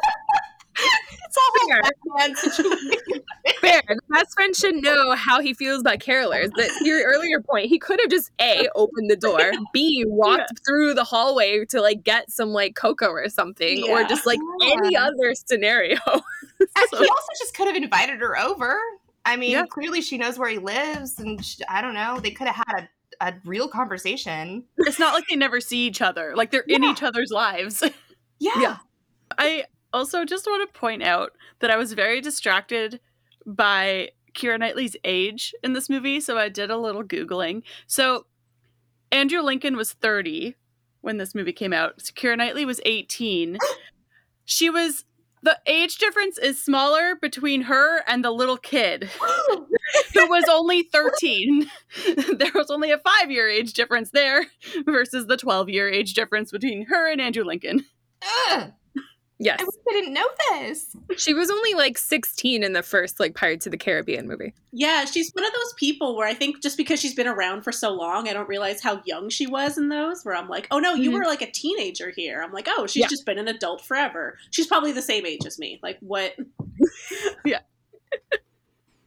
it's 0.77 1.37
all 1.37 1.51
Fair. 1.67 1.81
Fair. 3.59 3.81
The 3.89 3.99
best 4.09 4.33
friend 4.35 4.55
should 4.55 4.75
know 4.75 5.15
how 5.15 5.41
he 5.41 5.53
feels 5.53 5.81
about 5.81 5.99
carolers. 5.99 6.49
That 6.55 6.69
your 6.81 7.03
earlier 7.03 7.41
point, 7.41 7.65
he 7.65 7.77
could 7.77 7.99
have 7.99 8.09
just 8.09 8.31
A, 8.39 8.69
opened 8.73 9.09
the 9.09 9.17
door, 9.17 9.51
B, 9.73 10.05
walked 10.07 10.39
yeah. 10.39 10.63
through 10.65 10.93
the 10.93 11.03
hallway 11.03 11.65
to 11.65 11.81
like 11.81 12.05
get 12.05 12.31
some 12.31 12.49
like 12.49 12.75
cocoa 12.75 13.09
or 13.09 13.27
something, 13.27 13.85
yeah. 13.85 13.91
or 13.91 14.03
just 14.05 14.25
like 14.25 14.39
yeah. 14.61 14.75
any 14.77 14.95
other 14.95 15.35
scenario. 15.35 15.97
so. 16.05 16.19
He 16.91 17.05
also 17.05 17.31
just 17.37 17.53
could 17.53 17.67
have 17.67 17.75
invited 17.75 18.19
her 18.19 18.39
over. 18.39 18.79
I 19.27 19.35
mean, 19.35 19.51
yeah. 19.51 19.65
clearly 19.69 20.01
she 20.01 20.17
knows 20.17 20.39
where 20.39 20.49
he 20.49 20.57
lives, 20.57 21.19
and 21.19 21.43
she, 21.43 21.61
I 21.67 21.81
don't 21.81 21.93
know. 21.93 22.19
They 22.21 22.31
could 22.31 22.47
have 22.47 22.63
had 22.67 22.89
a, 23.19 23.27
a 23.27 23.33
real 23.43 23.67
conversation. 23.67 24.63
It's 24.77 24.99
not 24.99 25.13
like 25.13 25.25
they 25.29 25.35
never 25.35 25.59
see 25.59 25.85
each 25.85 26.01
other; 26.01 26.33
like 26.35 26.51
they're 26.51 26.63
yeah. 26.65 26.77
in 26.77 26.83
each 26.85 27.03
other's 27.03 27.31
lives. 27.31 27.83
Yeah. 28.39 28.61
yeah. 28.61 28.77
I 29.39 29.63
also 29.91 30.23
just 30.23 30.45
want 30.45 30.71
to 30.71 30.79
point 30.79 31.01
out 31.01 31.31
that 31.57 31.71
I 31.71 31.75
was 31.75 31.93
very 31.93 32.21
distracted 32.21 32.99
by 33.47 34.11
Keira 34.35 34.59
Knightley's 34.59 34.95
age 35.03 35.55
in 35.63 35.73
this 35.73 35.89
movie, 35.89 36.19
so 36.19 36.37
I 36.37 36.47
did 36.47 36.69
a 36.69 36.77
little 36.77 37.03
googling. 37.03 37.63
So 37.87 38.27
Andrew 39.11 39.41
Lincoln 39.41 39.75
was 39.75 39.91
30 39.91 40.55
when 41.01 41.17
this 41.17 41.33
movie 41.33 41.51
came 41.51 41.73
out. 41.73 41.99
So 41.99 42.13
Keira 42.13 42.37
Knightley 42.37 42.63
was 42.63 42.79
18. 42.85 43.57
she 44.45 44.69
was 44.69 45.05
the 45.47 45.57
age 45.65 45.97
difference 45.97 46.37
is 46.37 46.61
smaller 46.61 47.15
between 47.15 47.61
her 47.61 48.03
and 48.05 48.21
the 48.21 48.31
little 48.31 48.57
kid 48.57 49.05
who 50.13 50.29
was 50.29 50.43
only 50.51 50.83
13 50.83 51.71
there 52.37 52.51
was 52.53 52.69
only 52.69 52.91
a 52.91 52.97
five 52.97 53.31
year 53.31 53.47
age 53.47 53.71
difference 53.71 54.09
there 54.11 54.47
versus 54.85 55.27
the 55.27 55.37
12 55.37 55.69
year 55.69 55.89
age 55.89 56.13
difference 56.15 56.51
between 56.51 56.87
her 56.87 57.09
and 57.09 57.21
andrew 57.21 57.45
lincoln 57.45 57.85
Ugh. 58.49 58.73
Yes. 59.39 59.61
I 59.61 59.91
didn't 59.91 60.13
know 60.13 60.27
this. 60.49 60.95
She 61.17 61.33
was 61.33 61.51
only 61.51 61.73
like 61.75 61.97
16 61.97 62.63
in 62.63 62.73
the 62.73 62.81
first 62.81 63.19
like 63.19 63.35
Pirates 63.35 63.67
of 63.67 63.71
the 63.71 63.77
Caribbean 63.77 64.27
movie. 64.27 64.53
Yeah, 64.71 65.05
she's 65.05 65.31
one 65.31 65.45
of 65.45 65.53
those 65.53 65.73
people 65.77 66.15
where 66.15 66.27
I 66.27 66.33
think 66.33 66.61
just 66.63 66.75
because 66.75 66.99
she's 66.99 67.13
been 67.13 67.27
around 67.27 67.61
for 67.61 67.71
so 67.71 67.91
long, 67.91 68.27
I 68.27 68.33
don't 68.33 68.49
realize 68.49 68.81
how 68.81 69.01
young 69.05 69.29
she 69.29 69.45
was 69.45 69.77
in 69.77 69.89
those 69.89 70.23
where 70.23 70.35
I'm 70.35 70.49
like, 70.49 70.67
"Oh 70.71 70.79
no, 70.79 70.93
you 70.93 71.09
mm-hmm. 71.11 71.19
were 71.19 71.25
like 71.25 71.41
a 71.43 71.51
teenager 71.51 72.11
here." 72.15 72.41
I'm 72.43 72.51
like, 72.51 72.67
"Oh, 72.69 72.87
she's 72.87 73.01
yeah. 73.01 73.07
just 73.07 73.25
been 73.25 73.37
an 73.37 73.47
adult 73.47 73.85
forever." 73.85 74.37
She's 74.49 74.67
probably 74.67 74.91
the 74.91 75.01
same 75.03 75.25
age 75.25 75.45
as 75.45 75.59
me. 75.59 75.79
Like 75.83 75.97
what 76.01 76.35
Yeah. 77.45 77.59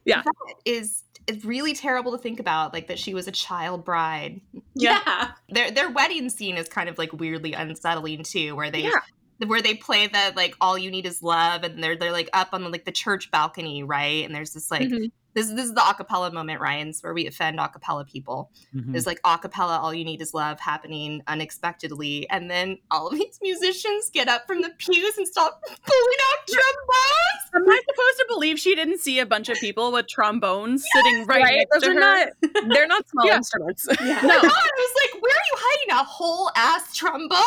Yeah. 0.03 0.23
That 0.23 0.55
is 0.65 1.03
it's 1.27 1.45
really 1.45 1.73
terrible 1.73 2.11
to 2.13 2.17
think 2.17 2.39
about, 2.39 2.73
like 2.73 2.87
that 2.87 2.97
she 2.97 3.13
was 3.13 3.27
a 3.27 3.31
child 3.31 3.85
bride. 3.85 4.41
Yeah. 4.73 5.31
Their 5.49 5.69
their 5.69 5.91
wedding 5.91 6.29
scene 6.29 6.57
is 6.57 6.67
kind 6.67 6.89
of 6.89 6.97
like 6.97 7.13
weirdly 7.13 7.53
unsettling 7.53 8.23
too, 8.23 8.55
where 8.55 8.71
they 8.71 8.81
Yeah. 8.81 8.99
Where 9.47 9.61
they 9.61 9.73
play 9.75 10.07
the 10.07 10.33
like 10.35 10.55
all 10.61 10.77
you 10.77 10.91
need 10.91 11.05
is 11.05 11.21
love 11.23 11.63
and 11.63 11.83
they're 11.83 11.95
they're 11.95 12.11
like 12.11 12.29
up 12.33 12.49
on 12.53 12.63
the, 12.63 12.69
like 12.69 12.85
the 12.85 12.91
church 12.91 13.31
balcony, 13.31 13.83
right? 13.83 14.23
And 14.25 14.33
there's 14.35 14.53
this 14.53 14.69
like 14.71 14.89
Mhm. 14.89 15.11
this 15.33 15.47
this 15.47 15.65
is 15.65 15.73
the 15.73 15.81
acapella 15.81 16.31
moment, 16.31 16.59
Ryan's 16.61 17.01
where 17.01 17.13
we 17.13 17.25
offend 17.27 17.57
acapella 17.59 18.05
people. 18.07 18.51
Mhm. 18.75 18.91
There's 18.91 19.05
like 19.07 19.21
acapella, 19.23 19.79
all 19.79 19.93
you 19.93 20.03
need 20.05 20.21
is 20.21 20.33
love 20.33 20.59
happening 20.59 21.21
unexpectedly, 21.27 22.29
and 22.29 22.51
then 22.51 22.77
all 22.91 23.07
of 23.07 23.13
these 23.13 23.39
musicians 23.41 24.09
get 24.13 24.27
up 24.27 24.45
from 24.45 24.61
the 24.61 24.69
pews 24.77 25.17
and 25.17 25.27
start 25.27 25.53
pulling 25.63 26.19
out 26.29 26.47
trombones. 26.47 27.41
Am 27.53 27.69
I 27.69 27.81
supposed 27.81 28.17
to 28.17 28.25
believe 28.29 28.59
she 28.59 28.75
didn't 28.75 28.99
see 28.99 29.19
a 29.19 29.25
bunch 29.25 29.49
of 29.49 29.57
people 29.59 29.91
with 29.91 30.07
trombones 30.07 30.85
sitting 30.93 31.25
right, 31.25 31.43
Right? 31.43 31.57
next 31.57 31.71
Those 31.73 31.83
to 31.83 31.89
are 31.89 31.93
her? 31.93 31.99
not 31.99 32.27
they're 32.73 32.87
not 32.87 33.09
small 33.09 33.25
Yeah. 33.27 33.37
instruments. 33.37 33.87
Yeah. 34.01 34.19
Oh 34.23 34.27
my 34.27 34.35
God, 34.35 34.43
I 34.45 34.71
was 34.77 34.95
like, 35.13 35.21
where 35.21 35.33
are 35.33 35.47
you 35.51 35.57
hiding 35.57 35.99
a 35.99 36.03
whole 36.03 36.51
ass 36.55 36.95
trombone? 36.95 37.41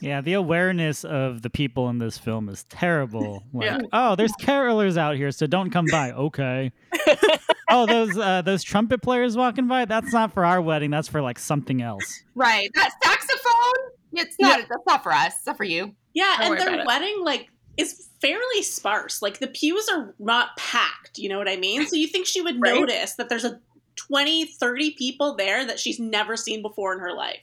Yeah, 0.00 0.20
the 0.22 0.32
awareness 0.34 1.04
of 1.04 1.42
the 1.42 1.50
people 1.50 1.88
in 1.90 1.98
this 1.98 2.16
film 2.18 2.48
is 2.48 2.64
terrible. 2.64 3.42
Like, 3.52 3.66
Yeah. 3.66 3.78
oh, 3.92 4.16
there's 4.16 4.32
carolers 4.40 4.96
out 4.96 5.16
here, 5.16 5.30
so 5.32 5.46
don't 5.46 5.70
come 5.70 5.86
by. 5.90 6.12
Okay. 6.12 6.72
oh, 7.70 7.86
those 7.86 8.16
uh, 8.16 8.42
those 8.42 8.62
trumpet 8.62 9.02
players 9.02 9.36
walking 9.36 9.66
by. 9.68 9.84
That's 9.84 10.12
not 10.12 10.32
for 10.32 10.44
our 10.44 10.60
wedding. 10.62 10.90
That's 10.90 11.08
for 11.08 11.20
like 11.22 11.38
something 11.38 11.82
else. 11.82 12.22
Right, 12.34 12.70
that 12.74 12.90
saxophone. 13.02 13.90
It's 14.12 14.36
not. 14.40 14.60
That's 14.68 14.82
not 14.86 15.02
for 15.02 15.12
us. 15.12 15.34
It's 15.36 15.46
not 15.46 15.56
for 15.56 15.64
you. 15.64 15.94
Yeah, 16.14 16.36
Don't 16.40 16.52
and 16.52 16.60
their 16.60 16.68
about 16.68 16.80
it. 16.80 16.86
wedding 16.86 17.16
like 17.24 17.48
is 17.76 18.08
fairly 18.20 18.62
sparse. 18.62 19.22
Like 19.22 19.38
the 19.38 19.46
pews 19.48 19.88
are 19.92 20.14
not 20.18 20.56
packed, 20.56 21.18
you 21.18 21.28
know 21.28 21.38
what 21.38 21.48
I 21.48 21.56
mean? 21.56 21.86
So 21.86 21.96
you 21.96 22.06
think 22.08 22.26
she 22.26 22.40
would 22.42 22.60
Right. 22.60 22.74
notice 22.74 23.14
that 23.14 23.28
there's 23.28 23.44
a 23.44 23.60
20, 23.96 24.46
30 24.46 24.90
people 24.92 25.36
there 25.36 25.64
that 25.66 25.78
she's 25.78 25.98
never 26.00 26.36
seen 26.36 26.62
before 26.62 26.92
in 26.94 26.98
her 27.00 27.12
life. 27.14 27.38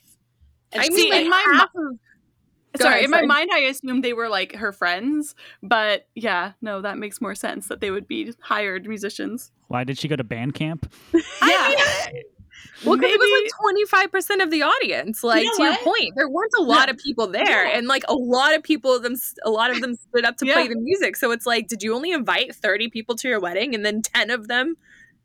And 0.71 0.81
I 0.81 0.85
she's 0.85 0.95
mean, 0.95 1.09
like, 1.11 1.21
in 1.23 1.29
my 1.29 1.43
half 1.55 1.69
mi- 1.75 1.81
of- 1.85 1.91
Go 1.93 1.97
Sorry, 2.81 2.93
ahead, 2.95 3.05
in 3.05 3.11
my 3.11 3.25
mind, 3.25 3.49
I 3.53 3.59
assumed 3.59 4.03
they 4.03 4.13
were 4.13 4.29
like 4.29 4.55
her 4.55 4.71
friends, 4.71 5.35
but 5.63 6.07
yeah, 6.15 6.53
no, 6.61 6.81
that 6.81 6.97
makes 6.97 7.21
more 7.21 7.35
sense 7.35 7.67
that 7.67 7.81
they 7.81 7.91
would 7.91 8.07
be 8.07 8.33
hired 8.39 8.87
musicians. 8.87 9.51
Why 9.67 9.83
did 9.83 9.97
she 9.97 10.07
go 10.07 10.15
to 10.15 10.23
band 10.23 10.53
camp? 10.55 10.91
yeah. 11.13 11.71
Well, 12.85 12.95
because 12.95 13.11
it 13.11 13.19
was 13.19 13.41
like 13.41 13.51
twenty 13.59 13.85
five 13.85 14.11
percent 14.11 14.41
of 14.41 14.51
the 14.51 14.61
audience. 14.63 15.23
Like 15.23 15.45
know 15.45 15.51
to 15.57 15.63
your 15.63 15.77
point, 15.77 16.13
there 16.15 16.29
weren't 16.29 16.53
a 16.57 16.61
lot 16.61 16.89
of 16.89 16.97
people 16.97 17.27
there, 17.27 17.65
Yeah. 17.67 17.77
and 17.77 17.87
like 17.87 18.03
a 18.07 18.13
lot 18.15 18.55
of 18.55 18.63
people 18.63 18.99
them, 18.99 19.15
a 19.43 19.49
lot 19.49 19.71
of 19.71 19.81
them 19.81 19.95
stood 19.95 20.25
up 20.25 20.37
to 20.37 20.45
Yeah. 20.45 20.53
play 20.53 20.67
the 20.67 20.75
music. 20.75 21.15
So 21.15 21.31
it's 21.31 21.45
like, 21.45 21.67
did 21.67 21.81
you 21.83 21.95
only 21.95 22.11
invite 22.11 22.55
thirty 22.55 22.89
people 22.89 23.15
to 23.17 23.27
your 23.27 23.39
wedding, 23.39 23.73
and 23.75 23.85
then 23.85 24.01
ten 24.01 24.29
of 24.29 24.47
them, 24.47 24.75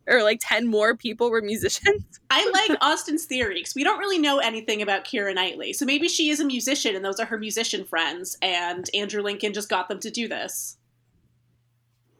or 0.06 0.22
like 0.22 0.40
ten 0.40 0.66
more 0.66 0.96
people 0.96 1.30
were 1.30 1.42
musicians? 1.42 2.20
I 2.30 2.50
like 2.50 2.78
Austin's 2.80 3.26
theory 3.26 3.56
because 3.56 3.74
we 3.74 3.84
don't 3.84 3.98
really 3.98 4.18
know 4.18 4.38
anything 4.38 4.82
about 4.82 5.04
Keira 5.04 5.34
Knightley. 5.34 5.72
So 5.72 5.84
maybe 5.84 6.08
she 6.08 6.30
is 6.30 6.40
a 6.40 6.44
musician 6.44 6.96
and 6.96 7.04
those 7.04 7.20
are 7.20 7.26
her 7.26 7.38
musician 7.38 7.84
friends, 7.84 8.36
and 8.42 8.88
Andrew 8.94 9.22
Lincoln 9.22 9.52
just 9.52 9.68
got 9.68 9.88
them 9.88 10.00
to 10.00 10.10
do 10.10 10.28
this. 10.28 10.76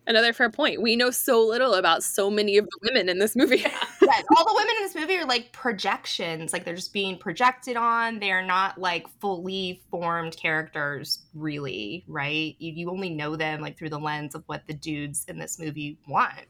Another 0.05 0.33
fair 0.33 0.51
point. 0.51 0.83
We 0.83 0.97
know 0.97 1.11
so 1.11 1.47
little 1.47 1.75
about 1.75 2.03
so 2.03 2.29
many 2.29 2.59
of 2.59 2.65
the 2.65 2.79
women 2.83 3.09
in 3.09 3.21
this 3.21 3.37
movie. 3.37 3.59
yes, 4.03 4.25
all 4.37 4.45
the 4.45 4.55
women 4.55 4.75
in 4.79 4.83
this 4.83 4.95
movie 4.97 5.17
are 5.17 5.27
like 5.27 5.53
projections. 5.53 6.53
Like 6.53 6.65
they're 6.65 6.75
just 6.75 6.93
being 6.93 7.17
projected 7.19 7.77
on. 7.77 8.19
They 8.19 8.33
are 8.33 8.45
not 8.45 8.79
like 8.79 9.07
fully 9.21 9.81
formed 9.93 10.37
characters, 10.37 11.21
really, 11.35 12.05
right? 12.09 12.57
You, 12.59 12.73
you 12.73 12.91
only 12.91 13.11
know 13.11 13.37
them 13.37 13.61
like 13.61 13.79
through 13.79 13.91
the 13.91 14.01
lens 14.01 14.35
of 14.35 14.43
what 14.47 14.67
the 14.67 14.75
dudes 14.75 15.25
in 15.29 15.39
this 15.39 15.61
movie 15.61 15.99
want. 16.09 16.47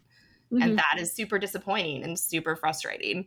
Mhm. 0.53 0.63
And 0.63 0.79
that 0.79 0.97
is 0.99 1.13
super 1.13 1.39
disappointing 1.39 2.05
and 2.05 2.19
super 2.19 2.57
frustrating. 2.57 3.27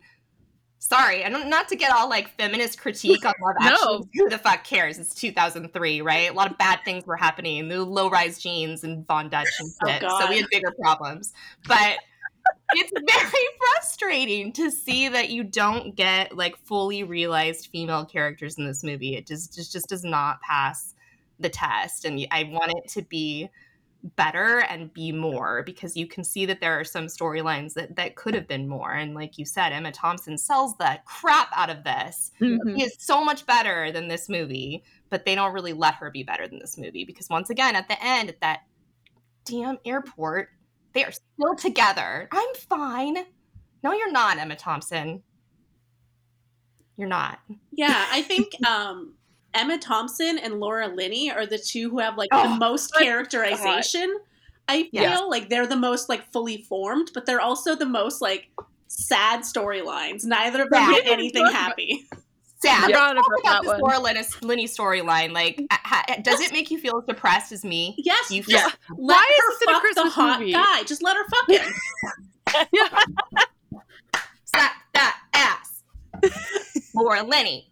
Sorry, 0.77 1.25
I 1.25 1.29
don't 1.29 1.49
not 1.49 1.67
to 1.69 1.75
get 1.75 1.91
all 1.91 2.07
like 2.07 2.29
feminist 2.37 2.79
critique 2.79 3.25
on 3.25 3.33
Love 3.41 3.55
No. 3.81 4.03
Who 4.13 4.29
the 4.29 4.37
fuck 4.37 4.63
cares? 4.63 4.99
It's 4.99 5.15
2003, 5.15 6.01
right? 6.01 6.29
A 6.29 6.33
lot 6.33 6.51
of 6.51 6.57
bad 6.57 6.81
things 6.85 7.05
were 7.07 7.15
happening. 7.15 7.67
The 7.69 7.83
low 7.83 8.09
rise 8.09 8.37
jeans 8.37 8.83
and 8.83 9.07
Von 9.07 9.29
Dutch 9.29 9.47
and 9.59 9.71
Oh, 9.83 9.89
shit. 9.89 10.01
so 10.01 10.29
we 10.29 10.37
had 10.37 10.45
bigger 10.51 10.71
problems. 10.79 11.33
But 11.67 11.97
it's 12.73 12.91
very 12.93 13.45
frustrating 13.73 14.53
to 14.53 14.69
see 14.69 15.07
that 15.09 15.29
you 15.29 15.43
don't 15.43 15.95
get 15.95 16.35
like 16.37 16.55
fully 16.57 17.03
realized 17.03 17.69
female 17.71 18.05
characters 18.05 18.57
in 18.59 18.65
this 18.67 18.83
movie. 18.83 19.15
It 19.15 19.25
just 19.25 19.55
just, 19.55 19.71
just 19.71 19.87
does 19.89 20.03
not 20.03 20.39
pass 20.41 20.93
the 21.39 21.49
test, 21.49 22.05
and 22.05 22.19
I 22.31 22.43
want 22.43 22.73
it 22.77 22.87
to 22.91 23.01
be 23.01 23.49
better 24.15 24.59
and 24.69 24.93
be 24.93 25.11
more 25.11 25.63
because 25.63 25.97
you 25.97 26.07
can 26.07 26.23
see 26.23 26.45
that 26.45 26.59
there 26.61 26.79
are 26.79 26.83
some 26.83 27.07
storylines 27.07 27.73
that 27.73 27.95
that 27.95 28.15
could 28.15 28.33
have 28.35 28.47
been 28.47 28.67
more. 28.67 28.91
And 28.91 29.15
like 29.15 29.37
you 29.37 29.45
said, 29.45 29.71
Emma 29.71 29.91
Thompson 29.91 30.37
sells 30.37 30.77
the 30.77 30.99
crap 31.05 31.49
out 31.55 31.69
of 31.69 31.83
this. 31.83 32.31
Mhm. 32.39 32.77
She 32.77 32.83
is 32.83 32.95
so 32.99 33.23
much 33.23 33.45
better 33.45 33.91
than 33.91 34.07
this 34.07 34.29
movie, 34.29 34.83
but 35.09 35.25
they 35.25 35.33
don't 35.33 35.53
really 35.53 35.73
let 35.73 35.95
her 35.95 36.11
be 36.11 36.23
better 36.23 36.47
than 36.47 36.59
this 36.59 36.77
movie 36.77 37.03
because 37.03 37.29
once 37.29 37.49
again, 37.49 37.75
at 37.75 37.87
the 37.87 38.01
end, 38.03 38.29
at 38.29 38.41
that 38.41 38.61
damn 39.43 39.77
airport, 39.85 40.49
they 40.93 41.03
are 41.03 41.11
still 41.11 41.55
together. 41.55 42.27
I'm 42.31 42.53
fine. 42.69 43.17
No, 43.83 43.91
you're 43.91 44.11
not, 44.11 44.37
Emma 44.37 44.55
Thompson. 44.55 45.23
You're 46.97 47.07
not. 47.09 47.39
Yeah, 47.71 48.05
I 48.11 48.21
think 48.21 48.53
um, 48.67 49.15
Emma 49.55 49.77
Thompson 49.77 50.37
and 50.37 50.59
Laura 50.59 50.87
Linney 50.87 51.31
are 51.31 51.45
the 51.45 51.57
two 51.57 51.89
who 51.89 51.99
have 51.99 52.17
like 52.17 52.29
the 52.29 52.37
Oh, 52.43 52.55
most 52.57 52.91
my 52.95 53.01
characterization. 53.05 54.13
I 54.67 54.83
feel 54.83 54.89
Yes. 54.91 55.21
like 55.29 55.49
they're 55.49 55.67
the 55.67 55.75
most 55.75 56.09
like 56.09 56.31
fully 56.31 56.63
formed, 56.63 57.11
but 57.13 57.25
they're 57.25 57.41
also 57.41 57.75
the 57.75 57.85
most 57.85 58.21
like 58.21 58.49
sad 58.87 59.41
storylines. 59.41 60.25
Neither 60.25 60.63
of 60.63 60.69
them 60.69 60.81
Yeah. 60.91 60.99
get 61.01 61.07
anything 61.07 61.45
happy. 61.47 62.07
Sad. 62.59 62.89
Yeah. 62.89 63.11
Let's 63.13 63.15
talk 63.27 63.27
about 63.27 63.39
about 63.39 63.61
this 63.63 63.71
that 63.73 63.79
Laura 63.81 63.99
Linney, 63.99 64.21
Linney 64.41 64.65
storyline. 64.67 65.31
Like, 65.33 65.61
does 66.23 66.39
it 66.41 66.51
make 66.51 66.71
you 66.71 66.79
feel 66.79 66.97
as 66.97 67.05
depressed 67.05 67.51
as 67.51 67.63
me? 67.63 67.95
Yes, 67.99 68.31
you 68.31 68.41
feel 68.43 68.57
Yeah. 68.57 68.69
let 68.97 69.15
Why 69.17 69.31
is 69.37 69.43
her 69.43 69.51
this 69.51 69.61
in 69.61 69.69
a 69.69 69.73
fuck 69.73 69.95
the 69.95 70.09
hot 70.09 70.39
movie? 70.39 70.53
guy. 70.53 70.83
Just 70.83 71.03
let 71.03 71.15
her 71.17 71.23
fuck 71.29 71.49
him. 71.49 71.73
slap 74.45 74.71
that 74.93 75.19
ass. 75.33 75.83
Laura 76.95 77.21
Linney. 77.23 77.69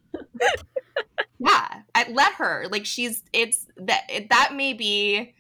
Yeah, 1.40 1.82
I 1.96 2.10
let 2.12 2.34
her. 2.34 2.68
Like 2.72 2.86
she's 2.86 3.24
it's 3.34 3.68
that 3.78 4.04
it, 4.10 4.30
that 4.30 4.54
may 4.54 4.74
be 4.74 5.34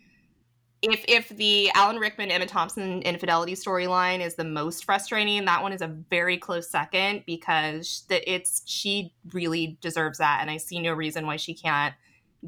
if 0.82 1.03
if 1.07 1.30
the 1.30 1.71
Alan 1.74 1.97
Rickman 1.97 2.32
Emma 2.32 2.45
Thompson 2.45 3.01
infidelity 3.03 3.53
storyline 3.53 4.19
is 4.19 4.36
the 4.36 4.43
most 4.43 4.86
frustrating, 4.86 5.45
that 5.45 5.61
one 5.61 5.74
is 5.74 5.82
a 5.82 5.88
very 5.88 6.38
close 6.38 6.69
second 6.69 7.24
because 7.26 8.03
that 8.09 8.30
it's 8.32 8.63
she 8.65 9.13
really 9.34 9.78
deserves 9.82 10.17
that, 10.17 10.39
and 10.41 10.51
I 10.51 10.57
see 10.57 10.80
no 10.80 10.93
reason 10.93 11.26
why 11.26 11.38
she 11.38 11.53
can't 11.53 11.93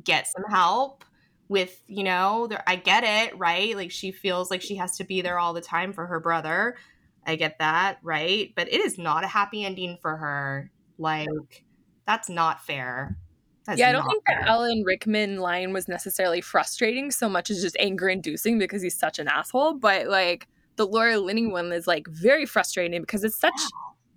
get 0.03 0.27
some 0.27 0.43
help 0.49 1.05
with 1.47 1.79
you 1.87 2.03
know 2.03 2.49
i 2.65 2.75
get 2.75 3.03
it 3.03 3.37
right 3.37 3.75
like 3.77 3.91
she 3.91 4.11
feels 4.11 4.49
like 4.49 4.63
she 4.63 4.75
has 4.75 4.97
to 4.97 5.03
be 5.03 5.21
there 5.21 5.37
all 5.37 5.53
the 5.53 5.61
time 5.61 5.93
for 5.93 6.07
her 6.07 6.19
brother 6.19 6.75
I 7.25 7.35
get 7.35 7.59
that, 7.59 7.99
right? 8.03 8.51
But 8.55 8.71
it 8.71 8.81
is 8.81 8.97
not 8.97 9.23
a 9.23 9.27
happy 9.27 9.65
ending 9.65 9.97
for 10.01 10.15
her. 10.15 10.71
Like, 10.97 11.64
that's 12.05 12.29
not 12.29 12.63
fair. 12.63 13.17
That's 13.65 13.79
yeah, 13.79 13.89
I 13.89 13.91
don't 13.93 14.07
think 14.07 14.23
the 14.25 14.33
fair. 14.33 14.47
Alan 14.47 14.83
Rickman 14.83 15.37
line 15.37 15.73
was 15.73 15.87
necessarily 15.87 16.39
frustrating 16.39 17.09
so 17.09 17.27
much 17.27 17.49
as 17.49 17.61
just 17.61 17.75
anger 17.79 18.07
inducing 18.07 18.59
because 18.59 18.81
he's 18.81 18.97
such 18.97 19.17
an 19.17 19.27
asshole. 19.27 19.73
But 19.73 20.07
like 20.07 20.47
the 20.75 20.85
Laura 20.85 21.19
Linney 21.19 21.47
one 21.47 21.71
is 21.71 21.87
like 21.87 22.07
very 22.07 22.45
frustrating 22.45 23.01
because 23.01 23.23
it's 23.23 23.39
such 23.39 23.59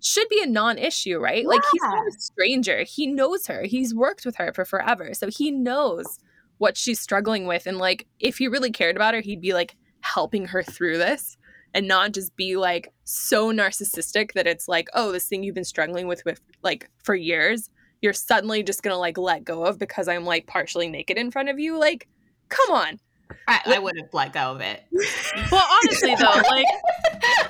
should 0.01 0.29
be 0.29 0.41
a 0.43 0.47
non-issue, 0.47 1.19
right? 1.19 1.47
Like 1.47 1.63
he's 1.73 1.83
not 1.83 2.07
a 2.07 2.13
stranger. 2.13 2.85
He 2.85 3.07
knows 3.07 3.47
her. 3.47 3.63
He's 3.65 3.95
worked 3.95 4.25
with 4.25 4.37
her 4.37 4.53
for 4.53 4.65
forever. 4.65 5.13
So 5.15 5.29
he 5.29 5.51
knows 5.51 6.21
what 6.59 6.77
she's 6.77 7.01
struggling 7.01 7.47
with. 7.47 7.67
And 7.67 7.79
like 7.79 8.07
if 8.21 8.39
he 8.39 8.49
really 8.49 8.71
cared 8.71 8.97
about 8.97 9.15
her, 9.15 9.21
he'd 9.21 9.41
be 9.41 9.55
like 9.55 9.77
helping 10.01 10.47
her 10.47 10.63
through 10.63 10.99
this 10.99 11.37
and 11.75 11.89
not 11.89 12.13
just 12.13 12.37
be 12.37 12.57
like 12.57 12.93
so 13.05 13.53
narcissistic 13.53 14.33
that 14.33 14.47
it's 14.47 14.69
like, 14.69 14.89
oh, 14.95 15.13
this 15.13 15.27
thing 15.27 15.43
you've 15.43 15.55
been 15.55 15.65
struggling 15.65 16.07
with 16.07 16.25
with 16.25 16.41
like 16.63 16.89
for 17.03 17.15
years, 17.15 17.71
you're 18.01 18.13
suddenly 18.13 18.63
just 18.63 18.83
gonna 18.83 18.99
like 18.99 19.19
let 19.19 19.45
go 19.45 19.65
of 19.65 19.79
because 19.79 20.09
I'm 20.09 20.25
like 20.25 20.47
partially 20.47 20.89
naked 20.89 21.17
in 21.17 21.31
front 21.31 21.49
of 21.49 21.59
you. 21.59 21.79
Like, 21.79 22.09
come 22.49 22.71
on. 22.71 22.99
I, 23.47 23.61
I 23.67 23.79
would 23.79 23.97
have 23.99 24.09
let 24.13 24.33
go 24.33 24.53
of 24.53 24.61
it. 24.61 24.85
Well, 25.53 25.65
honestly, 25.85 26.15
though, 26.15 26.25
like 26.51 26.67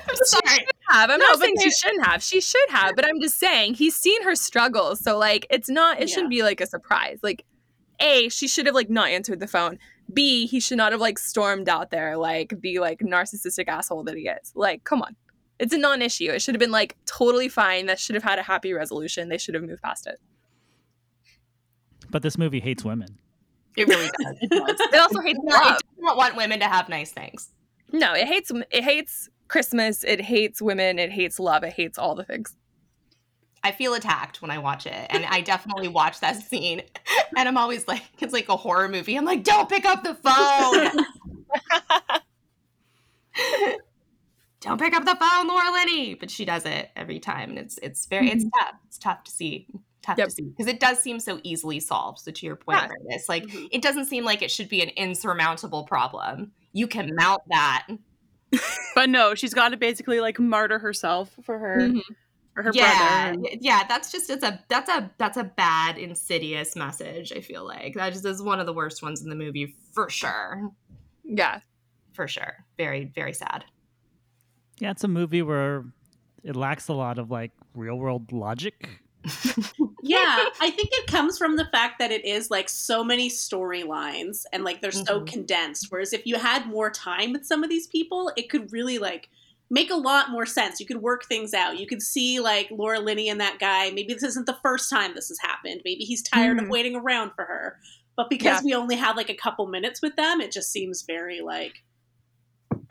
I'm 0.07 0.15
sorry. 0.23 0.65
Have. 0.89 1.09
I'm 1.09 1.19
No, 1.19 1.25
not 1.27 1.39
saying 1.39 1.55
she 1.61 1.71
shouldn't 1.71 2.05
have. 2.05 2.23
She 2.23 2.41
should 2.41 2.69
have, 2.69 2.95
but 2.95 3.05
I'm 3.05 3.19
just 3.21 3.37
saying 3.37 3.75
he's 3.75 3.95
seen 3.95 4.23
her 4.23 4.35
struggle. 4.35 4.95
So 4.95 5.17
like 5.17 5.45
it's 5.49 5.69
not 5.69 6.01
it 6.01 6.09
shouldn't 6.09 6.29
be 6.29 6.43
like 6.43 6.61
a 6.61 6.65
surprise. 6.65 7.19
Like 7.23 7.45
A, 7.99 8.29
she 8.29 8.47
should 8.47 8.65
have 8.65 8.75
like 8.75 8.89
not 8.89 9.09
answered 9.09 9.39
the 9.39 9.47
phone. 9.47 9.79
B, 10.13 10.47
he 10.47 10.59
should 10.59 10.77
not 10.77 10.91
have 10.91 11.01
like 11.01 11.19
stormed 11.19 11.69
out 11.69 11.91
there 11.91 12.17
like 12.17 12.53
the 12.61 12.79
like 12.79 12.99
narcissistic 12.99 13.67
asshole 13.67 14.03
that 14.05 14.15
he 14.17 14.27
is. 14.27 14.51
Like, 14.55 14.83
come 14.83 15.01
on. 15.01 15.15
It's 15.59 15.73
a 15.73 15.77
non-issue. 15.77 16.31
It 16.31 16.41
should 16.41 16.55
have 16.55 16.59
been 16.59 16.71
like 16.71 16.95
totally 17.05 17.49
fine. 17.49 17.85
That 17.87 17.99
should 17.99 18.15
have 18.15 18.23
had 18.23 18.39
a 18.39 18.43
happy 18.43 18.71
resolution. 18.73 19.27
They 19.29 19.37
should 19.37 19.55
have 19.55 19.63
moved 19.63 19.81
past 19.81 20.07
it. 20.07 20.19
But 22.09 22.21
this 22.21 22.37
movie 22.37 22.59
hates 22.59 22.83
women. 22.83 23.19
It 23.77 23.87
really 23.87 24.09
does. 24.23 24.35
It 24.41 24.49
does. 24.49 24.79
It 24.79 24.99
also 24.99 25.19
hates 25.21 25.39
women. 25.41 25.73
It 25.73 25.83
doesn't 25.97 26.17
want 26.17 26.35
women 26.35 26.59
to 26.59 26.67
have 26.67 26.89
nice 26.89 27.11
things. 27.11 27.49
No, 27.91 28.13
it 28.13 28.27
hates 28.27 28.51
it 28.71 28.83
hates 28.83 29.29
Christmas. 29.47 30.03
It 30.03 30.21
hates 30.21 30.61
women. 30.61 30.99
It 30.99 31.11
hates 31.11 31.39
love. 31.39 31.63
It 31.63 31.73
hates 31.73 31.97
all 31.97 32.15
the 32.15 32.23
things. 32.23 32.55
I 33.63 33.71
feel 33.71 33.93
attacked 33.93 34.41
when 34.41 34.51
I 34.51 34.57
watch 34.57 34.85
it, 34.85 35.07
and 35.09 35.25
I 35.25 35.41
definitely 35.41 35.89
watch 35.89 36.21
that 36.21 36.37
scene, 36.41 36.81
and 37.37 37.47
I'm 37.47 37.57
always 37.57 37.87
like, 37.87 38.03
it's 38.19 38.31
like 38.31 38.47
a 38.47 38.55
horror 38.55 38.87
movie. 38.87 39.17
I'm 39.17 39.25
like, 39.25 39.43
don't 39.43 39.67
pick 39.67 39.85
up 39.85 40.03
the 40.03 40.15
phone. 40.15 41.05
don't 44.61 44.79
pick 44.79 44.93
up 44.93 45.03
the 45.03 45.15
phone, 45.15 45.47
Laura 45.47 45.71
Linney. 45.73 46.15
But 46.15 46.31
she 46.31 46.45
does 46.45 46.65
it 46.65 46.89
every 46.95 47.19
time, 47.19 47.49
and 47.49 47.59
it's 47.59 47.77
it's 47.79 48.05
very 48.05 48.29
it's 48.29 48.45
mm-hmm. 48.45 48.59
tough. 48.59 48.75
It's 48.87 48.97
tough 48.97 49.23
to 49.25 49.31
see. 49.31 49.67
Tough 50.09 50.17
Yep. 50.17 50.27
to 50.27 50.33
see 50.33 50.43
because 50.43 50.67
it 50.67 50.79
does 50.79 50.99
seem 50.99 51.19
so 51.19 51.39
easily 51.43 51.79
solved. 51.79 52.19
So 52.19 52.31
to 52.31 52.45
your 52.45 52.55
point, 52.55 52.79
Yeah. 52.79 52.87
Brandis, 52.87 53.29
like 53.29 53.43
Mhm. 53.45 53.67
it 53.71 53.81
doesn't 53.81 54.05
seem 54.05 54.23
like 54.25 54.41
it 54.41 54.51
should 54.51 54.69
be 54.69 54.81
an 54.81 54.89
insurmountable 54.89 55.83
problem. 55.83 56.51
You 56.73 56.87
can 56.87 57.15
mount 57.15 57.41
that. 57.49 57.87
But 58.95 59.09
no, 59.09 59.35
she's 59.35 59.53
got 59.53 59.69
to 59.69 59.77
basically 59.77 60.19
like 60.21 60.39
martyr 60.39 60.79
herself 60.79 61.35
for 61.43 61.59
her 61.59 61.77
Mhm. 61.81 62.01
for 62.55 62.63
her 62.63 62.71
yeah, 62.73 63.33
brother. 63.33 63.49
yeah. 63.61 63.83
That's 63.87 64.11
just 64.11 64.29
it's 64.29 64.43
a 64.43 64.63
that's 64.67 64.89
a 64.89 65.11
that's 65.17 65.37
a 65.37 65.43
bad 65.43 65.97
insidious 65.97 66.75
message. 66.75 67.31
I 67.31 67.41
feel 67.41 67.65
like 67.65 67.93
that 67.93 68.11
just 68.13 68.25
is 68.25 68.41
one 68.41 68.59
of 68.59 68.65
the 68.65 68.73
worst 68.73 69.01
ones 69.03 69.21
in 69.21 69.29
the 69.29 69.35
movie 69.35 69.75
for 69.93 70.09
sure. 70.09 70.71
Yeah. 71.23 71.59
For 72.13 72.27
sure. 72.27 72.65
Very 72.77 73.05
very 73.05 73.33
sad. 73.33 73.65
Yeah, 74.79 74.91
it's 74.91 75.03
a 75.03 75.07
movie 75.07 75.41
where 75.43 75.85
it 76.43 76.55
lacks 76.55 76.87
a 76.87 76.93
lot 76.93 77.19
of 77.19 77.29
like 77.29 77.51
real 77.75 77.97
world 77.97 78.31
logic. 78.31 78.89
yeah, 80.03 80.45
I 80.61 80.69
think 80.71 80.89
it 80.91 81.07
comes 81.07 81.37
from 81.37 81.55
the 81.57 81.65
fact 81.71 81.99
that 81.99 82.11
it 82.11 82.25
is 82.25 82.49
like 82.49 82.69
so 82.69 83.03
many 83.03 83.29
storylines 83.29 84.45
and 84.53 84.63
like 84.63 84.81
they're 84.81 84.91
so 84.91 85.21
Mhm. 85.21 85.27
condensed. 85.27 85.87
Whereas 85.89 86.13
if 86.13 86.25
you 86.25 86.37
had 86.37 86.67
more 86.67 86.89
time 86.89 87.33
with 87.33 87.45
some 87.45 87.63
of 87.63 87.69
these 87.69 87.87
people, 87.87 88.31
it 88.37 88.49
could 88.49 88.71
really 88.71 88.97
like 88.97 89.29
make 89.69 89.91
a 89.91 89.95
lot 89.95 90.31
more 90.31 90.45
sense. 90.45 90.79
You 90.79 90.85
could 90.85 91.01
work 91.01 91.25
things 91.25 91.53
out. 91.53 91.77
You 91.79 91.85
could 91.85 92.01
see 92.01 92.39
like 92.39 92.69
Laura 92.71 92.99
Linney 92.99 93.29
and 93.29 93.39
that 93.41 93.59
guy. 93.59 93.91
Maybe 93.91 94.13
this 94.13 94.23
isn't 94.23 94.45
the 94.45 94.57
first 94.63 94.89
time 94.89 95.13
this 95.13 95.27
has 95.27 95.37
happened. 95.39 95.81
Maybe 95.85 96.05
he's 96.05 96.23
tired 96.23 96.57
of 96.57 96.65
Mhm. 96.65 96.69
waiting 96.71 96.95
around 96.95 97.31
for 97.35 97.43
her. 97.45 97.77
But 98.15 98.29
because 98.29 98.61
Yeah. 98.61 98.65
we 98.65 98.73
only 98.75 98.95
have 98.95 99.15
like 99.17 99.29
a 99.29 99.35
couple 99.35 99.67
minutes 99.67 100.01
with 100.01 100.15
them, 100.15 100.41
it 100.41 100.51
just 100.51 100.71
seems 100.71 101.03
very 101.03 101.41
like, 101.41 101.83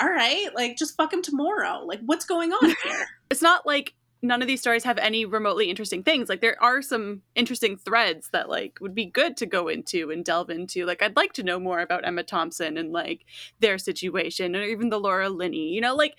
all 0.01 0.09
right, 0.09 0.55
like 0.55 0.77
just 0.77 0.97
fuck 0.97 1.13
him 1.13 1.23
tomorrow. 1.23 1.83
Like 1.85 2.01
what's 2.05 2.25
going 2.25 2.53
on 2.53 2.75
here? 2.85 3.07
It's 3.31 3.43
not 3.43 3.67
like 3.67 3.95
none 4.23 4.43
of 4.43 4.49
these 4.49 4.61
stories 4.61 4.85
have 4.85 4.99
any 4.99 5.25
remotely 5.25 5.71
interesting 5.71 6.03
things. 6.03 6.29
Like 6.29 6.41
there 6.41 6.61
are 6.63 6.83
some 6.83 7.23
interesting 7.35 7.77
threads 7.77 8.31
that 8.33 8.49
like 8.49 8.79
would 8.81 8.95
be 8.95 9.07
good 9.07 9.37
to 9.39 9.47
go 9.47 9.69
into 9.69 10.11
and 10.11 10.25
delve 10.25 10.51
into. 10.51 10.85
Like 10.85 11.03
I'd 11.03 11.17
like 11.17 11.33
to 11.35 11.43
know 11.43 11.61
more 11.61 11.81
about 11.81 12.07
Emma 12.07 12.23
Thompson 12.23 12.77
and 12.77 12.93
like 12.93 13.25
their 13.61 13.79
situation 13.79 14.57
or 14.57 14.63
even 14.63 14.91
the 14.91 15.01
Laura 15.01 15.29
Linney. 15.29 15.69
You 15.69 15.81
know, 15.81 15.95
like 15.95 16.15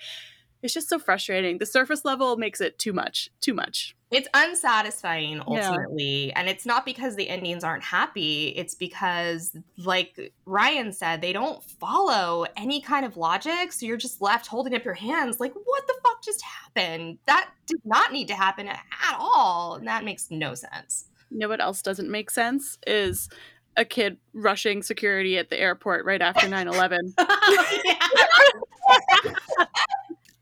it's 0.62 0.74
just 0.74 0.90
so 0.90 1.00
frustrating. 1.00 1.58
The 1.58 1.66
surface 1.66 2.06
level 2.06 2.38
makes 2.38 2.62
it 2.62 2.80
too 2.80 2.94
much. 2.94 3.30
Too 3.42 3.54
much. 3.54 3.96
It's 4.12 4.28
unsatisfying 4.34 5.38
Yeah. 5.38 5.44
ultimately. 5.70 6.34
And 6.34 6.50
it's 6.50 6.66
not 6.66 6.84
because 6.84 7.16
the 7.16 7.30
endings 7.30 7.64
aren't 7.64 7.84
happy. 7.84 8.48
It's 8.50 8.74
because, 8.74 9.56
like 9.78 10.34
Ryan 10.46 10.92
said, 10.92 11.22
they 11.22 11.32
don't 11.32 11.64
follow 11.64 12.46
any 12.58 12.82
kind 12.82 13.06
of 13.06 13.18
logic. 13.18 13.72
So 13.72 13.86
you're 13.86 13.98
just 13.98 14.20
left 14.22 14.48
holding 14.48 14.74
up 14.74 14.84
your 14.84 14.96
hands 14.96 15.40
like, 15.40 15.54
what 15.54 15.86
the 15.88 15.94
fuck 16.04 16.24
just 16.24 16.42
happened? 16.42 17.20
That 17.28 17.52
did 17.68 17.82
not 17.86 18.12
need 18.12 18.28
to 18.30 18.36
happen 18.36 18.68
at 18.68 18.80
all. 19.20 19.76
And 19.76 19.88
that 19.88 20.04
makes 20.04 20.32
no 20.32 20.56
sense. 20.56 21.06
You 21.30 21.38
know 21.38 21.48
what 21.50 21.62
else 21.62 21.84
doesn't 21.84 22.10
make 22.10 22.32
sense 22.32 22.80
is 22.88 23.30
a 23.78 23.86
kid 23.86 24.18
rushing 24.34 24.82
security 24.82 25.38
at 25.38 25.50
the 25.50 25.60
airport 25.60 26.04
right 26.04 26.22
after 26.22 26.48
9-11. 26.48 27.14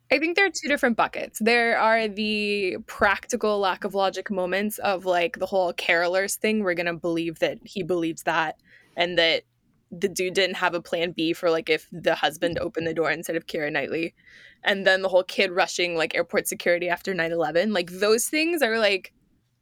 I 0.10 0.20
think 0.20 0.36
there 0.36 0.46
are 0.46 0.50
two 0.50 0.70
different 0.70 0.96
buckets. 0.96 1.40
There 1.40 1.78
are 1.78 2.08
the 2.08 2.78
practical 2.88 3.60
lack 3.60 3.84
of 3.84 3.94
logic 3.94 4.32
moments 4.32 4.78
of 4.80 5.06
like 5.06 5.40
the 5.40 5.46
whole 5.46 5.74
carolers 5.74 6.36
thing. 6.36 6.64
We're 6.64 6.76
gonna 6.76 6.96
believe 6.96 7.40
that 7.40 7.60
he 7.64 7.84
believes 7.84 8.24
that, 8.24 8.56
and 8.96 9.18
that 9.18 9.44
the 9.92 10.08
dude 10.08 10.34
didn't 10.34 10.58
have 10.58 10.74
a 10.74 10.82
plan 10.82 11.12
B 11.12 11.34
for 11.34 11.50
like 11.50 11.70
if 11.70 11.88
the 11.92 12.16
husband 12.16 12.58
opened 12.60 12.88
the 12.88 12.94
door 12.94 13.12
instead 13.12 13.36
of 13.36 13.48
Keira 13.48 13.72
Knightley, 13.72 14.16
and 14.64 14.88
then 14.88 15.02
the 15.02 15.10
whole 15.10 15.24
kid 15.24 15.52
rushing 15.52 15.96
like 15.96 16.16
airport 16.16 16.48
security 16.48 16.90
after 16.90 17.14
9-11. 17.14 17.74
Like 17.74 17.92
those 17.92 18.28
things 18.28 18.62
are 18.62 18.78
like 18.78 19.14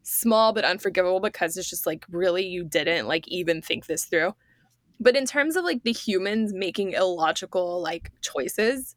small 0.04 0.54
but 0.54 0.66
unforgivable 0.66 1.20
because 1.20 1.58
it's 1.58 1.70
just 1.70 1.88
like 1.88 2.06
really 2.10 2.46
you 2.46 2.64
didn't 2.64 3.08
like 3.08 3.28
even 3.28 3.62
think 3.62 3.88
this 3.88 4.06
through. 4.06 4.36
But 5.00 5.16
in 5.16 5.26
terms 5.26 5.56
of 5.56 5.64
like 5.64 5.84
the 5.84 5.92
humans 5.92 6.54
making 6.54 6.94
illogical 6.94 7.82
like 7.82 8.12
choices, 8.22 8.96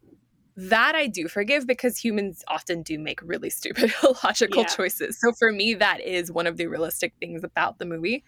that 0.59 0.97
I 0.97 1.07
do 1.07 1.29
forgive 1.29 1.69
because 1.69 1.97
humans 1.97 2.43
often 2.49 2.83
do 2.83 2.99
make 2.99 3.21
really 3.23 3.49
stupid 3.61 3.95
illogical 4.03 4.63
Yeah. 4.63 4.67
choices. 4.67 5.19
So 5.21 5.33
for 5.33 5.53
me, 5.53 5.75
that 5.75 6.01
is 6.01 6.33
one 6.33 6.49
of 6.49 6.57
the 6.57 6.67
realistic 6.67 7.15
things 7.21 7.45
about 7.45 7.79
the 7.79 7.87
movie 7.87 8.25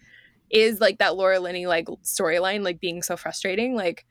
is 0.49 0.79
like 0.79 0.97
that 0.99 1.15
Laura 1.15 1.39
Linney 1.39 1.65
like 1.65 1.87
storyline 2.03 2.63
like 2.63 2.79
being 2.79 3.01
so 3.01 3.17
frustrating. 3.17 3.75
Like 3.75 4.05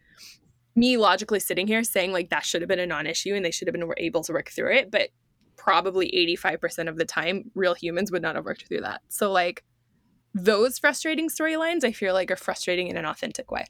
me 0.76 0.98
logically 0.98 1.40
sitting 1.40 1.66
here 1.66 1.82
saying 1.82 2.12
like 2.12 2.28
that 2.30 2.44
should 2.44 2.60
have 2.60 2.68
been 2.68 2.78
a 2.78 2.86
non-issue 2.86 3.34
and 3.34 3.44
they 3.44 3.50
should 3.50 3.68
have 3.68 3.74
been 3.74 3.90
able 3.96 4.22
to 4.24 4.32
work 4.32 4.50
through 4.50 4.74
it, 4.74 4.90
but 4.90 5.08
probably 5.56 6.10
85% 6.38 6.88
of 6.88 6.96
the 6.96 7.04
time 7.04 7.50
real 7.54 7.74
humans 7.74 8.12
would 8.12 8.22
not 8.22 8.36
have 8.36 8.44
worked 8.44 8.68
through 8.68 8.80
that. 8.82 9.00
So 9.08 9.32
like 9.32 9.64
those 10.34 10.78
frustrating 10.78 11.28
storylines 11.28 11.84
I 11.84 11.92
feel 11.92 12.14
like 12.14 12.30
are 12.30 12.36
frustrating 12.36 12.88
in 12.88 12.96
an 12.96 13.06
authentic 13.06 13.50
way. 13.50 13.64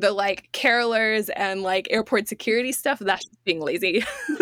The 0.00 0.12
like 0.12 0.48
carolers 0.52 1.28
and 1.34 1.62
like 1.62 1.88
airport 1.90 2.28
security 2.28 2.72
stuff, 2.72 2.98
that's 2.98 3.24
just 3.24 3.44
being 3.44 3.60
lazy. 3.60 4.04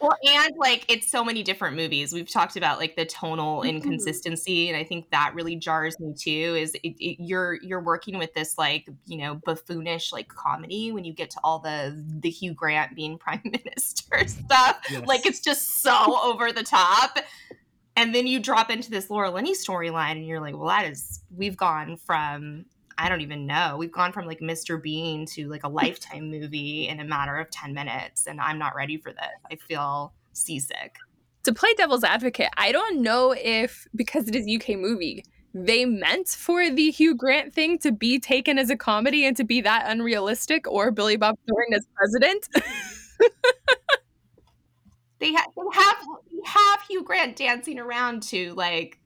Well, 0.00 0.16
and 0.26 0.52
like 0.56 0.84
it's 0.88 1.08
so 1.08 1.24
many 1.24 1.44
different 1.44 1.76
movies. 1.76 2.12
We've 2.12 2.28
talked 2.28 2.56
about 2.56 2.80
like 2.80 2.96
the 2.96 3.06
tonal 3.06 3.62
Mhm. 3.62 3.68
inconsistency, 3.68 4.68
and 4.68 4.76
I 4.76 4.82
think 4.82 5.08
that 5.12 5.30
really 5.32 5.54
jars 5.54 5.94
me 6.00 6.12
too. 6.12 6.56
Is 6.58 6.74
it, 6.82 6.96
it, 6.98 7.22
you're 7.22 7.60
you're 7.62 7.80
working 7.80 8.18
with 8.18 8.34
this 8.34 8.58
like 8.58 8.88
you 9.06 9.18
know 9.18 9.36
buffoonish 9.46 10.12
like 10.12 10.26
comedy 10.26 10.90
when 10.90 11.04
you 11.04 11.12
get 11.12 11.30
to 11.30 11.40
all 11.44 11.60
the 11.60 12.04
the 12.18 12.30
Hugh 12.30 12.52
Grant 12.52 12.96
being 12.96 13.16
prime 13.20 13.42
minister 13.44 14.26
stuff. 14.26 14.80
Yes. 14.90 15.06
Like 15.06 15.24
it's 15.24 15.38
just 15.38 15.82
so 15.84 16.20
over 16.20 16.50
the 16.50 16.64
top. 16.64 17.20
And 17.94 18.12
then 18.12 18.26
you 18.26 18.40
drop 18.40 18.70
into 18.72 18.90
this 18.90 19.08
Laura 19.08 19.30
Linney 19.30 19.52
storyline, 19.54 20.12
and 20.16 20.26
you're 20.26 20.40
like, 20.40 20.56
well, 20.56 20.66
that 20.66 20.90
is 20.90 21.20
we've 21.30 21.56
gone 21.56 21.96
from 21.96 22.64
I 22.98 23.08
don't 23.08 23.20
even 23.20 23.46
know. 23.46 23.76
We've 23.78 23.92
gone 23.92 24.12
from 24.12 24.26
like 24.26 24.40
Mr. 24.40 24.80
Bean 24.82 25.26
to 25.26 25.48
like 25.48 25.64
a 25.64 25.68
lifetime 25.68 26.30
movie 26.30 26.88
in 26.88 27.00
a 27.00 27.04
matter 27.04 27.36
of 27.36 27.50
10 27.50 27.74
minutes, 27.74 28.26
and 28.26 28.40
I'm 28.40 28.58
not 28.58 28.74
ready 28.74 28.96
for 28.96 29.12
this. 29.12 29.22
I 29.50 29.56
feel 29.56 30.12
seasick. 30.32 30.96
to 31.44 31.52
play 31.52 31.74
devil's 31.74 32.04
advocate, 32.04 32.48
I 32.56 32.72
don't 32.72 33.02
know 33.02 33.34
if 33.36 33.86
because 33.94 34.28
it 34.28 34.34
is 34.36 34.46
UK 34.48 34.76
movie, 34.78 35.24
they 35.54 35.84
meant 35.84 36.28
for 36.28 36.70
the 36.70 36.90
Hugh 36.90 37.14
Grant 37.14 37.52
thing 37.52 37.78
to 37.80 37.92
be 37.92 38.18
taken 38.18 38.58
as 38.58 38.70
a 38.70 38.76
comedy 38.76 39.26
and 39.26 39.36
to 39.36 39.44
be 39.44 39.60
that 39.60 39.84
unrealistic, 39.86 40.66
or 40.70 40.90
Billy 40.90 41.16
Bob 41.16 41.36
Thornton 41.48 41.74
as 41.74 41.86
president. 41.94 42.48
They, 45.18 45.32
ha- 45.32 45.46
they 45.54 45.80
have 45.80 45.96
they 46.32 46.40
have 46.46 46.82
Hugh 46.88 47.04
Grant 47.04 47.36
dancing 47.36 47.78
around 47.78 48.24
to 48.24 48.54
like 48.54 48.98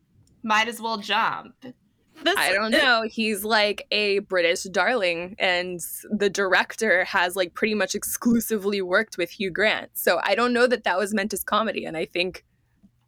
might 0.43 0.67
as 0.67 0.81
well 0.81 0.97
jump. 0.97 1.55
This, 2.23 2.37
I 2.37 2.53
don't 2.53 2.71
know. 2.71 3.03
He's 3.07 3.45
like 3.45 3.87
a 3.91 4.21
British 4.21 4.65
darling, 4.65 5.37
and 5.39 5.81
the 6.11 6.31
director 6.31 7.05
has 7.05 7.37
like 7.37 7.55
pretty 7.55 7.75
much 7.75 7.95
exclusively 7.95 8.83
worked 8.83 9.17
with 9.19 9.31
Hugh 9.31 9.51
Grant. 9.51 9.91
So 9.95 10.21
I 10.23 10.35
don't 10.35 10.53
know 10.53 10.67
that 10.67 10.85
that 10.85 10.99
was 10.99 11.15
meant 11.15 11.33
as 11.33 11.45
comedy. 11.45 11.85
And 11.85 11.97
I 11.97 12.05
think, 12.05 12.45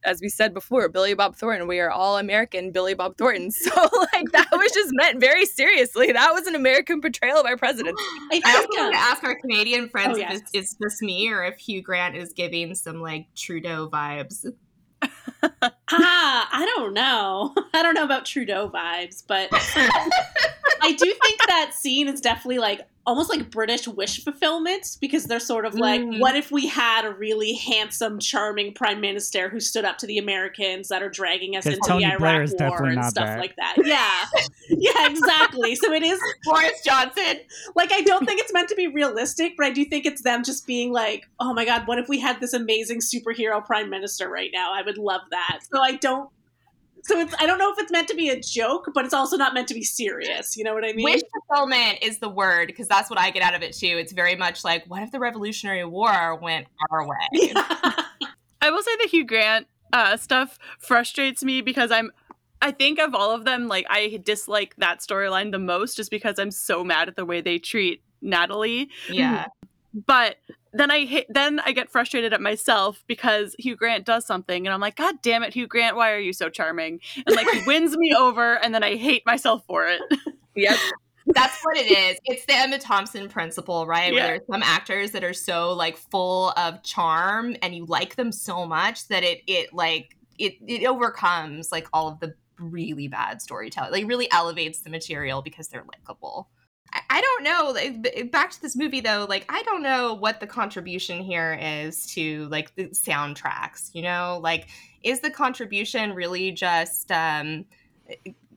as 0.05 0.21
we 0.21 0.29
said 0.29 0.55
before, 0.55 0.89
Billy 0.89 1.15
Bob 1.15 1.35
Thornton, 1.35 1.67
we 1.67 1.81
are 1.81 1.91
all 1.91 2.19
American 2.19 2.71
Billy 2.71 2.95
Bob 2.95 3.17
Thornton. 3.17 3.51
So 3.59 3.71
like 4.15 4.31
that 4.33 4.49
was 4.53 4.71
just 4.73 4.91
meant 4.93 5.21
very 5.21 5.45
seriously. 5.47 6.13
That 6.13 6.33
was 6.33 6.47
an 6.47 6.55
American 6.55 7.01
portrayal 7.01 7.39
of 7.39 7.47
our 7.47 7.57
president. 7.57 7.97
I 8.31 8.41
I 8.45 8.57
also 8.57 8.69
want 8.83 8.95
to 8.95 9.01
ask 9.01 9.25
our 9.25 9.35
Canadian 9.41 9.89
friends 9.89 10.19
Oh, 10.19 10.21
if 10.21 10.31
yes. 10.31 10.41
it's, 10.41 10.51
it's 10.55 10.77
just 10.81 11.03
me 11.03 11.29
or 11.31 11.45
if 11.45 11.59
Hugh 11.59 11.83
Grant 11.83 12.15
is 12.17 12.33
giving 12.33 12.75
some 12.77 13.01
like 13.01 13.27
Trudeau 13.35 13.89
vibes. 13.91 14.47
ah, 15.63 16.49
I 16.53 16.67
don't 16.77 16.95
know. 16.95 17.55
I 17.75 17.83
don't 17.83 17.95
know 17.95 18.05
about 18.05 18.25
Trudeau 18.25 18.69
vibes, 18.69 19.23
but 19.27 19.49
I 19.53 20.93
do 20.93 21.15
think 21.23 21.41
that 21.47 21.73
scene 21.75 22.09
is 22.09 22.21
definitely 22.21 22.59
like 22.59 22.87
almost 23.09 23.31
like 23.31 23.51
British 23.51 23.89
wish 23.89 24.23
fulfillment 24.23 24.99
because 25.01 25.25
they're 25.25 25.41
sort 25.41 25.65
of 25.65 25.75
like, 25.75 26.03
Mm. 26.03 26.21
what 26.21 26.37
if 26.37 26.51
we 26.53 26.67
had 26.67 27.07
a 27.07 27.11
really 27.11 27.55
handsome, 27.55 28.19
charming 28.19 28.75
prime 28.75 29.01
minister 29.01 29.49
who 29.49 29.61
stood 29.61 29.87
up 29.87 29.97
to 29.99 30.07
the 30.07 30.19
Americans 30.19 30.89
that 30.89 31.03
are 31.03 31.09
dragging 31.09 31.57
us 31.57 31.65
into 31.65 31.81
Tony 31.87 32.05
the 32.05 32.11
Iraq 32.11 32.19
Blair 32.21 32.43
is 32.43 32.51
War 32.53 32.59
definitely 32.69 32.89
and 32.91 32.97
not 33.01 33.11
stuff 33.11 33.27
that. 33.27 33.39
like 33.39 33.57
that? 33.57 33.77
Yeah, 33.83 34.27
yeah, 34.69 35.09
exactly. 35.11 35.75
So 35.75 35.91
it 35.93 36.03
is 36.03 36.21
Boris 36.45 36.83
Johnson. 36.85 37.39
like 37.75 37.91
I 37.93 38.03
don't 38.03 38.27
think 38.27 38.41
it's 38.41 38.53
meant 38.53 38.69
to 38.69 38.75
be 38.75 38.89
realistic, 38.89 39.55
but 39.57 39.65
I 39.65 39.71
do 39.71 39.87
think 39.87 40.05
it's 40.05 40.23
them 40.23 40.45
just 40.45 40.67
being 40.67 40.93
like, 40.93 41.27
"Oh 41.41 41.55
my 41.55 41.65
god, 41.65 41.87
what 41.89 41.99
if 41.99 42.09
we 42.11 42.19
had 42.21 42.41
this 42.41 42.53
amazing 42.53 43.01
superhero 43.01 43.65
prime 43.65 43.89
minister 43.89 44.29
right 44.29 44.51
now? 44.53 44.73
I 44.75 44.83
would 44.83 44.99
love 44.99 45.23
that." 45.31 45.61
So 45.73 45.81
I 45.81 45.93
don't 45.97 46.29
So 47.05 47.19
it's 47.19 47.35
I 47.39 47.47
don't 47.47 47.59
know 47.59 47.73
if 47.73 47.79
it's 47.79 47.93
meant 47.93 48.09
to 48.09 48.15
be 48.15 48.29
a 48.29 48.41
joke, 48.41 48.91
but 48.95 49.05
it's 49.05 49.15
also 49.15 49.37
not 49.37 49.55
meant 49.55 49.69
to 49.69 49.75
be 49.75 49.83
serious. 49.83 50.57
You 50.57 50.65
know 50.65 50.75
what 50.75 50.85
I 50.85 50.93
mean? 50.93 51.05
Wish 51.05 51.23
fulfillment 51.49 51.99
is 52.03 52.19
the 52.19 52.29
word 52.29 52.67
because 52.67 52.89
that's 52.89 53.09
what 53.09 53.19
I 53.19 53.31
get 53.31 53.43
out 53.43 53.55
of 53.55 53.63
it 53.63 53.75
too. 53.75 53.87
It's 53.99 54.13
very 54.13 54.37
much 54.37 54.65
like, 54.65 54.85
what 54.87 55.03
if 55.03 55.11
the 55.11 55.21
Revolutionary 55.21 55.85
War 55.85 56.37
went 56.37 56.67
our 56.91 57.07
way? 57.07 57.17
Yeah. 57.33 57.93
I 58.61 58.71
will 58.71 58.83
say 58.83 58.91
the 59.01 59.09
Hugh 59.09 59.25
Grant 59.25 59.69
uh, 59.93 60.17
stuff 60.17 60.59
frustrates 60.79 61.45
me 61.45 61.61
because 61.61 61.91
I'm. 61.91 62.11
I 62.61 62.73
think 62.73 62.99
of 62.99 63.15
all 63.15 63.31
of 63.31 63.45
them, 63.45 63.69
like 63.69 63.87
I 63.89 64.21
dislike 64.25 64.75
that 64.79 64.99
storyline 64.99 65.53
the 65.53 65.61
most, 65.61 65.97
just 65.97 66.11
because 66.11 66.41
I'm 66.41 66.51
so 66.51 66.83
mad 66.83 67.07
at 67.07 67.15
the 67.15 67.25
way 67.25 67.41
they 67.41 67.61
treat 67.61 68.03
Natalie. 68.21 68.91
Yeah. 69.09 69.47
But 69.95 70.39
then 70.73 70.91
I 70.91 71.05
hit, 71.05 71.27
then 71.29 71.61
I 71.61 71.73
get 71.73 71.91
frustrated 71.91 72.33
at 72.33 72.41
myself 72.41 73.05
because 73.07 73.55
Hugh 73.59 73.77
Grant 73.77 74.05
does 74.05 74.27
something, 74.27 74.67
and 74.67 74.75
I'm 74.75 74.81
like, 74.81 74.97
God 74.97 75.17
damn 75.23 75.43
it, 75.43 75.55
Hugh 75.55 75.67
Grant, 75.67 75.97
why 75.97 76.13
are 76.13 76.19
you 76.19 76.33
so 76.33 76.49
charming? 76.49 77.01
And 77.27 77.37
like 77.37 77.49
he 77.49 77.63
wins 77.67 77.97
me 77.97 78.15
over, 78.15 78.55
and 78.55 78.75
then 78.75 78.83
I 78.83 78.97
hate 78.97 79.25
myself 79.27 79.65
for 79.67 79.87
it. 79.87 80.01
Yep. 80.59 80.77
That's 81.27 81.61
what 81.63 81.77
it 81.77 81.91
is. 81.91 82.19
It's 82.25 82.45
the 82.47 82.55
Emma 82.55 82.79
Thompson 82.79 83.29
principle, 83.29 83.87
right? 83.87 84.13
Yeah. 84.13 84.19
Where 84.19 84.27
there's 84.39 84.47
some 84.51 84.63
actors 84.63 85.13
that 85.13 85.23
are 85.23 85.35
so 85.35 85.73
like 85.73 85.97
full 85.97 86.51
of 86.57 86.83
charm 86.83 87.55
and 87.63 87.77
you 87.77 87.85
like 87.85 88.17
them 88.17 88.33
so 88.33 88.67
much 88.67 89.07
that 89.07 89.23
it 89.23 89.43
it 89.47 89.73
like 89.73 90.17
it 90.39 90.55
it 90.67 90.85
overcomes 90.85 91.71
like 91.71 91.87
all 91.93 92.09
of 92.09 92.19
the 92.19 92.35
really 92.59 93.09
bad 93.09 93.43
storytelling. 93.43 93.93
Like 93.93 94.09
really 94.09 94.31
elevates 94.33 94.81
the 94.81 94.91
material 94.91 95.43
because 95.43 95.69
they're 95.69 95.85
likable. 95.85 96.49
I, 97.11 97.19
I 97.19 97.21
don't 97.21 97.43
know. 97.45 98.25
Back 98.31 98.51
to 98.53 98.63
this 98.63 98.77
movie 98.77 99.01
though, 99.01 99.27
like 99.29 99.45
I 99.49 99.63
don't 99.63 99.83
know 99.83 100.15
what 100.15 100.41
the 100.41 100.47
contribution 100.47 101.21
here 101.23 101.59
is 101.61 102.07
to 102.15 102.47
like 102.49 102.75
the 102.75 102.89
soundtracks. 102.89 103.91
You 103.95 104.03
know, 104.03 104.41
like 104.43 104.69
is 105.03 105.21
the 105.21 105.31
contribution 105.31 106.13
really 106.15 106.53
just 106.53 107.11
um 107.13 107.65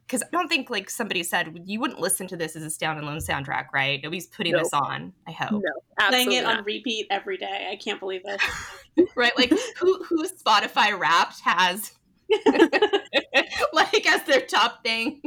because 0.08 0.24
I 0.24 0.28
don't 0.32 0.49
think 0.49 0.70
like 0.70 0.89
somebody 0.89 1.24
said 1.24 1.64
you 1.66 1.80
wouldn't 1.80 1.99
listen 1.99 2.28
to 2.28 2.38
this 2.38 2.56
as 2.56 2.64
a 2.64 2.68
standalone 2.68 3.26
soundtrack, 3.26 3.68
right? 3.74 3.99
Nobody's 4.04 4.28
putting 4.28 4.54
this 4.54 4.74
on. 4.74 5.14
I 5.28 5.32
hope, 5.32 5.52
No, 5.64 6.10
Playing 6.10 6.34
it 6.34 6.43
not. 6.43 6.58
on 6.60 6.64
repeat 6.66 7.08
every 7.10 7.38
day. 7.38 7.70
I 7.72 7.78
can't 7.78 7.99
believe 7.99 8.22
it. 8.26 9.10
right? 9.16 9.32
Like 9.38 9.54
who 9.80 10.04
who 10.04 10.28
Spotify 10.28 10.97
Wrapped 10.97 11.39
has 11.41 11.93
like 13.74 14.06
as 14.06 14.24
their 14.24 14.41
top 14.41 14.84
thing 14.84 15.22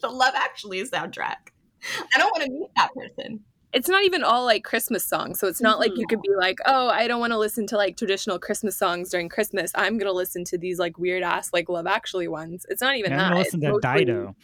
the 0.00 0.08
Love 0.08 0.34
Actually 0.36 0.82
soundtrack. 0.82 1.50
I 2.14 2.18
don't 2.18 2.30
want 2.30 2.44
to 2.44 2.50
meet 2.50 2.70
that 2.76 2.90
person. 2.94 3.40
it's 3.72 3.88
not 3.88 4.04
even 4.04 4.22
all 4.24 4.44
like 4.44 4.64
Christmas 4.64 5.04
songs. 5.04 5.38
So 5.38 5.46
it's 5.48 5.60
not 5.60 5.78
like 5.78 5.92
you 5.96 6.06
could 6.06 6.22
be 6.22 6.30
like, 6.36 6.58
oh, 6.66 6.88
I 6.88 7.06
don't 7.08 7.20
want 7.20 7.32
to 7.32 7.38
listen 7.38 7.66
to 7.68 7.76
like 7.76 7.96
traditional 7.96 8.38
Christmas 8.38 8.76
songs 8.76 9.10
during 9.10 9.28
Christmas. 9.28 9.70
I'm 9.74 9.98
gonna 9.98 10.12
listen 10.12 10.44
to 10.44 10.58
these 10.58 10.78
like 10.78 10.98
weird 10.98 11.22
ass 11.22 11.50
like 11.52 11.68
Love 11.68 11.86
Actually 11.86 12.28
ones. 12.28 12.64
It's 12.68 12.80
not 12.80 12.96
even 12.96 13.10
Yeah, 13.10 13.18
that. 13.18 13.24
I'm 13.24 13.30
gonna 13.32 13.40
listen 13.44 13.62
It's 13.62 13.80
to 13.82 13.88
mostly- 13.88 14.04
Dido. 14.04 14.36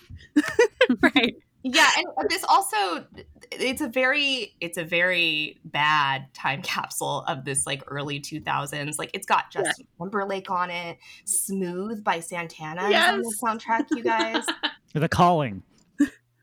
right? 1.01 1.37
Yeah, 1.65 1.89
and 2.19 2.29
this 2.29 2.43
also 2.49 3.07
it's 3.53 3.81
a 3.81 3.87
very 3.89 4.53
it's 4.61 4.77
a 4.79 4.85
very 4.85 5.61
bad 5.65 6.27
time 6.35 6.61
capsule 6.63 7.23
of 7.29 7.45
this 7.45 7.67
like 7.69 7.85
early 7.87 8.19
2000s. 8.21 8.99
Like 8.99 9.11
it's 9.15 9.27
got 9.27 9.49
Justin 9.53 9.87
Timberlake 9.97 10.51
on 10.51 10.71
it, 10.71 10.99
Smooth 11.25 12.03
by 12.03 12.19
Santana 12.19 12.89
is 12.89 12.97
on 12.97 13.23
the 13.23 13.35
soundtrack, 13.41 13.87
you 13.93 14.03
guys. 14.03 14.45
The 14.95 15.09
Calling. 15.09 15.63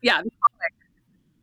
Yeah, 0.02 0.22
the 0.22 0.30
comic. 0.30 0.39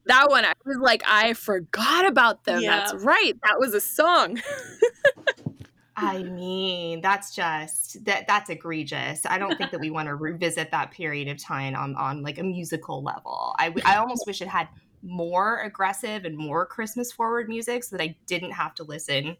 That 0.07 0.29
one. 0.29 0.45
I 0.45 0.53
was 0.65 0.77
like, 0.77 1.03
I 1.05 1.33
forgot 1.33 2.05
about 2.05 2.43
them. 2.43 2.61
Yeah. 2.61 2.77
That's 2.77 2.93
right. 3.03 3.33
That 3.43 3.59
was 3.59 3.73
a 3.73 3.81
song. 3.81 4.41
I 5.99 6.21
mean, 6.21 7.01
that's 7.01 7.33
just 7.33 8.05
that 8.05 8.27
that's 8.27 8.51
egregious. 8.51 9.25
I 9.25 9.39
don't 9.39 9.57
think 9.57 9.71
that 9.71 9.79
we 9.79 9.89
want 9.89 10.07
to 10.07 10.15
revisit 10.15 10.69
that 10.69 10.91
period 10.91 11.27
of 11.27 11.41
time 11.41 11.75
on 11.75 11.95
on 11.95 12.21
like 12.21 12.37
a 12.37 12.43
musical 12.43 13.01
level. 13.01 13.55
I 13.57 13.73
I 13.83 13.97
almost 13.97 14.25
wish 14.27 14.41
it 14.41 14.47
had 14.47 14.67
more 15.01 15.61
aggressive 15.61 16.25
and 16.25 16.37
more 16.37 16.67
Christmas 16.67 17.11
forward 17.11 17.49
music 17.49 17.83
so 17.83 17.97
that 17.97 18.03
I 18.03 18.15
didn't 18.27 18.51
have 18.51 18.75
to 18.75 18.83
listen 18.83 19.37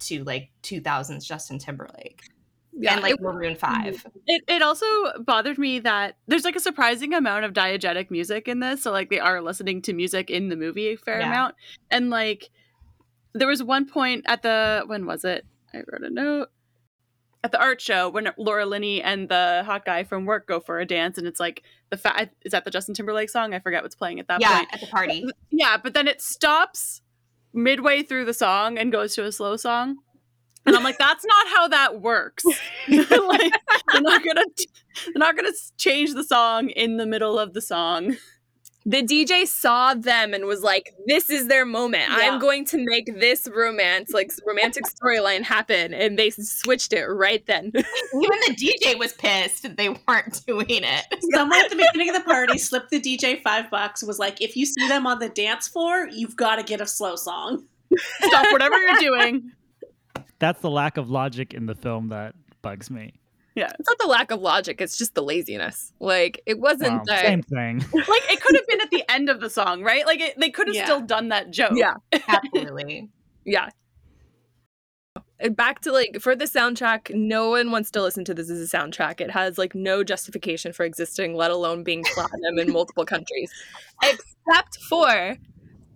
to 0.00 0.24
like 0.24 0.50
2000s 0.62 1.24
Justin 1.24 1.58
Timberlake 1.58 2.22
Yeah, 2.76 2.94
and 2.94 3.02
like 3.02 3.14
it- 3.14 3.20
Maroon 3.20 3.54
mm-hmm. 3.54 3.94
5. 3.94 4.06
It, 4.26 4.42
it 4.48 4.62
also 4.62 4.86
bothered 5.20 5.58
me 5.58 5.78
that 5.80 6.16
there's 6.26 6.44
like 6.44 6.56
a 6.56 6.60
surprising 6.60 7.14
amount 7.14 7.44
of 7.44 7.52
diegetic 7.52 8.10
music 8.10 8.48
in 8.48 8.60
this. 8.60 8.82
So 8.82 8.90
like 8.90 9.10
they 9.10 9.20
are 9.20 9.40
listening 9.40 9.80
to 9.82 9.92
music 9.92 10.30
in 10.30 10.48
the 10.48 10.56
movie 10.56 10.88
a 10.88 10.96
fair 10.96 11.20
Yeah. 11.20 11.28
amount. 11.28 11.54
And 11.90 12.10
like 12.10 12.50
there 13.32 13.48
was 13.48 13.62
one 13.62 13.86
point 13.86 14.24
at 14.26 14.42
the 14.42 14.82
when 14.86 15.06
was 15.06 15.24
it? 15.24 15.46
I 15.72 15.78
wrote 15.78 16.02
a 16.02 16.10
note. 16.10 16.48
At 17.42 17.52
the 17.52 17.60
art 17.60 17.80
show 17.80 18.08
when 18.08 18.30
Laura 18.38 18.64
Linney 18.64 19.02
and 19.02 19.28
the 19.28 19.62
hot 19.66 19.84
guy 19.84 20.02
from 20.02 20.24
work 20.24 20.46
go 20.48 20.60
for 20.60 20.80
a 20.80 20.86
dance 20.86 21.18
and 21.18 21.26
it's 21.26 21.38
like 21.38 21.62
the 21.90 21.98
fa- 21.98 22.30
is 22.42 22.52
that 22.52 22.64
the 22.64 22.70
Justin 22.70 22.94
Timberlake 22.94 23.28
song? 23.28 23.52
I 23.52 23.58
forget 23.58 23.82
what's 23.82 23.94
playing 23.94 24.18
at 24.18 24.28
that 24.28 24.40
Yeah, 24.40 24.56
point. 24.56 24.68
at 24.72 24.80
the 24.80 24.86
party. 24.86 25.26
Yeah, 25.50 25.76
but 25.76 25.92
then 25.92 26.08
it 26.08 26.22
stops 26.22 27.02
midway 27.52 28.02
through 28.02 28.24
the 28.24 28.32
song 28.34 28.78
and 28.78 28.90
goes 28.90 29.14
to 29.16 29.24
a 29.24 29.30
slow 29.30 29.56
song. 29.56 29.98
And 30.66 30.76
I'm 30.76 30.82
like, 30.82 30.98
that's 30.98 31.24
not 31.24 31.48
how 31.48 31.68
that 31.68 32.00
works. 32.00 32.44
like, 32.88 33.52
they're 33.92 34.00
not 34.00 34.24
gonna 34.24 34.44
they're 35.06 35.12
not 35.16 35.36
gonna 35.36 35.52
change 35.76 36.14
the 36.14 36.24
song 36.24 36.70
in 36.70 36.96
the 36.96 37.06
middle 37.06 37.38
of 37.38 37.52
the 37.52 37.60
song. 37.60 38.16
the 38.86 39.02
DJ 39.02 39.46
saw 39.46 39.94
them 39.94 40.34
and 40.34 40.44
was 40.44 40.62
like, 40.62 40.92
"This 41.06 41.30
is 41.30 41.48
their 41.48 41.64
moment. 41.64 42.04
Yeah. 42.10 42.16
I'm 42.20 42.38
going 42.38 42.64
to 42.66 42.76
make 42.78 43.06
this 43.18 43.48
romance, 43.48 44.12
like 44.12 44.30
romantic 44.46 44.84
storyline, 44.84 45.42
happen." 45.42 45.94
And 45.94 46.18
they 46.18 46.30
switched 46.30 46.92
it 46.92 47.06
right 47.06 47.44
then. 47.46 47.66
Even 47.74 47.84
the 48.46 48.54
DJ 48.54 48.98
was 48.98 49.12
pissed 49.14 49.62
that 49.62 49.76
they 49.76 49.88
weren't 49.88 50.44
doing 50.46 50.66
it. 50.68 51.04
Someone 51.32 51.58
at 51.60 51.70
the 51.70 51.76
beginning 51.76 52.10
of 52.10 52.16
the 52.16 52.24
party 52.24 52.58
slipped 52.58 52.90
the 52.90 53.00
DJ 53.00 53.42
five 53.42 53.70
bucks. 53.70 54.02
Was 54.02 54.18
like, 54.18 54.40
if 54.42 54.54
you 54.56 54.66
see 54.66 54.86
them 54.88 55.06
on 55.06 55.18
the 55.18 55.28
dance 55.30 55.66
floor, 55.66 56.06
you've 56.12 56.36
got 56.36 56.56
to 56.56 56.62
get 56.62 56.80
a 56.80 56.86
slow 56.86 57.16
song. 57.16 57.64
Stop 58.22 58.52
whatever 58.52 58.76
you're 58.78 58.98
doing. 58.98 59.52
That's 60.38 60.60
the 60.60 60.70
lack 60.70 60.96
of 60.96 61.10
logic 61.10 61.54
in 61.54 61.66
the 61.66 61.74
film 61.74 62.08
that 62.08 62.34
bugs 62.62 62.90
me. 62.90 63.14
Yeah, 63.54 63.70
it's 63.78 63.88
not 63.88 63.98
the 64.00 64.08
lack 64.08 64.32
of 64.32 64.40
logic; 64.40 64.80
it's 64.80 64.98
just 64.98 65.14
the 65.14 65.22
laziness. 65.22 65.92
Like 66.00 66.40
it 66.44 66.58
wasn't 66.58 66.92
Wow, 66.94 67.02
that. 67.06 67.24
same 67.24 67.42
thing. 67.42 67.84
Like 67.94 68.22
it 68.32 68.40
could 68.42 68.56
have 68.56 68.66
been 68.66 68.80
at 68.80 68.90
the 68.90 69.04
end 69.08 69.28
of 69.30 69.40
the 69.40 69.48
song, 69.48 69.82
right? 69.82 70.04
Like 70.06 70.20
it, 70.20 70.34
they 70.38 70.50
could 70.50 70.66
have 70.66 70.74
Yeah. 70.74 70.84
still 70.84 71.00
done 71.00 71.28
that 71.28 71.50
joke. 71.52 71.72
Yeah, 71.76 71.94
Absolutely. 72.28 73.10
yeah. 73.44 73.68
And 75.38 75.54
Back 75.56 75.80
to 75.82 75.92
like 75.92 76.18
for 76.20 76.34
the 76.34 76.46
soundtrack, 76.46 77.14
no 77.14 77.50
one 77.50 77.70
wants 77.70 77.90
to 77.92 78.02
listen 78.02 78.24
to 78.24 78.34
this 78.34 78.50
as 78.50 78.60
a 78.60 78.76
soundtrack. 78.76 79.20
It 79.20 79.30
has 79.30 79.56
like 79.56 79.74
no 79.74 80.02
justification 80.02 80.72
for 80.72 80.84
existing, 80.84 81.34
let 81.36 81.50
alone 81.52 81.84
being 81.84 82.02
platinum 82.14 82.58
in 82.58 82.72
multiple 82.72 83.04
countries, 83.04 83.52
except 84.02 84.78
for 84.88 85.36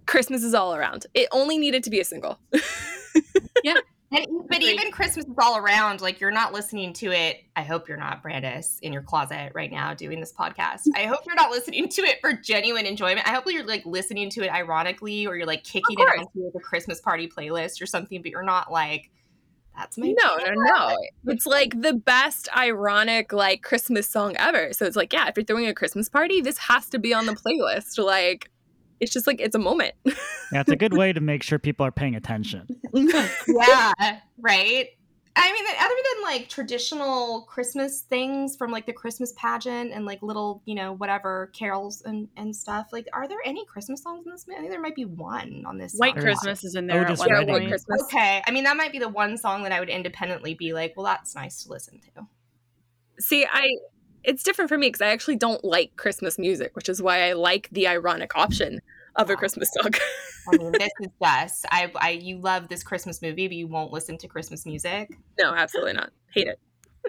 Christmas 0.06 0.44
is 0.44 0.54
all 0.54 0.74
around. 0.76 1.06
It 1.14 1.28
only 1.32 1.58
needed 1.58 1.82
to 1.84 1.90
be 1.90 1.98
a 1.98 2.04
single. 2.04 2.38
And, 4.10 4.26
but 4.48 4.58
Agreed. 4.58 4.72
even 4.72 4.90
Christmas 4.90 5.26
is 5.26 5.34
all 5.38 5.58
around. 5.58 6.00
Like 6.00 6.18
you're 6.18 6.30
not 6.30 6.54
listening 6.54 6.94
to 6.94 7.12
it. 7.12 7.44
I 7.56 7.62
hope 7.62 7.88
you're 7.88 7.98
not, 7.98 8.22
Brandis, 8.22 8.78
in 8.80 8.92
your 8.92 9.02
closet 9.02 9.52
right 9.54 9.70
now 9.70 9.92
doing 9.92 10.18
this 10.18 10.32
podcast. 10.32 10.82
I 10.96 11.02
hope 11.02 11.20
you're 11.26 11.34
not 11.34 11.50
listening 11.50 11.88
to 11.90 12.02
it 12.02 12.18
for 12.22 12.32
genuine 12.32 12.86
enjoyment. 12.86 13.28
I 13.28 13.32
hope 13.32 13.44
you're 13.46 13.66
like 13.66 13.84
listening 13.84 14.30
to 14.30 14.42
it 14.44 14.50
ironically, 14.50 15.26
or 15.26 15.36
you're 15.36 15.46
like 15.46 15.62
kicking 15.62 15.98
it 15.98 16.18
onto 16.18 16.50
the 16.52 16.60
Christmas 16.60 17.00
party 17.00 17.28
playlist 17.28 17.82
or 17.82 17.86
something. 17.86 18.22
But 18.22 18.30
you're 18.30 18.42
not 18.42 18.72
like, 18.72 19.10
that's 19.76 19.98
my 19.98 20.14
No, 20.18 20.36
no, 20.38 20.54
no. 20.54 20.96
It's 21.26 21.46
like 21.46 21.78
the 21.80 21.92
best 21.92 22.48
ironic 22.56 23.32
like 23.34 23.62
Christmas 23.62 24.08
song 24.08 24.36
ever. 24.38 24.72
So 24.72 24.86
it's 24.86 24.96
like, 24.96 25.12
yeah, 25.12 25.28
if 25.28 25.36
you're 25.36 25.44
throwing 25.44 25.66
a 25.66 25.74
Christmas 25.74 26.08
party, 26.08 26.40
this 26.40 26.56
has 26.58 26.88
to 26.88 26.98
be 26.98 27.12
on 27.12 27.26
the 27.26 27.32
playlist. 27.34 28.02
Like 28.02 28.50
it's 29.00 29.12
just 29.12 29.26
like 29.26 29.40
it's 29.40 29.54
a 29.54 29.60
moment. 29.60 29.94
Yeah, 30.50 30.62
it's 30.62 30.70
a 30.70 30.76
good 30.76 30.96
way 30.96 31.12
to 31.12 31.20
make 31.20 31.42
sure 31.42 31.58
people 31.58 31.84
are 31.84 31.92
paying 31.92 32.14
attention. 32.16 32.66
yeah, 32.94 33.92
right. 34.38 34.88
I 35.36 35.52
mean, 35.52 35.64
other 35.78 35.94
than 35.94 36.22
like 36.22 36.48
traditional 36.48 37.42
Christmas 37.42 38.00
things 38.00 38.56
from 38.56 38.70
like 38.70 38.86
the 38.86 38.94
Christmas 38.94 39.34
pageant 39.36 39.92
and 39.92 40.06
like 40.06 40.22
little, 40.22 40.62
you 40.64 40.74
know, 40.74 40.92
whatever 40.94 41.50
carols 41.52 42.00
and, 42.06 42.28
and 42.38 42.56
stuff, 42.56 42.88
like, 42.92 43.06
are 43.12 43.28
there 43.28 43.40
any 43.44 43.66
Christmas 43.66 44.02
songs 44.02 44.24
in 44.24 44.32
this 44.32 44.46
movie? 44.48 44.56
I 44.56 44.60
think 44.60 44.72
there 44.72 44.80
might 44.80 44.94
be 44.94 45.04
one 45.04 45.64
on 45.66 45.76
this. 45.76 45.96
White 45.96 46.14
soundtrack. 46.14 46.22
Christmas 46.22 46.64
is 46.64 46.74
in 46.76 46.90
oh, 46.90 46.94
there 46.94 47.04
Otis 47.04 47.20
at 47.20 47.28
one 47.28 47.46
White. 47.46 47.68
Christmas. 47.68 48.02
Okay. 48.04 48.42
I 48.46 48.50
mean, 48.50 48.64
that 48.64 48.78
might 48.78 48.90
be 48.90 48.98
the 48.98 49.10
one 49.10 49.36
song 49.36 49.64
that 49.64 49.72
I 49.72 49.80
would 49.80 49.90
independently 49.90 50.54
be 50.54 50.72
like, 50.72 50.94
well, 50.96 51.04
that's 51.04 51.34
nice 51.34 51.62
to 51.64 51.68
listen 51.68 52.00
to. 52.16 52.26
See, 53.20 53.44
I 53.44 53.68
it's 54.24 54.42
different 54.42 54.68
for 54.68 54.78
me 54.78 54.88
because 54.88 55.00
I 55.00 55.08
actually 55.08 55.36
don't 55.36 55.64
like 55.64 55.96
Christmas 55.96 56.38
music, 56.38 56.74
which 56.76 56.88
is 56.88 57.00
why 57.02 57.28
I 57.28 57.32
like 57.32 57.68
the 57.72 57.86
ironic 57.86 58.32
option 58.34 58.80
of 59.16 59.30
a 59.30 59.36
Christmas 59.36 59.70
song. 59.72 59.92
I 60.52 60.56
mean, 60.56 60.72
this 60.78 60.90
is 61.00 61.08
just, 61.22 61.66
I, 61.70 61.90
I, 61.96 62.10
you 62.10 62.38
love 62.38 62.68
this 62.68 62.82
Christmas 62.82 63.20
movie, 63.20 63.48
but 63.48 63.56
you 63.56 63.66
won't 63.66 63.92
listen 63.92 64.16
to 64.18 64.28
Christmas 64.28 64.64
music. 64.64 65.10
no, 65.40 65.54
absolutely 65.54 65.94
not. 65.94 66.10
Hate 66.32 66.46
it. 66.46 66.60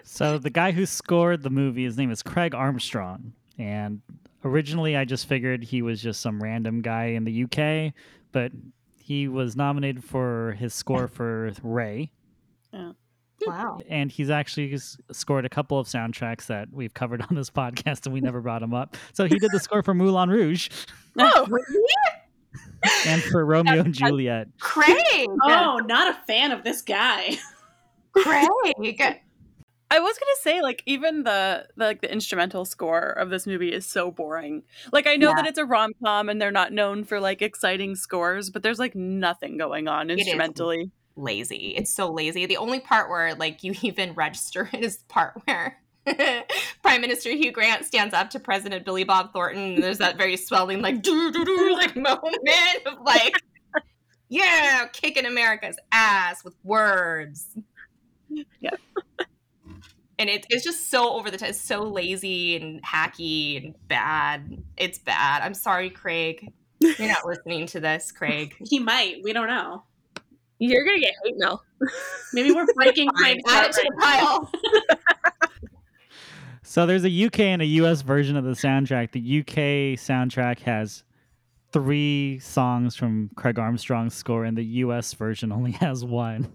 So 0.04 0.38
the 0.38 0.50
guy 0.50 0.72
who 0.72 0.86
scored 0.86 1.44
the 1.44 1.50
movie, 1.50 1.84
his 1.84 1.98
name 1.98 2.12
is 2.12 2.24
Craig 2.24 2.56
Armstrong, 2.56 3.34
and 3.58 4.02
originally 4.46 4.96
I 4.96 5.06
just 5.06 5.28
figured 5.28 5.64
he 5.64 5.82
was 5.82 6.02
just 6.02 6.22
some 6.22 6.42
random 6.42 6.82
guy 6.82 7.06
in 7.08 7.26
the 7.26 7.44
UK, 7.44 7.94
but 8.32 8.52
he 8.98 9.28
was 9.28 9.56
nominated 9.56 10.04
for 10.04 10.56
his 10.58 10.74
score 10.74 11.08
for 11.08 11.52
Ray. 11.64 12.12
Yeah. 12.72 12.92
Wow. 13.48 13.80
and 13.90 14.12
he's 14.12 14.30
actually 14.30 14.78
scored 15.12 15.46
a 15.46 15.50
couple 15.50 15.80
of 15.80 15.88
soundtracks 15.88 16.48
that 16.48 16.68
we've 16.72 16.94
covered 16.94 17.22
on 17.30 17.36
this 17.36 17.50
podcast 17.50 18.06
and 18.06 18.14
we 18.14 18.22
never 18.22 18.42
brought 18.42 18.62
him 18.64 18.74
up. 18.74 18.98
So 19.14 19.26
he 19.26 19.40
did 19.40 19.52
the 19.52 19.60
score 19.60 19.84
for 19.84 19.94
Moulin 19.94 20.30
Rouge 20.30 20.70
Oh, 21.20 21.46
really? 21.50 21.88
and 23.06 23.22
for 23.24 23.46
Romeo 23.46 23.80
and 23.82 23.94
Juliet. 23.94 24.48
Craig. 24.60 25.28
Oh, 25.44 25.82
not 25.86 26.16
a 26.16 26.20
fan 26.26 26.52
of 26.52 26.64
this 26.64 26.82
guy. 26.82 27.38
Craig. 28.14 28.48
I 29.92 30.00
was 30.00 30.18
gonna 30.20 30.32
say, 30.42 30.62
like, 30.62 30.84
even 30.86 31.24
the, 31.24 31.68
the 31.76 31.86
like 31.86 32.02
the 32.02 32.12
instrumental 32.12 32.64
score 32.64 33.10
of 33.10 33.32
this 33.32 33.48
movie 33.48 33.74
is 33.74 33.88
so 33.88 34.12
boring. 34.12 34.62
Like, 34.92 35.08
I 35.08 35.16
know 35.16 35.30
Yeah. 35.30 35.36
that 35.38 35.48
it's 35.48 35.58
a 35.58 35.66
rom 35.66 35.94
com 36.04 36.30
and 36.30 36.40
they're 36.40 36.52
not 36.52 36.72
known 36.72 37.04
for 37.04 37.20
like 37.20 37.42
exciting 37.42 37.96
scores, 37.96 38.52
but 38.52 38.62
there's 38.62 38.78
like 38.78 38.94
nothing 38.96 39.58
going 39.58 39.88
on 39.88 40.10
is. 40.12 40.20
instrumentally. 40.20 40.92
Lazy. 41.20 41.74
It's 41.76 41.92
so 41.92 42.12
lazy. 42.12 42.46
The 42.46 42.58
only 42.58 42.80
part 42.80 43.10
where 43.10 43.36
like 43.36 43.64
you 43.64 43.76
even 43.82 44.14
register 44.14 44.70
it 44.74 44.80
is 44.84 44.98
the 44.98 45.06
part 45.06 45.42
where 45.46 45.78
Prime 46.82 47.02
Minister 47.02 47.30
Hugh 47.32 47.52
Grant 47.52 47.86
stands 47.86 48.14
up 48.14 48.30
to 48.32 48.40
President 48.40 48.86
Billy 48.86 49.04
Bob 49.04 49.32
Thornton 49.34 49.76
and 49.76 49.84
there's 49.84 50.00
that 50.00 50.18
very 50.18 50.38
swelling 50.38 50.82
like 50.82 51.04
doo 51.04 51.32
doo 51.32 51.46
doo 51.46 51.74
like 51.74 51.96
moment 51.96 52.38
of 52.86 53.02
like 53.06 53.36
yeah, 54.30 54.86
kicking 54.94 55.26
America's 55.26 55.78
ass 55.92 56.44
with 56.44 56.56
words. 56.64 57.58
Yeah. 58.30 58.70
And 60.20 60.30
it, 60.30 60.46
it's 60.50 60.64
just 60.64 60.92
so 60.92 61.14
over 61.14 61.32
the 61.32 61.38
top. 61.38 61.50
It's 61.50 61.60
so 61.60 61.84
lazy 61.84 62.56
and 62.56 62.84
hacky 62.84 63.58
and 63.58 63.76
bad. 63.88 64.62
It's 64.78 65.00
bad. 65.00 65.42
I'm 65.42 65.54
sorry, 65.56 65.90
Craig. 65.90 66.54
You're 66.80 67.08
not 67.08 67.26
listening 67.26 67.66
to 67.68 67.80
this, 67.80 68.12
Craig. 68.12 68.56
He 68.64 68.80
might. 68.80 69.22
We 69.24 69.34
don't 69.34 69.48
know. 69.48 69.84
You're 70.60 70.86
gonna 70.86 71.00
get 71.00 71.14
hate 71.24 71.36
mail. 71.38 71.64
Maybe 72.34 72.52
we're 72.52 72.66
breaking 72.76 73.10
Fine, 73.20 73.42
add 73.48 73.68
it 73.68 73.72
to 73.74 73.82
the 73.82 73.96
pile. 74.00 74.52
So 76.70 76.86
there's 76.86 77.04
a 77.04 77.26
UK 77.26 77.40
and 77.40 77.64
a 77.64 77.66
US 77.66 78.04
version 78.04 78.38
of 78.38 78.44
the 78.44 78.52
soundtrack. 78.52 79.12
The 79.12 79.40
UK 79.40 79.98
soundtrack 79.98 80.60
has 80.60 81.04
three 81.72 82.38
songs 82.38 82.96
from 82.96 83.32
Craig 83.36 83.58
Armstrong's 83.58 84.14
score, 84.14 84.46
and 84.46 84.56
the 84.56 84.64
US 84.64 85.12
version 85.16 85.52
only 85.52 85.72
has 85.82 86.06
one. 86.06 86.48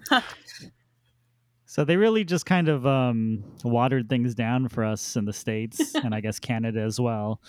so 1.66 1.84
they 1.84 1.96
really 1.96 2.22
just 2.22 2.46
kind 2.46 2.68
of 2.68 2.86
um, 2.86 3.42
watered 3.64 4.08
things 4.08 4.36
down 4.36 4.68
for 4.68 4.84
us 4.84 5.16
in 5.16 5.24
the 5.24 5.32
States 5.32 5.96
and 5.96 6.14
I 6.14 6.20
guess 6.20 6.38
Canada 6.38 6.82
as 6.82 7.00
well. 7.00 7.40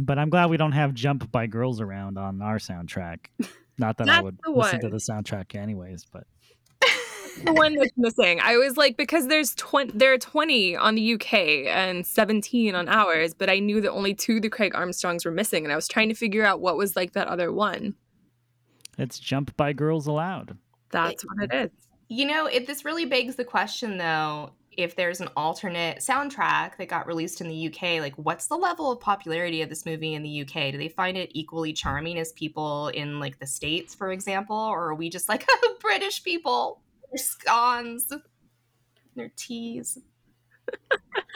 But 0.00 0.20
I'm 0.20 0.30
glad 0.30 0.48
we 0.48 0.58
don't 0.58 0.72
have 0.72 0.94
Jump 0.94 1.32
by 1.32 1.48
Girls 1.48 1.80
Aloud 1.80 2.16
on 2.18 2.40
our 2.40 2.58
soundtrack. 2.58 3.30
Not 3.78 3.98
that 3.98 4.08
I 4.08 4.20
would 4.20 4.38
the 4.42 4.50
listen 4.50 4.80
to 4.80 4.88
the 4.88 4.96
soundtrack 4.96 5.54
anyways, 5.54 6.06
but 6.10 6.24
the 7.44 7.52
one 7.52 7.74
that's 7.74 7.92
missing. 7.96 8.40
I 8.40 8.56
was 8.56 8.76
like, 8.76 8.96
because 8.96 9.28
there's 9.28 9.54
twenty, 9.54 9.92
there 9.94 10.12
are 10.12 10.18
twenty 10.18 10.76
on 10.76 10.94
the 10.94 11.14
UK 11.14 11.34
and 11.66 12.06
seventeen 12.06 12.74
on 12.74 12.88
ours, 12.88 13.34
but 13.34 13.50
I 13.50 13.58
knew 13.58 13.80
that 13.82 13.90
only 13.90 14.14
two 14.14 14.36
of 14.36 14.42
the 14.42 14.48
Craig 14.48 14.74
Armstrongs 14.74 15.24
were 15.24 15.30
missing, 15.30 15.64
and 15.64 15.72
I 15.72 15.76
was 15.76 15.88
trying 15.88 16.08
to 16.08 16.14
figure 16.14 16.44
out 16.44 16.60
what 16.60 16.76
was 16.76 16.96
like 16.96 17.12
that 17.12 17.28
other 17.28 17.52
one. 17.52 17.94
it's 18.98 19.18
Jump 19.18 19.56
by 19.56 19.72
Girls 19.72 20.06
Aloud. 20.06 20.56
That's 20.90 21.24
what 21.24 21.44
it 21.44 21.54
is. 21.54 21.70
You 22.08 22.26
know, 22.26 22.46
it, 22.46 22.66
this 22.66 22.84
really 22.84 23.04
begs 23.04 23.34
the 23.34 23.44
question, 23.44 23.98
though, 23.98 24.52
if 24.76 24.94
there's 24.94 25.20
an 25.20 25.28
alternate 25.36 25.98
soundtrack 25.98 26.76
that 26.76 26.88
got 26.88 27.06
released 27.06 27.40
in 27.40 27.48
the 27.48 27.68
UK, 27.68 28.00
like 28.00 28.14
what's 28.16 28.46
the 28.46 28.56
level 28.56 28.90
of 28.90 29.00
popularity 29.00 29.62
of 29.62 29.68
this 29.68 29.86
movie 29.86 30.14
in 30.14 30.22
the 30.22 30.42
UK? 30.42 30.72
Do 30.72 30.78
they 30.78 30.88
find 30.88 31.16
it 31.16 31.30
equally 31.32 31.72
charming 31.72 32.18
as 32.18 32.32
people 32.32 32.88
in 32.88 33.18
like 33.18 33.38
the 33.38 33.46
States, 33.46 33.94
for 33.94 34.12
example? 34.12 34.56
Or 34.56 34.88
are 34.88 34.94
we 34.94 35.08
just 35.08 35.28
like 35.28 35.46
British 35.80 36.22
people? 36.22 36.80
Their 37.10 37.18
scones, 37.18 38.12
their 39.14 39.32
teas. 39.36 39.98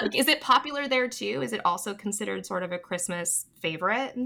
like, 0.02 0.14
is 0.14 0.28
it 0.28 0.40
popular 0.40 0.88
there 0.88 1.08
too? 1.08 1.40
Is 1.42 1.52
it 1.52 1.60
also 1.64 1.94
considered 1.94 2.44
sort 2.44 2.62
of 2.62 2.72
a 2.72 2.78
Christmas 2.78 3.46
favorite? 3.60 4.16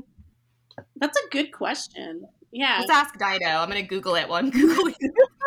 That's 0.96 1.18
a 1.18 1.28
good 1.30 1.52
question. 1.52 2.26
Yeah. 2.50 2.78
Let's 2.80 2.90
ask 2.90 3.18
Dido. 3.18 3.46
I'm 3.46 3.68
gonna 3.68 3.82
Google 3.82 4.14
it 4.16 4.28
while 4.28 4.38
I'm 4.38 4.50
Googling 4.50 4.94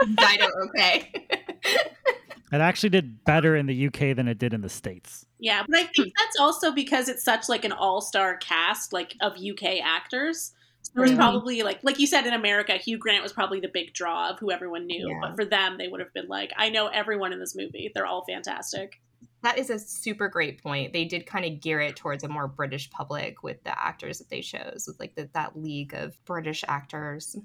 Dido, 0.15 0.47
okay. 0.67 1.27
It 2.51 2.61
actually 2.61 2.89
did 2.89 3.23
better 3.25 3.55
in 3.57 3.65
the 3.65 3.87
UK 3.87 4.15
than 4.15 4.27
it 4.27 4.37
did 4.37 4.53
in 4.53 4.61
the 4.61 4.69
States. 4.69 5.25
Yeah, 5.39 5.63
but 5.67 5.77
I 5.77 5.83
think 5.83 6.13
that's 6.17 6.39
also 6.39 6.71
because 6.71 7.09
it's 7.09 7.23
such 7.23 7.49
like 7.49 7.65
an 7.65 7.73
all-star 7.73 8.37
cast 8.37 8.93
like 8.93 9.15
of 9.21 9.33
UK 9.37 9.79
actors. 9.83 10.53
So 10.81 10.91
there 10.95 11.03
was 11.03 11.11
Mhm. 11.11 11.17
probably 11.17 11.63
like 11.63 11.79
like 11.83 11.99
you 11.99 12.07
said 12.07 12.25
in 12.25 12.33
America, 12.33 12.73
Hugh 12.77 12.97
Grant 12.97 13.21
was 13.21 13.33
probably 13.33 13.59
the 13.59 13.67
big 13.67 13.93
draw 13.93 14.29
of 14.29 14.39
who 14.39 14.49
everyone 14.51 14.87
knew. 14.87 15.09
Yeah. 15.09 15.19
But 15.21 15.35
for 15.35 15.43
them, 15.43 15.77
they 15.77 15.89
would 15.89 15.99
have 15.99 16.13
been 16.13 16.27
like, 16.29 16.53
I 16.55 16.69
know 16.69 16.87
everyone 16.87 17.33
in 17.33 17.39
this 17.39 17.55
movie. 17.55 17.91
They're 17.93 18.05
all 18.05 18.23
fantastic. 18.25 19.01
That 19.43 19.57
is 19.59 19.69
a 19.69 19.77
super 19.77 20.29
great 20.29 20.63
point. 20.63 20.93
They 20.93 21.05
did 21.05 21.25
kind 21.25 21.45
of 21.45 21.59
gear 21.61 21.79
it 21.81 21.95
towards 21.97 22.23
a 22.23 22.27
more 22.27 22.47
British 22.47 22.89
public 22.89 23.43
with 23.43 23.61
the 23.65 23.77
actors 23.79 24.17
that 24.19 24.29
they 24.29 24.41
chose, 24.41 24.85
with 24.87 24.99
like 24.99 25.15
the, 25.15 25.29
that 25.33 25.57
league 25.57 25.93
of 25.93 26.17
British 26.25 26.63
actors. 26.67 27.35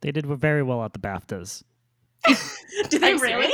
They 0.00 0.10
did 0.12 0.26
very 0.26 0.62
well 0.62 0.82
at 0.82 0.92
the 0.92 0.98
BAFTAs. 0.98 1.62
Did 2.90 3.00
they 3.02 3.14
really? 3.14 3.52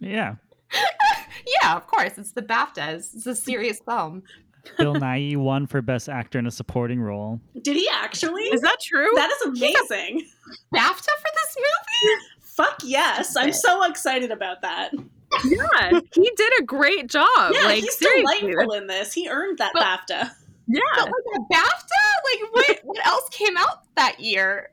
Yeah. 0.00 0.36
yeah, 1.62 1.76
of 1.76 1.86
course. 1.86 2.16
It's 2.18 2.32
the 2.32 2.42
BAFTAs. 2.42 3.14
It's 3.14 3.26
a 3.26 3.34
serious 3.34 3.80
film. 3.80 4.22
Bill 4.78 4.94
Nighy 4.96 5.36
won 5.36 5.66
for 5.66 5.82
Best 5.82 6.08
Actor 6.08 6.38
in 6.38 6.46
a 6.46 6.50
Supporting 6.50 7.00
Role. 7.00 7.40
Did 7.62 7.76
he 7.76 7.88
actually? 7.92 8.42
Is 8.44 8.60
that 8.62 8.76
true? 8.82 9.08
that 9.16 9.30
is 9.30 9.46
amazing. 9.48 10.26
BAFTA 10.74 11.06
for 11.06 11.30
this 11.34 11.56
movie? 11.56 12.22
Fuck 12.40 12.80
yes. 12.84 13.36
I'm 13.36 13.52
so 13.52 13.84
excited 13.84 14.30
about 14.30 14.60
that. 14.62 14.92
Yeah, 15.44 16.00
he 16.12 16.30
did 16.36 16.52
a 16.60 16.62
great 16.64 17.08
job. 17.08 17.52
Yeah, 17.54 17.62
like 17.62 17.82
he's 17.84 17.96
seriously, 17.96 18.40
delightful 18.50 18.72
in 18.74 18.86
this. 18.88 19.12
He 19.12 19.28
earned 19.28 19.58
that 19.58 19.70
But- 19.72 19.82
BAFTA. 19.82 20.30
yeah. 20.66 20.80
But 20.96 21.04
like 21.06 21.36
a 21.36 21.54
BAFTA? 21.54 22.42
Like 22.42 22.54
what 22.54 22.80
what 22.84 23.06
else 23.06 23.28
came 23.30 23.56
out 23.56 23.82
that 23.96 24.18
year? 24.20 24.70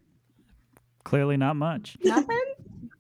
Clearly 1.03 1.38
not 1.38 1.55
much. 1.55 1.95
Nothing? 2.03 2.41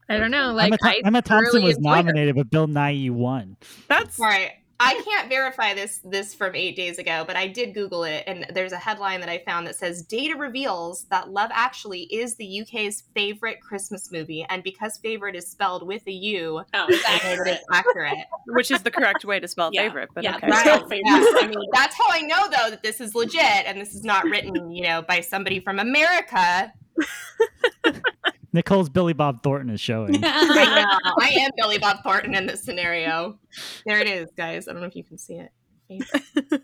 I 0.09 0.17
don't 0.17 0.31
know. 0.31 0.53
Like 0.53 0.67
Emma, 0.73 0.77
Tho- 0.81 1.01
Emma 1.05 1.21
Thompson 1.21 1.51
thoroughly 1.51 1.67
was 1.67 1.77
enjoyed 1.77 1.91
it. 1.91 1.95
nominated, 2.05 2.35
but 2.35 2.49
Bill 2.49 2.67
Nighy 2.67 3.11
won. 3.11 3.57
That's 3.87 4.19
All 4.19 4.25
right. 4.27 4.51
I 4.79 5.01
can't 5.03 5.27
verify 5.27 5.73
this 5.73 5.99
this 6.03 6.35
from 6.35 6.53
eight 6.53 6.75
days 6.75 6.99
ago, 6.99 7.23
but 7.25 7.35
I 7.35 7.47
did 7.47 7.73
Google 7.73 8.03
it, 8.03 8.23
and 8.27 8.45
there's 8.53 8.73
a 8.73 8.77
headline 8.77 9.21
that 9.21 9.27
I 9.29 9.39
found 9.43 9.65
that 9.65 9.75
says 9.75 10.03
data 10.03 10.35
reveals 10.37 11.05
that 11.05 11.31
Love 11.31 11.49
Actually 11.51 12.01
is 12.03 12.35
the 12.35 12.61
UK's 12.61 13.01
favorite 13.15 13.57
Christmas 13.59 14.11
movie, 14.11 14.45
and 14.51 14.61
because 14.61 14.97
favorite 14.99 15.35
is 15.35 15.47
spelled 15.49 15.87
with 15.87 16.05
a 16.05 16.11
U, 16.11 16.61
Oh, 16.75 16.85
it's 16.89 17.03
I 17.09 17.35
know 17.35 17.43
that 17.45 17.61
accurate. 17.73 18.09
accurate. 18.13 18.27
which 18.49 18.69
is 18.69 18.83
the 18.83 18.91
correct 18.91 19.25
way 19.25 19.39
to 19.39 19.47
spell 19.47 19.71
Yeah. 19.73 19.81
favorite, 19.81 20.09
but 20.13 20.23
Yeah, 20.23 20.35
okay. 20.35 20.47
Right. 20.47 20.65
Yeah, 20.67 21.23
I 21.41 21.47
mean, 21.47 21.69
that's 21.73 21.95
how 21.95 22.05
I 22.11 22.21
know 22.21 22.43
though 22.47 22.69
that 22.69 22.83
this 22.83 23.01
is 23.01 23.15
legit 23.15 23.41
and 23.65 23.81
this 23.81 23.95
is 23.95 24.03
not 24.03 24.25
written, 24.25 24.69
you 24.69 24.83
know, 24.83 25.01
by 25.01 25.21
somebody 25.21 25.59
from 25.59 25.79
America. 25.79 26.71
Nicole's 28.57 28.89
Billy 28.89 29.13
Bob 29.13 29.43
Thornton 29.43 29.69
is 29.69 29.79
showing. 29.79 30.15
I 30.23 30.83
know. 30.83 31.11
I 31.19 31.29
am 31.29 31.51
Billy 31.57 31.77
Bob 31.77 32.01
Thornton 32.03 32.33
in 32.33 32.47
this 32.47 32.63
scenario. 32.63 33.37
There 33.85 33.99
it 33.99 34.07
is, 34.07 34.31
guys. 34.35 34.67
I 34.67 34.71
don't 34.71 34.81
know 34.81 34.87
if 34.87 34.95
you 34.95 35.03
can 35.03 35.19
see 35.19 35.39
it. 35.39 35.51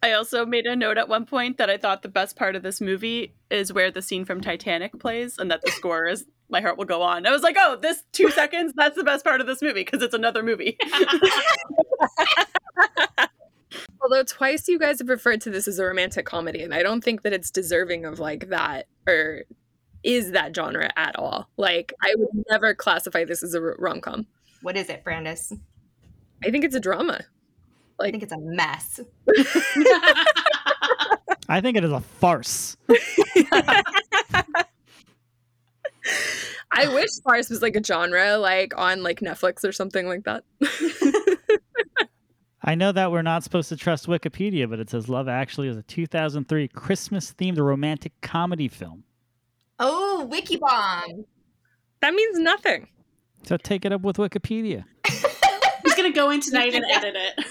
I 0.00 0.12
also 0.12 0.46
made 0.46 0.66
a 0.66 0.76
note 0.76 0.96
at 0.96 1.08
one 1.08 1.26
point 1.26 1.58
that 1.58 1.68
I 1.68 1.76
thought 1.76 2.02
the 2.02 2.08
best 2.08 2.36
part 2.36 2.54
of 2.54 2.62
this 2.62 2.80
movie 2.80 3.34
is 3.50 3.72
where 3.72 3.90
the 3.90 4.00
scene 4.00 4.24
from 4.24 4.40
Titanic 4.40 4.96
plays 5.00 5.38
and 5.38 5.50
that 5.50 5.60
the 5.62 5.72
score 5.72 6.06
is 6.06 6.24
My 6.48 6.60
Heart 6.60 6.78
Will 6.78 6.84
Go 6.84 7.02
On. 7.02 7.26
I 7.26 7.32
was 7.32 7.42
like, 7.42 7.56
oh, 7.58 7.74
this 7.74 8.04
two 8.12 8.30
seconds, 8.30 8.72
that's 8.76 8.94
the 8.94 9.02
best 9.02 9.24
part 9.24 9.40
of 9.40 9.48
this 9.48 9.60
movie 9.60 9.82
because 9.82 10.02
it's 10.02 10.14
another 10.14 10.44
movie. 10.44 10.78
Although 14.00 14.22
twice 14.22 14.68
you 14.68 14.78
guys 14.78 15.00
have 15.00 15.08
referred 15.08 15.40
to 15.40 15.50
this 15.50 15.66
as 15.66 15.80
a 15.80 15.84
romantic 15.84 16.26
comedy, 16.26 16.62
and 16.62 16.72
I 16.72 16.84
don't 16.84 17.02
think 17.02 17.22
that 17.22 17.32
it's 17.32 17.50
deserving 17.50 18.04
of 18.04 18.20
like 18.20 18.50
that 18.50 18.86
or 19.08 19.42
is 20.02 20.32
that 20.32 20.54
genre 20.54 20.90
at 20.96 21.16
all. 21.16 21.48
Like 21.56 21.92
I 22.02 22.14
would 22.16 22.44
never 22.50 22.74
classify 22.74 23.24
this 23.24 23.42
as 23.42 23.54
a 23.54 23.60
rom 23.60 24.00
com. 24.00 24.26
What 24.62 24.76
is 24.76 24.88
it, 24.88 25.04
Brandis? 25.04 25.52
I 26.44 26.50
think 26.50 26.64
it's 26.64 26.74
a 26.74 26.80
drama. 26.80 27.20
I 28.00 28.10
think 28.10 28.22
it's 28.22 28.32
a 28.32 28.38
mess. 28.38 29.00
I 31.48 31.60
think 31.60 31.76
it 31.76 31.84
is 31.84 31.90
a 31.90 32.00
farce. 32.00 32.76
I 36.70 36.86
wish 36.94 37.08
farce 37.24 37.50
was 37.50 37.60
like 37.60 37.74
a 37.74 37.82
genre, 37.82 38.38
like 38.38 38.72
on 38.76 39.02
like 39.02 39.20
Netflix 39.20 39.64
or 39.64 39.72
something 39.72 40.06
like 40.06 40.24
that. 40.24 40.44
I 42.62 42.74
know 42.74 42.92
that 42.92 43.10
we're 43.10 43.22
not 43.22 43.42
supposed 43.44 43.70
to 43.70 43.76
trust 43.76 44.06
Wikipedia, 44.06 44.68
but 44.68 44.78
it 44.78 44.90
says 44.90 45.08
Love 45.08 45.26
Actually 45.26 45.68
is 45.68 45.76
a 45.76 45.82
2003 45.82 46.68
Christmas 46.68 47.32
themed 47.32 47.58
romantic 47.58 48.12
comedy 48.20 48.68
film. 48.68 49.04
Oh, 49.78 50.28
Wikibomb. 50.30 51.24
that 52.00 52.14
means 52.14 52.38
nothing. 52.38 52.88
So 53.44 53.56
take 53.56 53.84
it 53.84 53.92
up 53.92 54.02
with 54.02 54.16
Wikipedia. 54.16 54.84
He's 55.84 55.94
gonna 55.94 56.10
go 56.12 56.30
in 56.30 56.40
tonight 56.40 56.74
and 56.74 56.84
edit 56.90 57.14
it. 57.16 57.44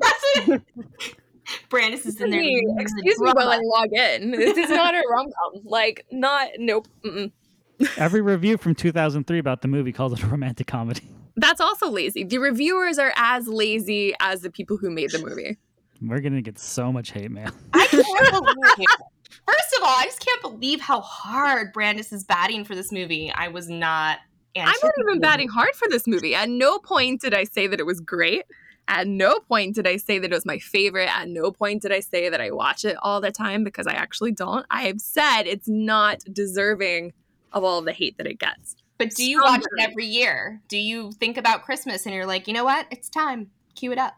That's 0.00 0.48
it. 0.48 0.62
Brandis 1.70 2.04
is 2.04 2.20
in 2.20 2.30
there. 2.30 2.42
Excuse 2.78 3.20
me 3.20 3.32
while 3.32 3.48
I 3.48 3.58
log 3.62 3.92
in. 3.92 4.32
This 4.32 4.58
is 4.58 4.68
not 4.68 4.94
a 4.94 5.02
rom 5.10 5.26
com. 5.26 5.62
Like, 5.64 6.04
not 6.10 6.48
nope. 6.58 6.88
Mm-mm. 7.04 7.32
Every 7.96 8.20
review 8.20 8.58
from 8.58 8.74
2003 8.74 9.38
about 9.38 9.62
the 9.62 9.68
movie 9.68 9.92
calls 9.92 10.12
it 10.12 10.22
a 10.22 10.26
romantic 10.26 10.66
comedy. 10.66 11.08
That's 11.36 11.60
also 11.60 11.88
lazy. 11.90 12.24
The 12.24 12.38
reviewers 12.38 12.98
are 12.98 13.12
as 13.16 13.46
lazy 13.46 14.12
as 14.20 14.42
the 14.42 14.50
people 14.50 14.76
who 14.76 14.90
made 14.90 15.10
the 15.12 15.24
movie. 15.24 15.56
We're 16.02 16.20
gonna 16.20 16.42
get 16.42 16.58
so 16.58 16.92
much 16.92 17.12
hate 17.12 17.30
mail. 17.30 17.50
I 17.72 17.86
can't 17.86 18.44
believe. 18.44 18.86
First 19.28 19.74
of 19.76 19.82
all, 19.82 19.94
I 19.96 20.04
just 20.04 20.24
can't 20.24 20.42
believe 20.42 20.80
how 20.80 21.00
hard 21.00 21.72
Brandis 21.72 22.12
is 22.12 22.24
batting 22.24 22.64
for 22.64 22.74
this 22.74 22.92
movie. 22.92 23.30
I 23.32 23.48
was 23.48 23.68
not. 23.68 24.18
I'm 24.56 24.74
not 24.82 24.92
even 24.98 25.20
batting 25.20 25.48
hard 25.48 25.74
for 25.74 25.88
this 25.88 26.06
movie. 26.06 26.34
At 26.34 26.48
no 26.48 26.78
point 26.78 27.20
did 27.20 27.32
I 27.34 27.44
say 27.44 27.66
that 27.68 27.78
it 27.78 27.86
was 27.86 28.00
great. 28.00 28.44
At 28.88 29.06
no 29.06 29.38
point 29.40 29.74
did 29.74 29.86
I 29.86 29.98
say 29.98 30.18
that 30.18 30.32
it 30.32 30.34
was 30.34 30.46
my 30.46 30.58
favorite. 30.58 31.14
At 31.14 31.28
no 31.28 31.52
point 31.52 31.82
did 31.82 31.92
I 31.92 32.00
say 32.00 32.28
that 32.28 32.40
I 32.40 32.50
watch 32.50 32.84
it 32.84 32.96
all 33.02 33.20
the 33.20 33.30
time 33.30 33.62
because 33.62 33.86
I 33.86 33.92
actually 33.92 34.32
don't. 34.32 34.66
I 34.70 34.84
have 34.84 35.00
said 35.00 35.42
it's 35.42 35.68
not 35.68 36.24
deserving 36.32 37.12
of 37.52 37.62
all 37.64 37.82
the 37.82 37.92
hate 37.92 38.16
that 38.16 38.26
it 38.26 38.38
gets. 38.38 38.76
But 38.96 39.14
do 39.14 39.24
you 39.24 39.42
watch 39.42 39.60
it 39.60 39.82
every 39.82 40.06
year? 40.06 40.60
Do 40.68 40.78
you 40.78 41.12
think 41.12 41.36
about 41.36 41.62
Christmas 41.62 42.04
and 42.04 42.14
you're 42.14 42.26
like, 42.26 42.48
you 42.48 42.54
know 42.54 42.64
what? 42.64 42.86
It's 42.90 43.08
time. 43.08 43.50
Cue 43.76 43.92
it 43.92 43.98
up. 43.98 44.14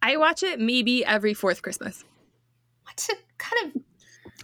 I 0.00 0.16
watch 0.16 0.42
it 0.42 0.58
maybe 0.58 1.04
every 1.04 1.34
fourth 1.34 1.60
Christmas. 1.60 2.04
What 2.84 3.08
kind 3.38 3.76
of 3.76 3.82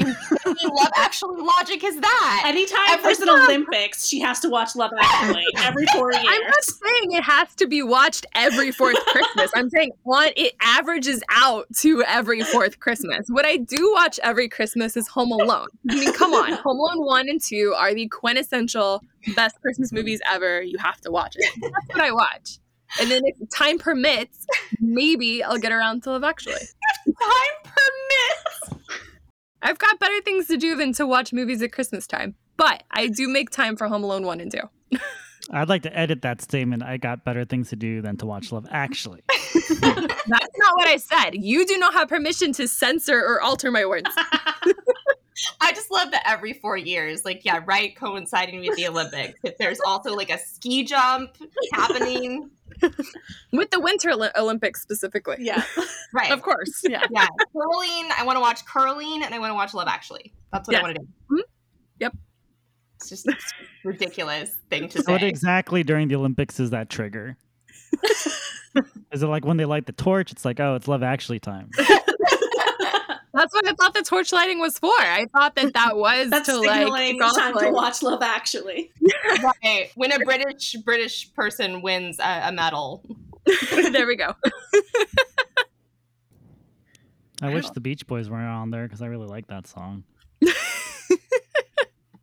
love 0.00 0.90
actually 0.96 1.40
logic 1.40 1.82
is 1.84 2.00
that? 2.00 2.42
Anytime 2.46 2.78
Every 2.90 3.02
there's 3.02 3.20
an. 3.20 3.28
Olympics, 3.28 4.06
she 4.06 4.20
has 4.20 4.40
to 4.40 4.48
watch 4.48 4.76
Love 4.76 4.90
Actually 4.98 5.44
every 5.58 5.86
four 5.86 6.12
years. 6.12 6.24
I'm 6.28 6.42
not 6.42 6.64
saying 6.64 7.12
it 7.12 7.22
has 7.22 7.54
to 7.56 7.66
be 7.66 7.82
watched 7.82 8.26
every 8.34 8.70
fourth 8.70 8.98
Christmas. 9.06 9.50
I'm 9.54 9.70
saying 9.70 9.92
one, 10.02 10.30
it 10.36 10.54
averages 10.60 11.22
out 11.30 11.66
to 11.78 12.02
every 12.04 12.42
fourth 12.42 12.80
Christmas. 12.80 13.26
What 13.28 13.46
I 13.46 13.56
do 13.56 13.92
watch 13.94 14.20
every 14.22 14.48
Christmas 14.48 14.96
is 14.96 15.08
Home 15.08 15.32
Alone. 15.32 15.68
I 15.90 15.94
mean, 15.94 16.12
come 16.12 16.32
on. 16.32 16.52
Home 16.64 16.78
Alone 16.78 17.04
1 17.04 17.28
and 17.28 17.40
2 17.40 17.74
are 17.76 17.94
the 17.94 18.08
quintessential 18.08 19.02
best 19.34 19.60
Christmas 19.60 19.92
movies 19.92 20.20
ever. 20.30 20.62
You 20.62 20.78
have 20.78 21.00
to 21.02 21.10
watch 21.10 21.34
it. 21.36 21.50
That's 21.60 21.88
what 21.88 22.00
I 22.00 22.12
watch. 22.12 22.58
And 23.00 23.10
then 23.10 23.22
if 23.24 23.36
time 23.50 23.78
permits, 23.78 24.46
maybe 24.80 25.42
I'll 25.42 25.58
get 25.58 25.72
around 25.72 26.04
to 26.04 26.10
Love 26.10 26.24
Actually. 26.24 26.54
time 26.54 27.62
permits. 27.62 28.77
I've 29.62 29.78
got 29.78 29.98
better 29.98 30.20
things 30.22 30.46
to 30.48 30.56
do 30.56 30.76
than 30.76 30.92
to 30.94 31.06
watch 31.06 31.32
movies 31.32 31.62
at 31.62 31.72
Christmas 31.72 32.06
time. 32.06 32.34
But 32.56 32.82
I 32.90 33.08
do 33.08 33.28
make 33.28 33.50
time 33.50 33.76
for 33.76 33.88
Home 33.88 34.02
Alone 34.04 34.24
1 34.24 34.40
and 34.40 34.50
2. 34.52 34.98
I'd 35.50 35.68
like 35.68 35.82
to 35.82 35.96
edit 35.98 36.22
that 36.22 36.42
statement. 36.42 36.82
I 36.82 36.96
got 36.98 37.24
better 37.24 37.44
things 37.44 37.70
to 37.70 37.76
do 37.76 38.02
than 38.02 38.16
to 38.18 38.26
watch 38.26 38.52
Love 38.52 38.66
Actually. 38.70 39.22
That's 39.80 39.80
not 39.80 40.74
what 40.74 40.86
I 40.88 40.96
said. 40.96 41.34
You 41.34 41.66
do 41.66 41.78
not 41.78 41.94
have 41.94 42.08
permission 42.08 42.52
to 42.54 42.68
censor 42.68 43.18
or 43.18 43.40
alter 43.40 43.70
my 43.70 43.86
words. 43.86 44.10
I 45.60 45.72
just 45.72 45.90
love 45.90 46.10
that 46.10 46.22
every 46.26 46.52
four 46.52 46.76
years, 46.76 47.24
like, 47.24 47.44
yeah, 47.44 47.60
right, 47.64 47.96
coinciding 47.96 48.60
with 48.60 48.76
the 48.76 48.88
Olympics. 48.88 49.38
If 49.44 49.56
there's 49.56 49.78
also 49.86 50.14
like 50.14 50.30
a 50.30 50.38
ski 50.38 50.84
jump 50.84 51.30
happening, 51.72 52.50
With 53.52 53.70
the 53.70 53.80
Winter 53.80 54.10
Olympics 54.36 54.82
specifically. 54.82 55.36
yeah. 55.40 55.62
Right? 56.12 56.30
Of 56.30 56.42
course. 56.42 56.82
Yeah. 56.82 57.04
Yeah, 57.10 57.26
curling. 57.52 58.08
I 58.16 58.22
want 58.24 58.36
to 58.36 58.40
watch 58.40 58.64
curling, 58.66 59.22
and 59.22 59.34
I 59.34 59.38
want 59.38 59.50
to 59.50 59.54
watch 59.54 59.74
Love 59.74 59.88
Actually. 59.88 60.32
That's 60.52 60.66
what 60.68 60.72
Yeah. 60.72 60.80
I 60.80 60.82
want 60.82 60.96
to 60.96 61.02
do. 61.02 61.08
Mhm. 61.30 61.42
Yep. 62.00 62.16
It's 62.96 63.08
just 63.08 63.28
it's 63.28 63.52
a 63.84 63.88
ridiculous 63.88 64.56
thing 64.70 64.88
to 64.90 65.02
So 65.02 65.12
what 65.12 65.22
exactly 65.22 65.82
during 65.82 66.08
the 66.08 66.16
Olympics 66.16 66.58
is 66.60 66.70
that 66.70 66.90
trigger? 66.90 67.36
is 69.12 69.22
it 69.22 69.26
like 69.26 69.44
when 69.44 69.56
they 69.56 69.64
light 69.64 69.86
the 69.86 69.92
torch? 69.92 70.32
It's 70.32 70.44
like, 70.44 70.60
oh, 70.60 70.74
it's 70.74 70.88
Love 70.88 71.02
Actually 71.02 71.38
time. 71.40 71.70
That's 73.34 73.54
what 73.54 73.68
I 73.68 73.72
thought 73.74 73.94
the 73.94 74.02
torch 74.02 74.32
lighting 74.32 74.58
was 74.58 74.78
for. 74.80 74.88
I 74.98 75.26
thought 75.32 75.54
that 75.54 75.72
that 75.74 75.96
was 75.96 76.28
That's 76.30 76.48
to 76.48 76.58
like 76.58 76.70
signaling 76.70 77.14
kick 77.18 77.24
off, 77.24 77.36
time 77.36 77.56
to 77.58 77.70
watch 77.70 78.02
Love 78.02 78.20
Actually. 78.22 78.90
right. 79.64 79.90
When 79.94 80.10
a 80.10 80.18
British 80.24 80.74
British 80.84 81.32
person 81.34 81.80
wins 81.82 82.18
a, 82.18 82.48
a 82.48 82.52
medal, 82.52 83.04
there 83.92 84.06
we 84.08 84.16
go. 84.16 84.34
I 87.42 87.52
wish 87.54 87.68
the 87.70 87.80
Beach 87.80 88.06
Boys 88.06 88.28
weren't 88.30 88.48
on 88.48 88.70
there 88.70 88.84
because 88.84 89.02
I 89.02 89.06
really 89.06 89.26
like 89.26 89.46
that 89.48 89.66
song. 89.66 90.04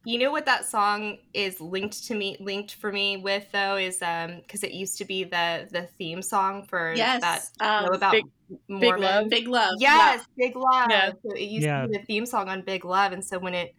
you 0.08 0.20
know 0.20 0.32
what 0.32 0.46
that 0.46 0.66
song 0.66 1.18
is 1.34 1.60
linked 1.60 2.06
to 2.08 2.16
me, 2.16 2.38
linked 2.40 2.76
for 2.76 2.92
me 2.92 3.18
with 3.18 3.52
though, 3.52 3.76
is 3.78 4.02
um 4.02 4.38
because 4.42 4.64
it 4.64 4.72
used 4.72 4.98
to 5.00 5.06
be 5.06 5.24
the 5.24 5.68
the 5.72 5.84
theme 5.98 6.22
song 6.22 6.64
for 6.66 6.94
Yes. 6.96 7.22
that 7.60 7.86
um, 7.86 7.94
about 7.94 8.12
Big- 8.12 8.26
Mormon. 8.68 9.02
Love. 9.02 9.30
Big 9.30 9.48
Love. 9.48 9.74
Yes, 9.80 10.24
Big 10.38 10.56
Love. 10.56 10.88
Yeah. 10.92 11.12
So 11.24 11.32
it 11.36 11.42
used 11.42 11.66
Yeah. 11.66 11.82
to 11.84 11.88
be 11.88 11.98
the 11.98 12.04
theme 12.06 12.26
song 12.28 12.50
on 12.50 12.62
Big 12.62 12.86
Love, 12.86 13.12
and 13.12 13.24
so 13.26 13.40
when 13.40 13.54
it 13.56 13.74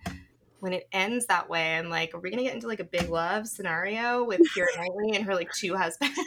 when 0.61 0.72
it 0.72 0.89
ends 0.91 1.26
that 1.26 1.49
way, 1.51 1.76
I'm 1.76 1.89
like, 1.91 2.14
are 2.14 2.18
we 2.18 2.30
gonna 2.30 2.43
get 2.43 2.55
into 2.55 2.66
like 2.66 2.80
a 2.80 2.84
Big 2.84 3.09
Love 3.09 3.47
scenario 3.47 4.24
with 4.24 4.41
Keira 4.57 4.66
Knightley 4.76 5.14
and 5.14 5.24
her 5.24 5.34
like 5.34 5.53
two 5.53 5.76
husbands? 5.76 6.16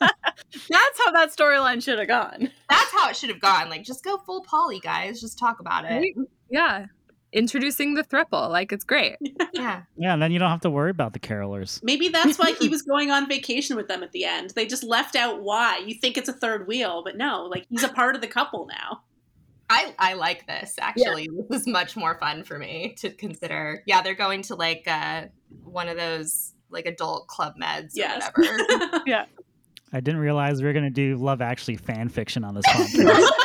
That's 0.68 1.00
how 1.04 1.12
that 1.12 1.30
storyline 1.30 1.82
should 1.82 1.98
have 1.98 2.08
gone. 2.08 2.50
That's 2.70 2.92
how 2.92 3.08
it 3.10 3.16
should 3.16 3.30
have 3.30 3.40
gone. 3.40 3.68
Like, 3.70 3.82
just 3.84 4.04
go 4.04 4.18
full 4.18 4.42
Polly, 4.44 4.80
guys. 4.80 5.20
Just 5.20 5.38
talk 5.38 5.60
about 5.60 5.84
it. 5.84 5.88
Right? 5.94 6.14
Yeah. 6.50 6.86
Introducing 7.32 7.94
the 7.94 8.04
thriple. 8.04 8.48
Like 8.48 8.70
it's 8.72 8.84
great. 8.84 9.16
Yeah. 9.52 9.82
Yeah, 9.96 10.12
and 10.14 10.20
then 10.22 10.32
you 10.32 10.38
don't 10.40 10.50
have 10.50 10.60
to 10.62 10.70
worry 10.70 10.90
about 10.90 11.12
the 11.12 11.20
carolers. 11.20 11.80
Maybe 11.82 12.08
that's 12.08 12.38
why 12.38 12.52
he 12.58 12.68
was 12.70 12.82
going 12.82 13.10
on 13.12 13.28
vacation 13.28 13.76
with 13.76 13.86
them 13.88 14.02
at 14.02 14.10
the 14.12 14.24
end. 14.24 14.50
They 14.50 14.66
just 14.66 14.82
left 14.82 15.14
out 15.16 15.42
why. 15.42 15.78
You 15.78 15.94
think 15.94 16.16
it's 16.18 16.28
a 16.28 16.32
third 16.32 16.66
wheel, 16.66 17.02
but 17.04 17.16
no, 17.16 17.44
like 17.44 17.66
he's 17.68 17.84
a 17.84 17.88
part 17.88 18.14
of 18.16 18.20
the 18.20 18.26
couple 18.26 18.66
now. 18.66 19.02
I, 19.70 19.94
I 19.98 20.14
like 20.14 20.46
this 20.48 20.74
actually. 20.80 21.28
This 21.48 21.62
is 21.62 21.66
much 21.68 21.96
more 21.96 22.18
fun 22.18 22.42
for 22.44 22.58
me 22.58 22.94
to 22.98 23.10
consider. 23.10 23.82
Yeah, 23.86 24.02
they're 24.02 24.14
going 24.14 24.42
to 24.42 24.56
like 24.56 24.84
uh 24.88 25.26
one 25.62 25.88
of 25.88 25.96
those 25.96 26.52
like 26.70 26.86
adult 26.86 27.28
club 27.28 27.54
meds 27.60 27.92
Yes. 27.94 28.28
or 28.36 28.42
whatever. 28.42 29.02
I 29.94 30.00
didn't 30.00 30.20
realize 30.20 30.60
we 30.60 30.66
were 30.66 30.72
gonna 30.74 30.90
do 30.90 31.16
Love 31.16 31.40
Actually 31.40 31.76
fan 31.76 32.08
fiction 32.08 32.44
on 32.44 32.54
this 32.54 32.66
podcast. 32.68 33.28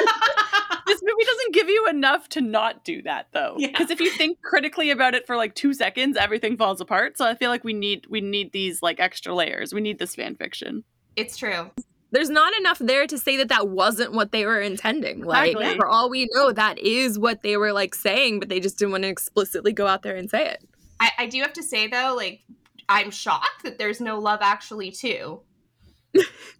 This 0.87 1.01
movie 1.03 1.23
doesn't 1.23 1.53
give 1.53 1.69
you 1.69 1.85
enough 1.87 2.27
to 2.29 2.41
not 2.41 2.83
do 2.83 3.03
that 3.03 3.27
though. 3.31 3.53
Yeah. 3.59 3.67
Because 3.67 3.91
if 3.91 3.99
you 3.99 4.09
think 4.09 4.41
critically 4.41 4.89
about 4.89 5.13
it 5.13 5.27
for 5.27 5.35
like 5.37 5.53
two 5.53 5.71
seconds, 5.75 6.17
everything 6.17 6.57
falls 6.57 6.81
apart. 6.81 7.15
So 7.15 7.25
I 7.27 7.35
feel 7.35 7.51
like 7.51 7.63
we 7.63 7.73
need 7.73 8.07
we 8.09 8.21
need 8.21 8.51
these 8.53 8.81
like 8.81 8.99
extra 8.99 9.33
layers. 9.35 9.71
We 9.71 9.81
need 9.81 9.99
this 9.99 10.15
fan 10.15 10.35
fiction. 10.35 10.83
it's 11.15 11.37
true. 11.37 11.69
There's 12.11 12.31
not 12.31 12.57
enough 12.57 12.79
there 12.79 13.05
to 13.05 13.19
say 13.19 13.37
that 13.37 13.49
that 13.49 13.67
wasn't 13.69 14.13
what 14.13 14.31
they 14.31 14.47
were 14.47 14.59
intending. 14.59 15.21
Like 15.21 15.51
Exactly. 15.51 15.77
for 15.77 15.85
all 15.87 16.09
we 16.09 16.27
know, 16.33 16.51
that 16.51 16.79
is 16.79 17.19
what 17.19 17.43
they 17.43 17.55
were 17.55 17.71
like 17.71 17.93
saying, 17.93 18.39
but 18.39 18.49
they 18.49 18.59
just 18.59 18.79
didn't 18.79 18.91
want 18.93 19.03
to 19.03 19.09
explicitly 19.09 19.71
go 19.71 19.85
out 19.85 20.01
there 20.01 20.15
and 20.15 20.27
say 20.27 20.47
it. 20.49 20.67
I, 20.99 21.11
I 21.19 21.25
do 21.27 21.39
have 21.43 21.53
to 21.53 21.63
say 21.63 21.85
though, 21.87 22.15
like 22.17 22.41
I'm 22.89 23.11
shocked 23.11 23.61
that 23.63 23.77
there's 23.77 24.01
no 24.01 24.17
Love 24.17 24.39
Actually 24.41 24.89
too. 24.89 25.41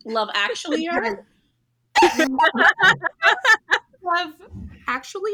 Love 0.05 0.29
Actually, 0.33 0.87
are? 0.91 1.25
Love 4.03 4.33
Actually. 4.87 5.31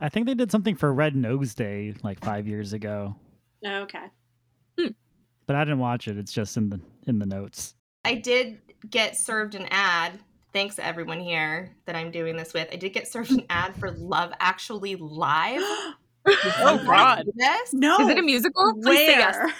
I 0.00 0.08
think 0.08 0.26
they 0.26 0.34
did 0.34 0.50
something 0.50 0.74
for 0.74 0.92
Red 0.92 1.16
Nose 1.16 1.54
Day 1.54 1.94
like 2.02 2.22
five 2.22 2.46
years 2.46 2.72
ago, 2.72 3.16
okay. 3.64 4.06
Hmm. 4.78 4.88
but 5.46 5.56
I 5.56 5.64
didn't 5.64 5.78
watch 5.78 6.08
it. 6.08 6.18
It's 6.18 6.32
just 6.32 6.56
in 6.56 6.68
the 6.68 6.80
in 7.06 7.18
the 7.18 7.26
notes. 7.26 7.74
I 8.04 8.14
did 8.14 8.58
get 8.90 9.16
served 9.16 9.54
an 9.54 9.66
ad. 9.70 10.18
Thanks 10.52 10.76
to 10.76 10.86
everyone 10.86 11.20
here 11.20 11.76
that 11.84 11.96
I'm 11.96 12.10
doing 12.10 12.36
this 12.36 12.54
with. 12.54 12.68
I 12.72 12.76
did 12.76 12.92
get 12.92 13.06
served 13.06 13.30
an 13.30 13.44
ad 13.50 13.76
for 13.76 13.90
Love 13.90 14.32
Actually 14.40 14.96
Live. 14.96 15.62
Oh 16.28 16.82
God. 16.84 17.24
This. 17.36 17.72
No. 17.72 18.00
Is 18.00 18.08
it 18.08 18.18
a 18.18 18.22
musical? 18.22 18.74
Please 18.82 18.98
say 18.98 19.10
yes. 19.10 19.36
Where? 19.36 19.54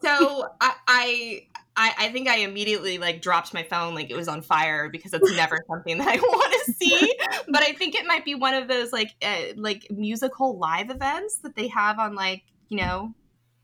So 0.00 0.46
I, 0.60 0.74
I 0.86 1.46
I 1.78 1.92
I 1.98 2.08
think 2.12 2.28
I 2.28 2.38
immediately 2.38 2.98
like 2.98 3.22
dropped 3.22 3.54
my 3.54 3.62
phone 3.62 3.94
like 3.94 4.10
it 4.10 4.16
was 4.16 4.28
on 4.28 4.42
fire 4.42 4.90
because 4.90 5.14
it's 5.14 5.32
never 5.36 5.58
something 5.70 5.96
that 5.98 6.08
I 6.08 6.16
want 6.18 6.52
to 6.66 6.72
see. 6.72 7.14
But 7.50 7.62
I 7.62 7.72
think 7.72 7.94
it 7.94 8.06
might 8.06 8.24
be 8.26 8.34
one 8.34 8.52
of 8.54 8.68
those 8.68 8.92
like 8.92 9.14
uh, 9.22 9.54
like 9.56 9.86
musical 9.90 10.58
live 10.58 10.90
events 10.90 11.38
that 11.38 11.54
they 11.56 11.68
have 11.68 11.98
on 11.98 12.14
like 12.14 12.42
you 12.68 12.76
know 12.76 13.14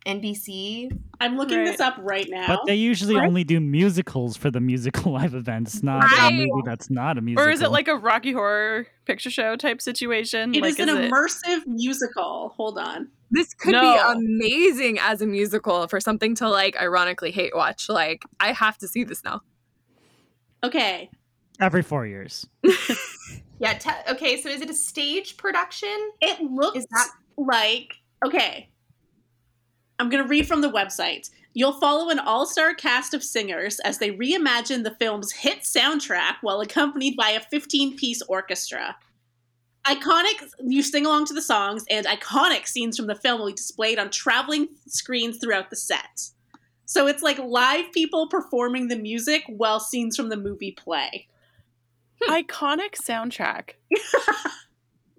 NBC. 0.07 0.91
I'm 1.21 1.37
looking 1.37 1.59
Right. 1.59 1.67
this 1.67 1.81
up 1.81 1.95
right 1.99 2.27
now. 2.29 2.47
But 2.47 2.61
they 2.67 2.75
usually 2.75 3.17
Right. 3.17 3.27
only 3.27 3.45
do 3.45 3.59
musicals 3.61 4.37
for 4.37 4.51
the 4.51 4.61
musical 4.61 5.13
live 5.19 5.35
events, 5.35 5.83
not 5.83 6.05
Right. 6.05 6.33
a 6.33 6.37
movie 6.37 6.63
that's 6.65 6.91
not 6.91 7.17
a 7.19 7.23
musical. 7.23 7.47
Or 7.49 7.51
is 7.51 7.63
it 7.63 7.71
like 7.71 7.89
a 7.89 7.97
Rocky 7.97 8.33
Horror 8.33 8.87
Picture 9.07 9.31
Show 9.31 9.57
type 9.57 9.81
situation? 9.81 10.55
It 10.55 10.61
like, 10.63 10.79
is 10.79 10.79
an 10.81 10.89
it- 10.91 11.11
immersive 11.11 11.67
musical. 11.67 12.53
Hold 12.57 12.79
on. 12.79 13.09
This 13.35 13.53
could 13.55 13.73
No. 13.73 13.81
be 13.83 13.99
amazing 14.19 14.99
as 14.99 15.21
a 15.21 15.27
musical 15.27 15.87
for 15.89 16.01
something 16.01 16.35
to 16.37 16.49
like 16.49 16.81
ironically 16.81 17.31
hate 17.31 17.55
watch. 17.55 17.89
Like 17.89 18.23
I 18.41 18.53
have 18.53 18.79
to 18.79 18.89
see 18.89 19.05
this 19.05 19.23
now. 19.25 19.41
Okay. 20.63 21.11
every 21.61 21.83
four 21.83 22.07
years? 22.07 22.47
Yeah. 23.61 23.75
Te- 23.79 24.11
okay. 24.13 24.41
So 24.41 24.49
is 24.49 24.61
it 24.61 24.69
a 24.69 24.75
stage 24.75 25.37
production? 25.37 25.89
It 26.21 26.41
looks 26.43 26.79
Is 26.79 26.87
that- 26.91 27.09
like 27.39 27.95
okay. 28.27 28.69
I'm 30.01 30.11
going 30.11 30.23
to 30.23 30.29
read 30.29 30.49
from 30.49 30.61
the 30.61 30.71
website. 30.71 31.31
You'll 31.55 31.79
follow 31.79 32.11
an 32.11 32.19
all-star 32.19 32.75
cast 32.75 33.15
of 33.15 33.23
singers 33.23 33.79
as 33.81 33.99
they 33.99 34.11
reimagine 34.11 34.83
the 34.83 34.97
film's 34.99 35.31
hit 35.31 35.61
soundtrack 35.61 36.35
while 36.43 36.61
accompanied 36.61 37.17
by 37.17 37.31
a 37.31 37.41
15-piece 37.41 38.23
orchestra. 38.23 38.97
Iconic 39.87 40.35
you 40.65 40.83
sing 40.83 41.05
along 41.07 41.27
to 41.27 41.35
the 41.35 41.43
songs 41.43 41.85
and 41.91 42.07
iconic 42.07 42.67
scenes 42.67 42.97
from 42.97 43.07
the 43.07 43.15
film 43.15 43.41
will 43.41 43.49
be 43.49 43.53
displayed 43.53 43.99
on 43.99 44.11
traveling 44.11 44.69
screens 44.87 45.39
throughout 45.39 45.71
the 45.71 45.77
set 45.77 46.31
so 46.87 47.07
it's 47.07 47.23
like 47.23 47.39
live 47.39 47.91
people 47.93 48.29
performing 48.29 48.89
the 48.89 48.97
music 48.97 49.43
while 49.49 49.81
scenes 49.81 50.17
from 50.17 50.29
the 50.29 50.37
movie 50.37 50.73
play 50.73 51.29
hmm. 52.23 52.33
Iconic 52.33 52.95
soundtrack. 52.95 53.71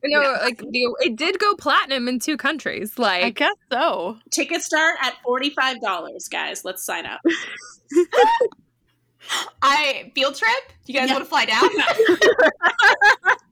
You 0.04 0.20
know, 0.20 0.36
like 0.42 0.60
the, 0.60 0.96
it 1.00 1.16
did 1.16 1.40
go 1.40 1.56
platinum 1.56 2.08
in 2.08 2.20
two 2.20 2.38
countries. 2.38 3.00
Like 3.00 3.24
I 3.24 3.30
guess 3.32 3.56
so. 3.72 4.18
tickets 4.32 4.66
start 4.66 4.98
at 5.02 5.16
$45 5.28 6.30
guys 6.30 6.64
let's 6.64 6.84
sign 6.86 7.06
up 7.08 7.22
I 9.62 10.12
field 10.14 10.36
trip. 10.36 10.52
You 10.86 10.94
guys 10.94 11.08
Yeah. 11.10 11.14
want 11.16 11.26
to 11.26 11.30
fly 11.30 11.46
down? 11.46 11.68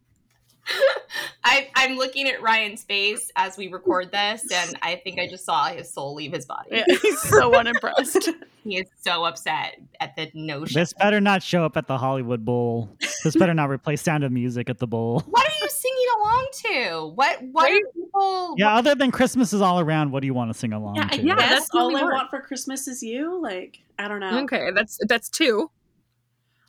I, 1.44 1.70
I'm 1.76 1.98
looking 1.98 2.28
at 2.28 2.42
Ryan's 2.42 2.84
face 2.84 3.32
as 3.36 3.58
we 3.58 3.68
record 3.68 4.12
this, 4.12 4.50
and 4.52 4.78
I 4.82 4.96
think 5.04 5.20
I 5.20 5.28
just 5.28 5.46
saw 5.46 5.66
his 5.68 5.92
soul 5.92 6.16
leave 6.16 6.32
his 6.32 6.46
body. 6.46 6.70
Yeah, 6.72 6.84
he's 7.02 7.22
so 7.22 7.54
unimpressed. 7.60 8.30
He 8.64 8.78
is 8.78 8.88
so 9.02 9.26
upset 9.26 9.82
at 10.00 10.16
the 10.16 10.32
notion. 10.34 10.80
This 10.80 10.94
better 10.94 11.20
not 11.20 11.44
show 11.44 11.66
up 11.66 11.76
at 11.76 11.88
the 11.88 11.98
Hollywood 11.98 12.46
Bowl. 12.46 12.96
This 13.24 13.36
better 13.36 13.54
not 13.54 13.70
replace 13.70 14.02
Sound 14.02 14.24
of 14.24 14.32
Music 14.32 14.70
at 14.70 14.80
the 14.80 14.88
bowl. 14.88 15.20
what 15.30 15.46
are 15.46 15.56
you 15.62 15.70
singing 15.70 16.08
along 16.18 16.48
to? 16.54 17.12
What 17.16 17.44
what 17.52 17.72
are 17.72 17.80
people? 17.94 18.56
Yeah, 18.58 18.76
other 18.76 18.96
than 18.96 19.12
Christmas 19.12 19.52
is 19.52 19.62
all 19.62 19.80
around, 19.80 20.12
what 20.12 20.22
do 20.22 20.28
you 20.28 20.34
want 20.34 20.52
to 20.52 20.58
sing 20.58 20.72
along 20.72 20.96
yeah, 20.96 21.08
to? 21.08 21.22
Yeah, 21.22 21.36
guess 21.36 21.50
that's 21.50 21.70
all 21.74 21.96
I 21.96 22.00
hard. 22.00 22.14
want 22.14 22.30
for 22.30 22.42
Christmas 22.42 22.88
is 22.88 23.04
you. 23.04 23.42
Like, 23.42 23.82
I 24.00 24.08
don't 24.08 24.22
know. 24.22 24.44
okay, 24.44 24.72
that's 24.74 24.98
that's 25.08 25.30
two. 25.30 25.70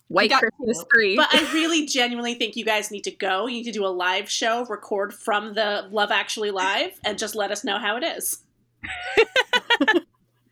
White 0.09 0.31
got 0.31 0.41
Christmas 0.41 0.79
two. 0.79 0.85
three. 0.95 1.17
But 1.17 1.35
I 1.35 1.53
really 1.55 1.87
genuinely 1.87 2.35
think 2.35 2.57
you 2.57 2.65
guys 2.65 2.91
need 2.91 3.05
to 3.05 3.11
go. 3.11 3.47
You 3.47 3.57
need 3.59 3.65
to 3.65 3.73
do 3.73 3.87
a 3.87 3.89
live 3.89 4.31
show, 4.31 4.65
record 4.67 5.15
from 5.15 5.55
the 5.55 5.89
Love 5.91 6.11
Actually 6.11 6.51
Live, 6.51 7.01
and 7.05 7.19
just 7.19 7.35
let 7.35 7.51
us 7.51 7.65
know 7.65 7.79
how 7.79 7.97
it 7.97 8.05
is. 8.05 8.39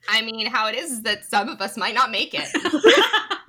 I 0.09 0.23
mean, 0.23 0.47
how 0.47 0.69
it 0.69 0.75
is 0.75 0.91
is 0.93 1.03
that 1.03 1.25
some 1.25 1.49
of 1.49 1.61
us 1.61 1.77
might 1.77 1.95
not 1.95 2.11
make 2.11 2.35
it. 2.35 2.49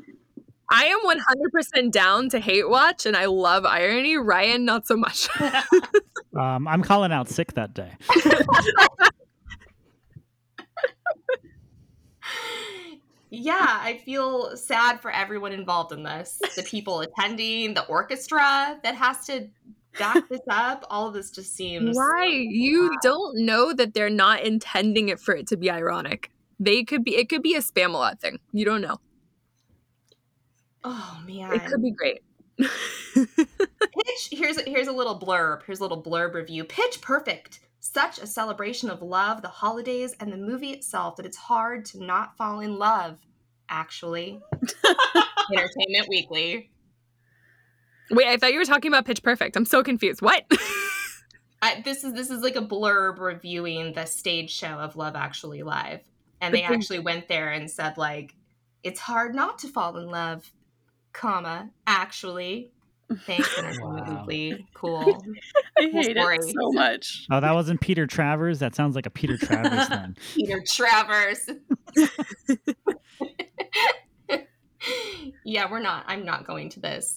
I 0.69 0.85
am 0.85 0.99
100% 1.05 1.91
down 1.91 2.29
to 2.29 2.39
hate 2.39 2.67
watch, 2.67 3.05
and 3.05 3.15
I 3.15 3.25
love 3.25 3.65
irony. 3.65 4.17
Ryan, 4.17 4.65
not 4.65 4.87
so 4.87 4.97
much. 4.97 5.27
Um, 6.35 6.67
I'm 6.67 6.81
calling 6.81 7.11
out 7.11 7.29
sick 7.29 7.53
that 7.53 7.75
day. 7.75 7.91
Yeah, 13.35 13.79
I 13.81 13.97
feel 13.97 14.55
sad 14.55 15.01
for 15.01 15.09
everyone 15.09 15.53
involved 15.53 15.91
in 15.91 16.03
this. 16.03 16.39
The 16.55 16.61
people 16.67 16.99
attending, 16.99 17.73
the 17.73 17.83
orchestra 17.87 18.79
that 18.83 18.93
has 18.93 19.25
to 19.25 19.49
back 19.97 20.29
this 20.29 20.41
up. 20.51 20.85
All 20.91 21.07
of 21.07 21.15
this 21.15 21.31
just 21.31 21.55
seems 21.55 21.97
Why? 21.97 22.27
You 22.27 22.95
don't 23.01 23.43
know 23.43 23.73
that 23.73 23.95
they're 23.95 24.11
not 24.11 24.41
intending 24.43 25.09
it 25.09 25.19
for 25.19 25.35
it 25.35 25.47
to 25.47 25.57
be 25.57 25.71
ironic. 25.71 26.29
They 26.59 26.83
could 26.83 27.03
be. 27.03 27.15
It 27.15 27.27
could 27.27 27.41
be 27.41 27.55
a 27.55 27.61
Spamalot 27.61 28.19
thing. 28.19 28.39
You 28.51 28.65
don't 28.65 28.81
know. 28.81 28.99
Oh 30.83 31.19
man. 31.25 31.53
It 31.53 31.65
could 31.65 31.81
be 31.81 31.89
great. 31.89 32.21
Pitch 32.59 34.29
here's 34.29 34.59
a, 34.59 34.63
here's 34.69 34.87
a 34.87 34.91
little 34.91 35.19
blurb. 35.19 35.63
Here's 35.65 35.79
a 35.79 35.81
little 35.81 36.03
blurb 36.03 36.35
review. 36.35 36.65
Pitch 36.65 37.01
Perfect. 37.01 37.61
Such 37.93 38.17
a 38.19 38.25
celebration 38.25 38.89
of 38.89 39.01
love, 39.01 39.41
the 39.41 39.49
holidays, 39.49 40.15
and 40.19 40.33
the 40.33 40.37
movie 40.37 40.71
itself 40.71 41.15
that 41.17 41.25
it's 41.25 41.37
hard 41.37 41.85
to 41.85 42.03
not 42.03 42.35
fall 42.37 42.59
in 42.59 42.77
love. 42.77 43.17
Actually, 43.69 44.41
Entertainment 45.51 46.07
Weekly. 46.09 46.71
Wait, 48.09 48.27
I 48.27 48.37
thought 48.37 48.51
you 48.51 48.59
were 48.59 48.65
talking 48.65 48.89
about 48.89 49.05
Pitch 49.05 49.23
Perfect. 49.23 49.55
I'm 49.55 49.65
so 49.65 49.83
confused. 49.83 50.21
What? 50.21 50.43
I, 51.61 51.81
this 51.81 52.03
is 52.03 52.13
this 52.13 52.29
is 52.29 52.41
like 52.41 52.55
a 52.55 52.61
blurb 52.61 53.19
reviewing 53.19 53.93
the 53.93 54.05
stage 54.05 54.51
show 54.51 54.79
of 54.79 54.95
Love 54.95 55.15
Actually 55.15 55.63
Live, 55.63 56.01
and 56.41 56.53
they 56.53 56.63
actually 56.63 56.99
went 56.99 57.27
there 57.27 57.51
and 57.51 57.71
said 57.71 57.97
like, 57.97 58.35
"It's 58.83 58.99
hard 58.99 59.33
not 59.33 59.59
to 59.59 59.67
fall 59.67 59.97
in 59.97 60.07
love, 60.07 60.51
comma 61.13 61.69
actually." 61.87 62.71
Thanks, 63.25 63.49
Entertainment 63.57 64.07
Wow. 64.07 64.25
Weekly. 64.27 64.67
Cool. 64.73 65.23
I 65.77 65.89
Cool 65.89 66.01
hate 66.01 66.17
story. 66.17 66.35
it 66.37 66.43
so 66.43 66.71
much. 66.71 67.25
Oh, 67.31 67.39
that 67.39 67.53
wasn't 67.53 67.79
Peter 67.81 68.05
Travers. 68.05 68.59
That 68.59 68.75
sounds 68.75 68.95
like 68.95 69.05
a 69.05 69.09
Peter 69.09 69.37
Travers 69.37 69.87
thing. 69.87 70.17
Peter 70.35 70.61
Travers. 70.67 71.39
yeah, 75.45 75.69
we're 75.71 75.79
not. 75.79 76.03
I'm 76.07 76.25
not 76.25 76.45
going 76.45 76.69
to 76.71 76.79
this. 76.79 77.15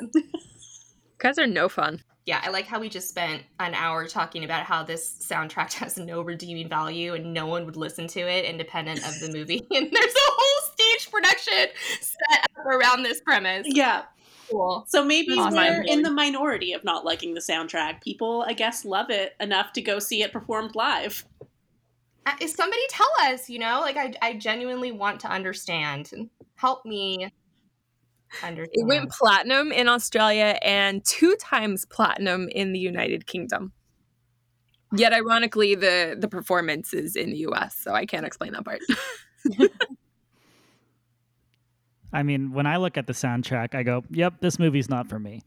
guys 1.18 1.38
are 1.38 1.46
no 1.46 1.68
fun. 1.68 2.02
Yeah, 2.24 2.40
I 2.42 2.50
like 2.50 2.66
how 2.66 2.80
we 2.80 2.88
just 2.88 3.08
spent 3.08 3.42
an 3.60 3.74
hour 3.74 4.06
talking 4.08 4.42
about 4.44 4.64
how 4.64 4.82
this 4.82 5.24
soundtrack 5.28 5.72
has 5.74 5.96
no 5.96 6.22
redeeming 6.22 6.68
value 6.68 7.14
and 7.14 7.32
no 7.32 7.46
one 7.46 7.64
would 7.66 7.76
listen 7.76 8.08
to 8.08 8.20
it 8.20 8.44
independent 8.44 8.98
of 9.06 9.18
the 9.20 9.30
movie. 9.32 9.64
And 9.70 9.90
there's 9.92 10.14
a 10.14 10.30
whole 10.32 10.72
stage 10.74 11.10
production 11.10 11.66
set 12.00 12.42
up 12.58 12.66
around 12.66 13.02
this 13.04 13.20
premise. 13.20 13.66
yeah. 13.70 14.02
Cool. 14.50 14.84
So 14.88 15.04
maybe 15.04 15.34
That's 15.34 15.54
we're 15.54 15.60
mind-blowing. 15.60 15.88
in 15.88 16.02
the 16.02 16.10
minority 16.10 16.72
of 16.72 16.84
not 16.84 17.04
liking 17.04 17.34
the 17.34 17.40
soundtrack. 17.40 18.02
People, 18.02 18.44
I 18.46 18.52
guess, 18.52 18.84
love 18.84 19.10
it 19.10 19.34
enough 19.40 19.72
to 19.74 19.82
go 19.82 19.98
see 19.98 20.22
it 20.22 20.32
performed 20.32 20.74
live. 20.74 21.24
Uh, 22.24 22.32
If 22.40 22.50
somebody 22.50 22.82
tell 22.88 23.10
us, 23.22 23.48
you 23.48 23.58
know, 23.58 23.80
like 23.80 23.96
I, 23.96 24.14
I 24.22 24.34
genuinely 24.34 24.92
want 24.92 25.20
to 25.20 25.28
understand. 25.28 26.10
Help 26.56 26.84
me 26.84 27.32
understand. 28.42 28.68
It 28.72 28.86
went 28.86 29.10
platinum 29.10 29.72
in 29.72 29.88
Australia 29.88 30.58
and 30.62 31.04
two 31.04 31.36
times 31.40 31.84
platinum 31.86 32.48
in 32.48 32.72
the 32.72 32.78
United 32.78 33.26
Kingdom. 33.26 33.72
Yet, 34.92 35.12
ironically, 35.12 35.74
the 35.74 36.16
the 36.18 36.28
performance 36.28 36.94
is 36.94 37.16
in 37.16 37.30
the 37.30 37.38
U.S., 37.38 37.76
so 37.76 37.92
I 37.92 38.06
can't 38.06 38.24
explain 38.24 38.52
that 38.52 38.64
part. 38.64 38.80
I 42.12 42.22
mean, 42.22 42.52
when 42.52 42.66
I 42.66 42.76
look 42.76 42.96
at 42.96 43.06
the 43.06 43.12
soundtrack, 43.12 43.74
I 43.74 43.82
go, 43.82 44.04
"Yep, 44.10 44.40
this 44.40 44.58
movie's 44.58 44.88
not 44.88 45.08
for 45.08 45.18
me." 45.18 45.42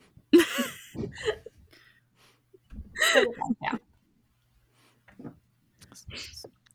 Yeah. 3.61 3.75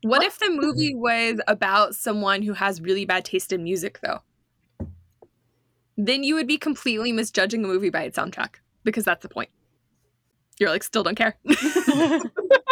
What 0.05 0.21
if 0.21 0.37
the 0.37 0.51
movie 0.51 0.93
was 0.93 1.39
about 1.47 1.95
someone 1.95 2.43
who 2.43 2.53
has 2.53 2.79
really 2.79 3.05
bad 3.05 3.25
taste 3.25 3.51
in 3.51 3.63
music, 3.63 3.99
though? 4.03 4.19
Then 5.97 6.23
you 6.23 6.35
would 6.35 6.45
be 6.45 6.59
completely 6.59 7.11
misjudging 7.11 7.65
a 7.65 7.67
movie 7.67 7.89
by 7.89 8.03
its 8.03 8.15
soundtrack 8.15 8.57
because 8.83 9.03
that's 9.03 9.23
the 9.23 9.29
point. 9.29 9.49
You're 10.59 10.69
like, 10.69 10.83
still 10.83 11.01
don't 11.01 11.15
care. 11.15 11.35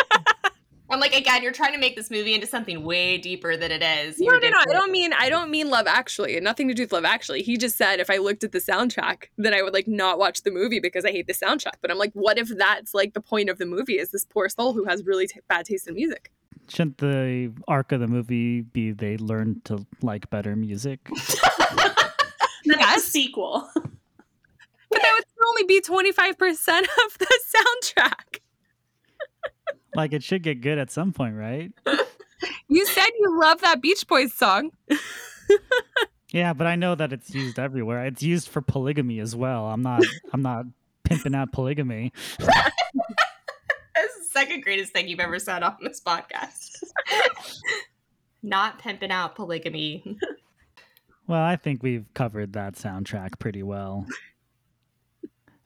I'm 0.93 0.99
like, 0.99 1.15
again, 1.15 1.41
you're 1.43 1.51
trying 1.51 1.73
to 1.73 1.79
make 1.79 1.95
this 1.95 2.09
movie 2.11 2.33
into 2.35 2.47
something 2.47 2.83
way 2.83 3.17
deeper 3.17 3.57
than 3.57 3.71
it 3.71 3.81
is. 3.81 4.19
No, 4.19 4.37
no, 4.37 4.49
no. 4.49 4.57
I 4.59 4.65
don't 4.71 4.91
mean 4.91 5.11
I 5.17 5.29
don't 5.29 5.49
mean 5.49 5.69
Love 5.69 5.87
Actually. 5.87 6.39
Nothing 6.39 6.67
to 6.67 6.73
do 6.73 6.83
with 6.83 6.93
Love 6.93 7.05
Actually. 7.05 7.41
He 7.41 7.57
just 7.57 7.75
said 7.77 7.99
if 7.99 8.09
I 8.09 8.17
looked 8.17 8.43
at 8.43 8.51
the 8.51 8.59
soundtrack, 8.59 9.25
then 9.37 9.53
I 9.53 9.61
would 9.61 9.73
like 9.73 9.87
not 9.87 10.19
watch 10.19 10.43
the 10.43 10.51
movie 10.51 10.79
because 10.79 11.03
I 11.03 11.11
hate 11.11 11.27
the 11.27 11.33
soundtrack. 11.33 11.73
But 11.81 11.91
I'm 11.91 11.97
like, 11.97 12.11
what 12.13 12.37
if 12.37 12.47
that's 12.49 12.93
like 12.93 13.13
the 13.13 13.21
point 13.21 13.49
of 13.49 13.57
the 13.57 13.65
movie? 13.65 13.97
Is 13.97 14.11
this 14.11 14.23
poor 14.23 14.47
soul 14.49 14.73
who 14.73 14.85
has 14.85 15.03
really 15.03 15.27
t- 15.27 15.39
bad 15.49 15.65
taste 15.65 15.87
in 15.87 15.95
music? 15.95 16.31
Shouldn't 16.69 16.99
the 16.99 17.51
arc 17.67 17.91
of 17.91 17.99
the 17.99 18.07
movie 18.07 18.61
be 18.61 18.91
they 18.91 19.17
learn 19.17 19.61
to 19.65 19.85
like 20.01 20.29
better 20.29 20.55
music? 20.55 20.99
That's 22.65 22.79
Yes. 22.79 22.97
a 23.07 23.09
sequel. 23.09 23.69
But 23.73 25.01
that 25.01 25.13
would 25.15 25.47
only 25.49 25.63
be 25.63 25.81
25 25.81 26.37
percent 26.37 26.87
of 27.05 27.17
the 27.17 27.39
soundtrack. 27.55 28.39
Like 29.95 30.13
it 30.13 30.23
should 30.23 30.43
get 30.43 30.61
good 30.61 30.77
at 30.77 30.91
some 30.91 31.13
point, 31.13 31.35
right? 31.35 31.71
You 32.67 32.85
said 32.85 33.07
you 33.19 33.39
love 33.39 33.61
that 33.61 33.81
Beach 33.81 34.07
Boys 34.07 34.33
song. 34.33 34.71
Yeah, 36.31 36.53
but 36.53 36.65
I 36.65 36.75
know 36.75 36.95
that 36.95 37.13
it's 37.13 37.33
used 37.33 37.59
everywhere. 37.59 38.05
It's 38.05 38.23
used 38.23 38.49
for 38.49 38.59
polygamy 38.61 39.19
as 39.19 39.35
well. 39.35 39.65
I'm 39.67 39.83
not 39.83 40.01
I'm 40.33 40.41
not 40.41 40.65
pimping 41.03 41.35
out 41.35 41.51
polygamy. 41.51 42.11
That's 42.39 44.17
the 44.17 44.25
second 44.31 44.63
greatest 44.63 44.93
thing 44.93 45.07
you've 45.07 45.19
ever 45.19 45.37
said 45.37 45.61
on 45.61 45.77
this 45.81 46.01
podcast. 46.01 46.83
Not 48.41 48.79
pimping 48.79 49.11
out 49.11 49.35
polygamy. 49.35 50.17
Well, 51.27 51.41
I 51.41 51.55
think 51.55 51.83
we've 51.83 52.05
covered 52.15 52.53
that 52.53 52.73
soundtrack 52.73 53.39
pretty 53.39 53.63
well. 53.63 54.07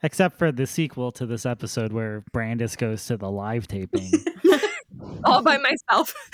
Except 0.04 0.38
for 0.38 0.52
the 0.52 0.68
sequel 0.68 1.12
to 1.14 1.26
this 1.26 1.46
episode 1.46 1.92
where 1.92 2.24
Brandis 2.32 2.76
goes 2.76 3.06
to 3.08 3.18
the 3.18 3.32
live 3.32 3.68
taping. 3.68 4.12
all 5.26 5.42
by 5.42 5.58
myself. 5.58 6.14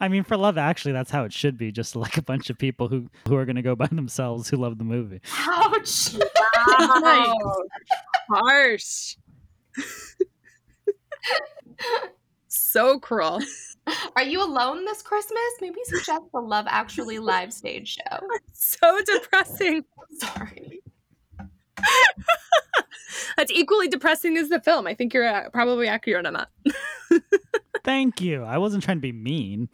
I 0.00 0.08
mean, 0.08 0.24
for 0.24 0.36
Love 0.36 0.58
Actually, 0.58 0.90
that's 0.92 1.12
how 1.12 1.22
it 1.24 1.32
should 1.32 1.56
be. 1.56 1.70
Just 1.70 1.94
like 1.94 2.16
a 2.16 2.22
bunch 2.22 2.50
of 2.50 2.58
people 2.58 2.88
who 2.88 3.08
who 3.28 3.36
are 3.36 3.44
going 3.44 3.56
to 3.56 3.62
go 3.62 3.76
by 3.76 3.86
themselves 3.86 4.48
who 4.48 4.56
love 4.56 4.78
the 4.78 4.84
movie. 4.84 5.20
Ouch. 5.38 6.16
Wow. 6.64 7.34
Harsh. 8.30 9.16
so 12.46 13.00
cruel. 13.00 13.40
Are 14.14 14.22
you 14.22 14.42
alone 14.42 14.84
this 14.84 15.02
Christmas? 15.02 15.40
Maybe 15.60 15.80
suggest 15.84 16.22
the 16.32 16.40
Love 16.40 16.66
Actually 16.68 17.18
live 17.18 17.52
stage 17.52 17.96
show. 17.96 18.18
So 18.52 19.00
depressing. 19.04 19.84
Sorry. 20.18 20.82
That's 23.36 23.52
equally 23.52 23.88
depressing 23.88 24.36
as 24.36 24.48
the 24.48 24.60
film. 24.60 24.86
I 24.86 24.94
think 24.94 25.14
you're 25.14 25.26
uh, 25.26 25.48
probably 25.50 25.88
accurate 25.88 26.26
on 26.26 26.34
that. 26.34 26.48
Thank 27.84 28.20
you. 28.20 28.44
I 28.44 28.58
wasn't 28.58 28.84
trying 28.84 28.98
to 28.98 29.02
be 29.02 29.12
mean. 29.12 29.68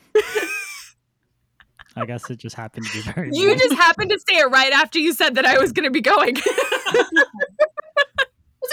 I 1.97 2.07
guess 2.07 2.31
it 2.31 2.39
just 2.39 2.55
happened 2.55 2.87
to 2.87 2.93
be 2.93 3.01
very. 3.13 3.31
You 3.33 3.49
mean. 3.49 3.59
just 3.59 3.75
happened 3.75 4.11
to 4.11 4.19
say 4.29 4.37
it 4.37 4.51
right 4.51 4.73
after 4.73 4.99
you 4.99 5.13
said 5.13 5.35
that 5.35 5.45
I 5.45 5.59
was 5.59 5.73
going 5.73 5.85
to 5.85 5.91
be 5.91 6.01
going. 6.01 6.37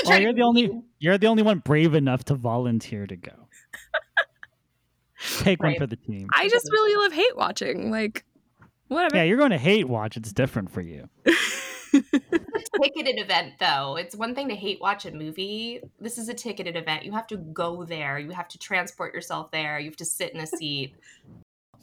Well, 0.03 0.19
you're 0.19 0.33
the 0.33 0.41
only. 0.41 0.83
You're 0.99 1.17
the 1.17 1.27
only 1.27 1.41
one 1.41 1.59
brave 1.59 1.95
enough 1.95 2.25
to 2.25 2.35
volunteer 2.35 3.07
to 3.07 3.15
go. 3.15 3.47
Take 5.39 5.63
one 5.63 5.75
for 5.75 5.87
the 5.87 5.95
team. 5.95 6.27
I 6.33 6.49
just 6.49 6.69
really 6.71 7.01
love 7.01 7.13
hate 7.13 7.35
watching. 7.35 7.91
Like, 7.91 8.25
whatever. 8.89 9.15
Yeah, 9.15 9.23
you're 9.23 9.37
going 9.37 9.51
to 9.51 9.57
hate 9.57 9.87
watch. 9.87 10.17
It's 10.17 10.33
different 10.33 10.69
for 10.69 10.81
you. 10.81 11.09
Ticketed 12.81 13.19
event 13.19 13.53
though. 13.59 13.95
It's 13.97 14.15
one 14.15 14.35
thing 14.35 14.49
to 14.49 14.55
hate 14.55 14.81
watch 14.81 15.05
a 15.05 15.11
movie. 15.11 15.81
This 15.99 16.17
is 16.17 16.29
a 16.29 16.33
ticketed 16.33 16.75
event. 16.75 17.05
You 17.05 17.11
have 17.11 17.27
to 17.27 17.37
go 17.37 17.83
there. 17.83 18.19
You 18.19 18.31
have 18.31 18.47
to 18.49 18.57
transport 18.57 19.13
yourself 19.13 19.51
there. 19.51 19.79
You 19.79 19.89
have 19.89 19.97
to 19.97 20.05
sit 20.05 20.33
in 20.33 20.39
a 20.39 20.47
seat. 20.47 20.95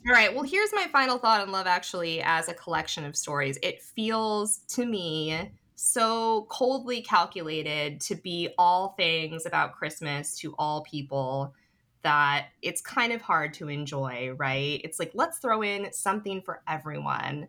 All 0.06 0.12
right. 0.12 0.34
Well, 0.34 0.42
here's 0.42 0.72
my 0.72 0.88
final 0.90 1.18
thought 1.18 1.40
on 1.40 1.52
Love 1.52 1.66
Actually 1.66 2.22
as 2.22 2.48
a 2.48 2.54
collection 2.54 3.04
of 3.04 3.16
stories. 3.16 3.58
It 3.62 3.80
feels 3.80 4.58
to 4.68 4.84
me 4.84 5.52
so 5.76 6.46
coldly 6.48 7.02
calculated 7.02 8.00
to 8.00 8.14
be 8.14 8.48
all 8.58 8.94
things 8.96 9.46
about 9.46 9.74
Christmas 9.74 10.36
to 10.38 10.54
all 10.58 10.82
people 10.82 11.54
that 12.02 12.48
it's 12.62 12.80
kind 12.80 13.12
of 13.12 13.22
hard 13.22 13.54
to 13.54 13.68
enjoy, 13.68 14.32
right? 14.36 14.80
It's 14.84 14.98
like, 14.98 15.12
let's 15.14 15.38
throw 15.38 15.62
in 15.62 15.92
something 15.92 16.42
for 16.42 16.62
everyone 16.66 17.48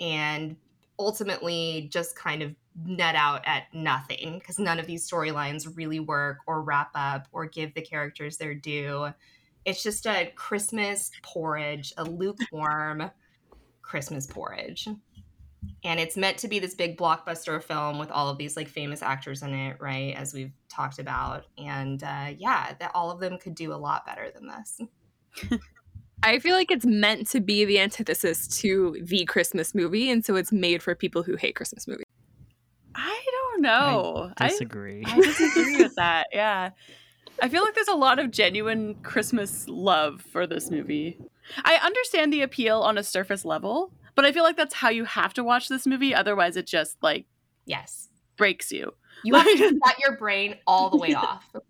and 0.00 0.56
ultimately 0.98 1.88
just 1.92 2.16
kind 2.16 2.42
of 2.42 2.54
net 2.84 3.14
out 3.14 3.42
at 3.46 3.72
nothing 3.72 4.38
because 4.38 4.58
none 4.58 4.78
of 4.78 4.86
these 4.86 5.08
storylines 5.08 5.76
really 5.76 6.00
work 6.00 6.38
or 6.46 6.62
wrap 6.62 6.90
up 6.94 7.28
or 7.32 7.46
give 7.46 7.74
the 7.74 7.82
characters 7.82 8.36
their 8.36 8.54
due. 8.54 9.08
It's 9.64 9.82
just 9.82 10.06
a 10.06 10.32
Christmas 10.34 11.10
porridge, 11.22 11.92
a 11.96 12.04
lukewarm 12.04 13.10
Christmas 13.82 14.26
porridge. 14.26 14.88
And 15.84 16.00
it's 16.00 16.16
meant 16.16 16.38
to 16.38 16.48
be 16.48 16.58
this 16.58 16.74
big 16.74 16.98
blockbuster 16.98 17.62
film 17.62 17.98
with 17.98 18.10
all 18.10 18.28
of 18.28 18.38
these 18.38 18.56
like 18.56 18.68
famous 18.68 19.02
actors 19.02 19.42
in 19.42 19.54
it, 19.54 19.76
right? 19.80 20.14
As 20.16 20.34
we've 20.34 20.52
talked 20.68 20.98
about. 20.98 21.44
And 21.56 22.02
uh, 22.02 22.32
yeah, 22.36 22.74
that 22.80 22.90
all 22.94 23.10
of 23.10 23.20
them 23.20 23.38
could 23.38 23.54
do 23.54 23.72
a 23.72 23.76
lot 23.76 24.06
better 24.06 24.30
than 24.34 24.48
this. 24.48 25.60
I 26.24 26.38
feel 26.38 26.54
like 26.54 26.70
it's 26.70 26.86
meant 26.86 27.28
to 27.30 27.40
be 27.40 27.64
the 27.64 27.80
antithesis 27.80 28.46
to 28.60 28.96
the 29.02 29.24
Christmas 29.24 29.74
movie, 29.74 30.08
and 30.08 30.24
so 30.24 30.36
it's 30.36 30.52
made 30.52 30.80
for 30.80 30.94
people 30.94 31.24
who 31.24 31.34
hate 31.34 31.56
Christmas 31.56 31.88
movies. 31.88 32.06
I 32.94 33.24
don't 33.30 33.62
know. 33.62 34.32
I, 34.38 34.48
Disagree. 34.48 35.02
I 35.06 35.16
disagree 35.20 35.76
with 35.82 35.94
that. 35.96 36.28
Yeah. 36.32 36.70
I 37.40 37.48
feel 37.48 37.62
like 37.64 37.74
there's 37.74 37.88
a 37.88 37.94
lot 37.94 38.18
of 38.18 38.30
genuine 38.30 38.94
Christmas 39.02 39.66
love 39.68 40.20
for 40.22 40.46
this 40.46 40.70
movie. 40.70 41.18
I 41.64 41.76
understand 41.76 42.32
the 42.32 42.42
appeal 42.42 42.80
on 42.80 42.98
a 42.98 43.02
surface 43.02 43.44
level, 43.44 43.92
but 44.14 44.24
I 44.24 44.32
feel 44.32 44.44
like 44.44 44.56
that's 44.56 44.74
how 44.74 44.90
you 44.90 45.04
have 45.04 45.34
to 45.34 45.42
watch 45.44 45.68
this 45.68 45.86
movie. 45.86 46.14
Otherwise, 46.14 46.56
it 46.56 46.66
just 46.66 46.96
like 47.02 47.26
Yes. 47.64 48.08
breaks 48.36 48.70
you. 48.70 48.92
You 49.24 49.34
have 49.34 49.46
to 49.46 49.56
shut 49.86 49.98
your 50.00 50.16
brain 50.16 50.56
all 50.66 50.90
the 50.90 50.96
way 50.98 51.14
off. 51.14 51.44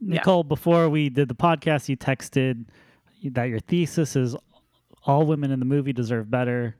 Nicole, 0.00 0.44
before 0.44 0.88
we 0.90 1.08
did 1.08 1.28
the 1.28 1.34
podcast, 1.34 1.88
you 1.88 1.96
texted 1.96 2.66
that 3.24 3.44
your 3.44 3.60
thesis 3.60 4.16
is 4.16 4.36
all 5.04 5.24
women 5.26 5.50
in 5.50 5.58
the 5.60 5.64
movie 5.64 5.92
deserve 5.92 6.30
better. 6.30 6.76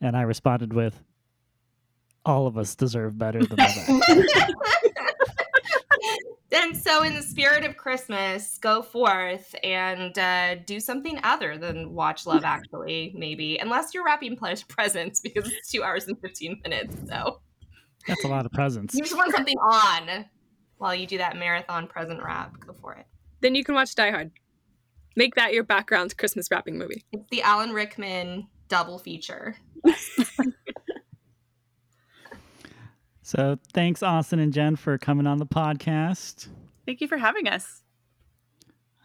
And 0.00 0.16
I 0.16 0.22
responded 0.22 0.72
with, 0.72 1.02
all 2.24 2.46
of 2.46 2.58
us 2.58 2.74
deserve 2.74 3.18
better 3.18 3.44
than 3.44 3.56
that. 3.56 4.54
and 6.52 6.76
so, 6.76 7.02
in 7.02 7.14
the 7.14 7.22
spirit 7.22 7.64
of 7.64 7.76
Christmas, 7.76 8.58
go 8.58 8.82
forth 8.82 9.54
and 9.62 10.18
uh, 10.18 10.56
do 10.66 10.80
something 10.80 11.18
other 11.22 11.56
than 11.56 11.94
watch 11.94 12.26
Love 12.26 12.44
Actually, 12.44 13.14
maybe, 13.16 13.58
unless 13.58 13.94
you're 13.94 14.04
wrapping 14.04 14.36
ple- 14.36 14.54
presents 14.68 15.20
because 15.20 15.50
it's 15.50 15.70
two 15.70 15.82
hours 15.82 16.06
and 16.06 16.18
15 16.20 16.60
minutes. 16.62 16.96
So, 17.08 17.40
That's 18.06 18.24
a 18.24 18.28
lot 18.28 18.46
of 18.46 18.52
presents. 18.52 18.94
you 18.94 19.02
just 19.02 19.16
want 19.16 19.32
something 19.34 19.56
on 19.58 20.26
while 20.78 20.94
you 20.94 21.06
do 21.06 21.18
that 21.18 21.36
marathon 21.36 21.86
present 21.86 22.22
wrap. 22.22 22.58
Go 22.60 22.74
for 22.80 22.94
it. 22.94 23.06
Then 23.40 23.54
you 23.54 23.64
can 23.64 23.74
watch 23.74 23.94
Die 23.94 24.10
Hard. 24.10 24.30
Make 25.16 25.34
that 25.34 25.52
your 25.52 25.64
background 25.64 26.16
Christmas 26.16 26.50
wrapping 26.50 26.78
movie. 26.78 27.04
It's 27.12 27.28
the 27.30 27.42
Alan 27.42 27.72
Rickman 27.72 28.46
double 28.68 28.98
feature. 28.98 29.56
So 33.30 33.60
thanks, 33.72 34.02
Austin 34.02 34.40
and 34.40 34.52
Jen, 34.52 34.74
for 34.74 34.98
coming 34.98 35.24
on 35.28 35.38
the 35.38 35.46
podcast. 35.46 36.48
Thank 36.84 37.00
you 37.00 37.06
for 37.06 37.16
having 37.16 37.46
us. 37.46 37.82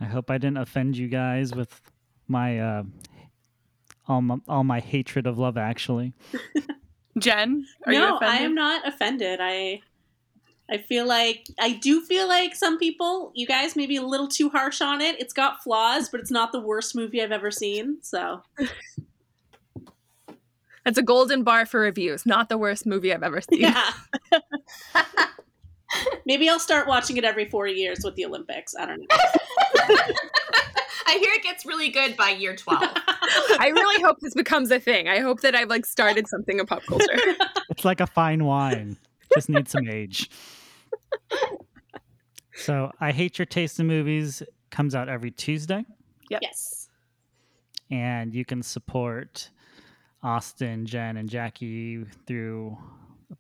I 0.01 0.05
hope 0.05 0.32
I 0.32 0.39
didn't 0.39 0.57
offend 0.57 0.97
you 0.97 1.07
guys 1.07 1.53
with 1.53 1.80
my 2.28 2.59
uh, 2.59 2.84
all 4.07 4.23
my 4.23 4.38
all 4.47 4.63
my 4.63 4.80
hatred 4.80 5.28
of 5.28 5.38
Love 5.38 5.57
Actually. 5.57 6.13
Jen, 7.19 7.67
are 7.86 7.93
you 7.93 7.99
no, 7.99 8.15
offended? 8.15 8.41
I 8.41 8.43
am 8.43 8.55
not 8.55 8.88
offended. 8.88 9.39
I 9.39 9.82
I 10.71 10.80
feel 10.80 11.05
like 11.05 11.45
I 11.59 11.73
do 11.73 12.01
feel 12.01 12.28
like 12.28 12.55
some 12.55 12.80
people, 12.80 13.32
you 13.36 13.45
guys, 13.45 13.76
may 13.76 13.86
be 13.86 13.97
a 13.97 14.01
little 14.01 14.28
too 14.28 14.49
harsh 14.49 14.82
on 14.82 15.01
it. 15.01 15.19
It's 15.19 15.34
got 15.34 15.61
flaws, 15.61 16.09
but 16.09 16.19
it's 16.19 16.32
not 16.32 16.51
the 16.51 16.59
worst 16.59 16.95
movie 16.95 17.21
I've 17.21 17.32
ever 17.32 17.51
seen. 17.51 17.99
So 18.01 18.41
That's 20.86 20.97
a 20.97 21.03
golden 21.03 21.43
bar 21.43 21.65
for 21.65 21.79
reviews. 21.81 22.25
Not 22.25 22.47
the 22.47 22.57
worst 22.57 22.86
movie 22.86 23.13
I've 23.13 23.23
ever 23.23 23.41
seen. 23.41 23.59
yeah. 23.61 23.91
Maybe 26.25 26.47
I'll 26.49 26.59
start 26.59 26.88
watching 26.88 27.17
it 27.17 27.23
every 27.23 27.49
four 27.49 27.67
years 27.67 27.99
with 28.03 28.15
the 28.15 28.25
Olympics. 28.25 28.75
I 28.75 28.86
don't 28.86 28.99
know. 28.99 29.05
I 31.07 31.17
hear 31.19 31.33
it 31.33 31.43
gets 31.43 31.65
really 31.65 31.89
good 31.89 32.17
by 32.17 32.29
year 32.29 32.55
12. 32.55 32.81
I 32.83 33.69
really 33.73 34.01
hope 34.03 34.17
this 34.21 34.33
becomes 34.33 34.71
a 34.71 34.79
thing. 34.79 35.07
I 35.07 35.19
hope 35.19 35.41
that 35.41 35.55
I've 35.55 35.69
like 35.69 35.86
started 35.86 36.27
something 36.27 36.59
in 36.59 36.65
pop 36.65 36.83
culture. 36.88 37.05
It's 37.69 37.86
like 37.86 37.99
a 37.99 38.07
fine 38.07 38.45
wine. 38.45 38.97
Just 39.33 39.49
needs 39.49 39.71
some 39.71 39.88
age. 39.88 40.29
So 42.55 42.91
I 42.99 43.11
hate 43.11 43.38
your 43.38 43.45
taste 43.45 43.79
in 43.79 43.88
movies 43.88 44.41
comes 44.71 44.95
out 44.95 45.09
every 45.09 45.31
Tuesday. 45.31 45.86
yes. 46.29 46.89
and 47.91 48.33
you 48.33 48.45
can 48.45 48.63
support 48.63 49.51
Austin, 50.26 50.86
Jen, 50.88 51.17
and 51.17 51.30
Jackie 51.30 52.03
through 52.26 52.76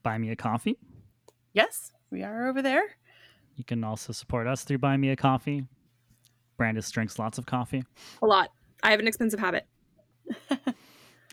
Buy 0.03 0.17
Me 0.19 0.29
a 0.29 0.35
Coffee. 0.35 0.77
yes, 1.53 1.91
we 2.11 2.21
are 2.23 2.47
over 2.47 2.61
there. 2.61 2.83
You 3.55 3.63
can 3.63 3.83
also 3.83 4.13
support 4.13 4.45
us 4.47 4.63
through 4.63 4.77
Buy 4.77 4.95
Me 4.95 5.09
a 5.09 5.15
Coffee. 5.15 5.65
Brandis 6.57 6.89
drinks 6.91 7.17
lots 7.17 7.37
of 7.37 7.45
coffee. 7.45 7.83
a 8.21 8.25
lot. 8.25 8.49
I 8.83 8.91
have 8.91 8.99
an 8.99 9.07
expensive 9.07 9.39
habit. 9.39 9.65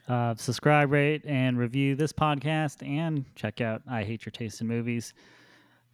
Uh, 0.08 0.34
subscribe, 0.34 0.90
rate, 0.90 1.22
and 1.26 1.56
review 1.56 1.94
this 1.94 2.12
podcast, 2.12 2.84
and 2.86 3.24
check 3.36 3.60
out 3.60 3.82
I 3.88 4.02
Hate 4.02 4.26
Your 4.26 4.32
Taste 4.32 4.60
in 4.60 4.66
Movies. 4.66 5.14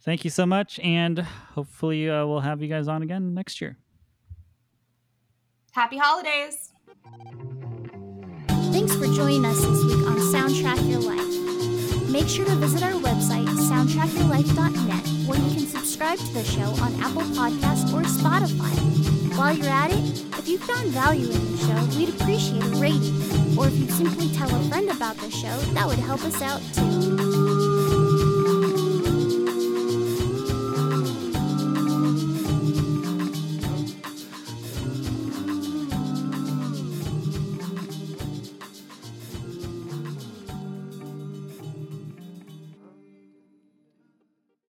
Thank 0.01 0.23
you 0.23 0.31
so 0.31 0.47
much, 0.47 0.79
and 0.79 1.19
hopefully 1.19 2.09
uh, 2.09 2.25
we'll 2.25 2.39
have 2.39 2.59
you 2.59 2.67
guys 2.67 2.87
on 2.87 3.03
again 3.03 3.35
next 3.35 3.61
year. 3.61 3.77
Happy 5.73 5.97
holidays. 5.97 6.73
Thanks 8.89 9.07
for 9.07 9.15
joining 9.15 9.45
us 9.45 9.61
this 9.61 9.85
week 9.85 10.03
on 10.07 10.17
Soundtrack 10.17 10.89
Your 10.89 10.99
Life. 10.99 12.09
Make 12.09 12.27
sure 12.27 12.43
to 12.45 12.55
visit 12.55 12.81
our 12.81 12.93
website, 12.93 13.45
soundtrackyourlife.net, 13.45 15.27
where 15.27 15.37
you 15.37 15.55
can 15.55 15.67
subscribe 15.67 16.17
to 16.17 16.33
the 16.33 16.43
show 16.43 16.63
on 16.81 16.99
Apple 16.99 17.21
Podcasts 17.21 17.93
or 17.93 18.01
Spotify. 18.01 19.37
While 19.37 19.55
you're 19.55 19.67
at 19.67 19.91
it, 19.91 20.23
if 20.39 20.47
you 20.47 20.57
found 20.57 20.87
value 20.87 21.29
in 21.29 21.51
the 21.51 21.57
show, 21.59 21.97
we'd 21.99 22.09
appreciate 22.09 22.63
a 22.63 22.79
rating. 22.79 23.59
Or 23.59 23.67
if 23.67 23.77
you'd 23.77 23.91
simply 23.91 24.27
tell 24.29 24.49
a 24.49 24.69
friend 24.69 24.89
about 24.89 25.17
the 25.17 25.29
show, 25.29 25.55
that 25.75 25.85
would 25.85 25.99
help 25.99 26.23
us 26.23 26.41
out 26.41 26.61
too. 26.73 27.38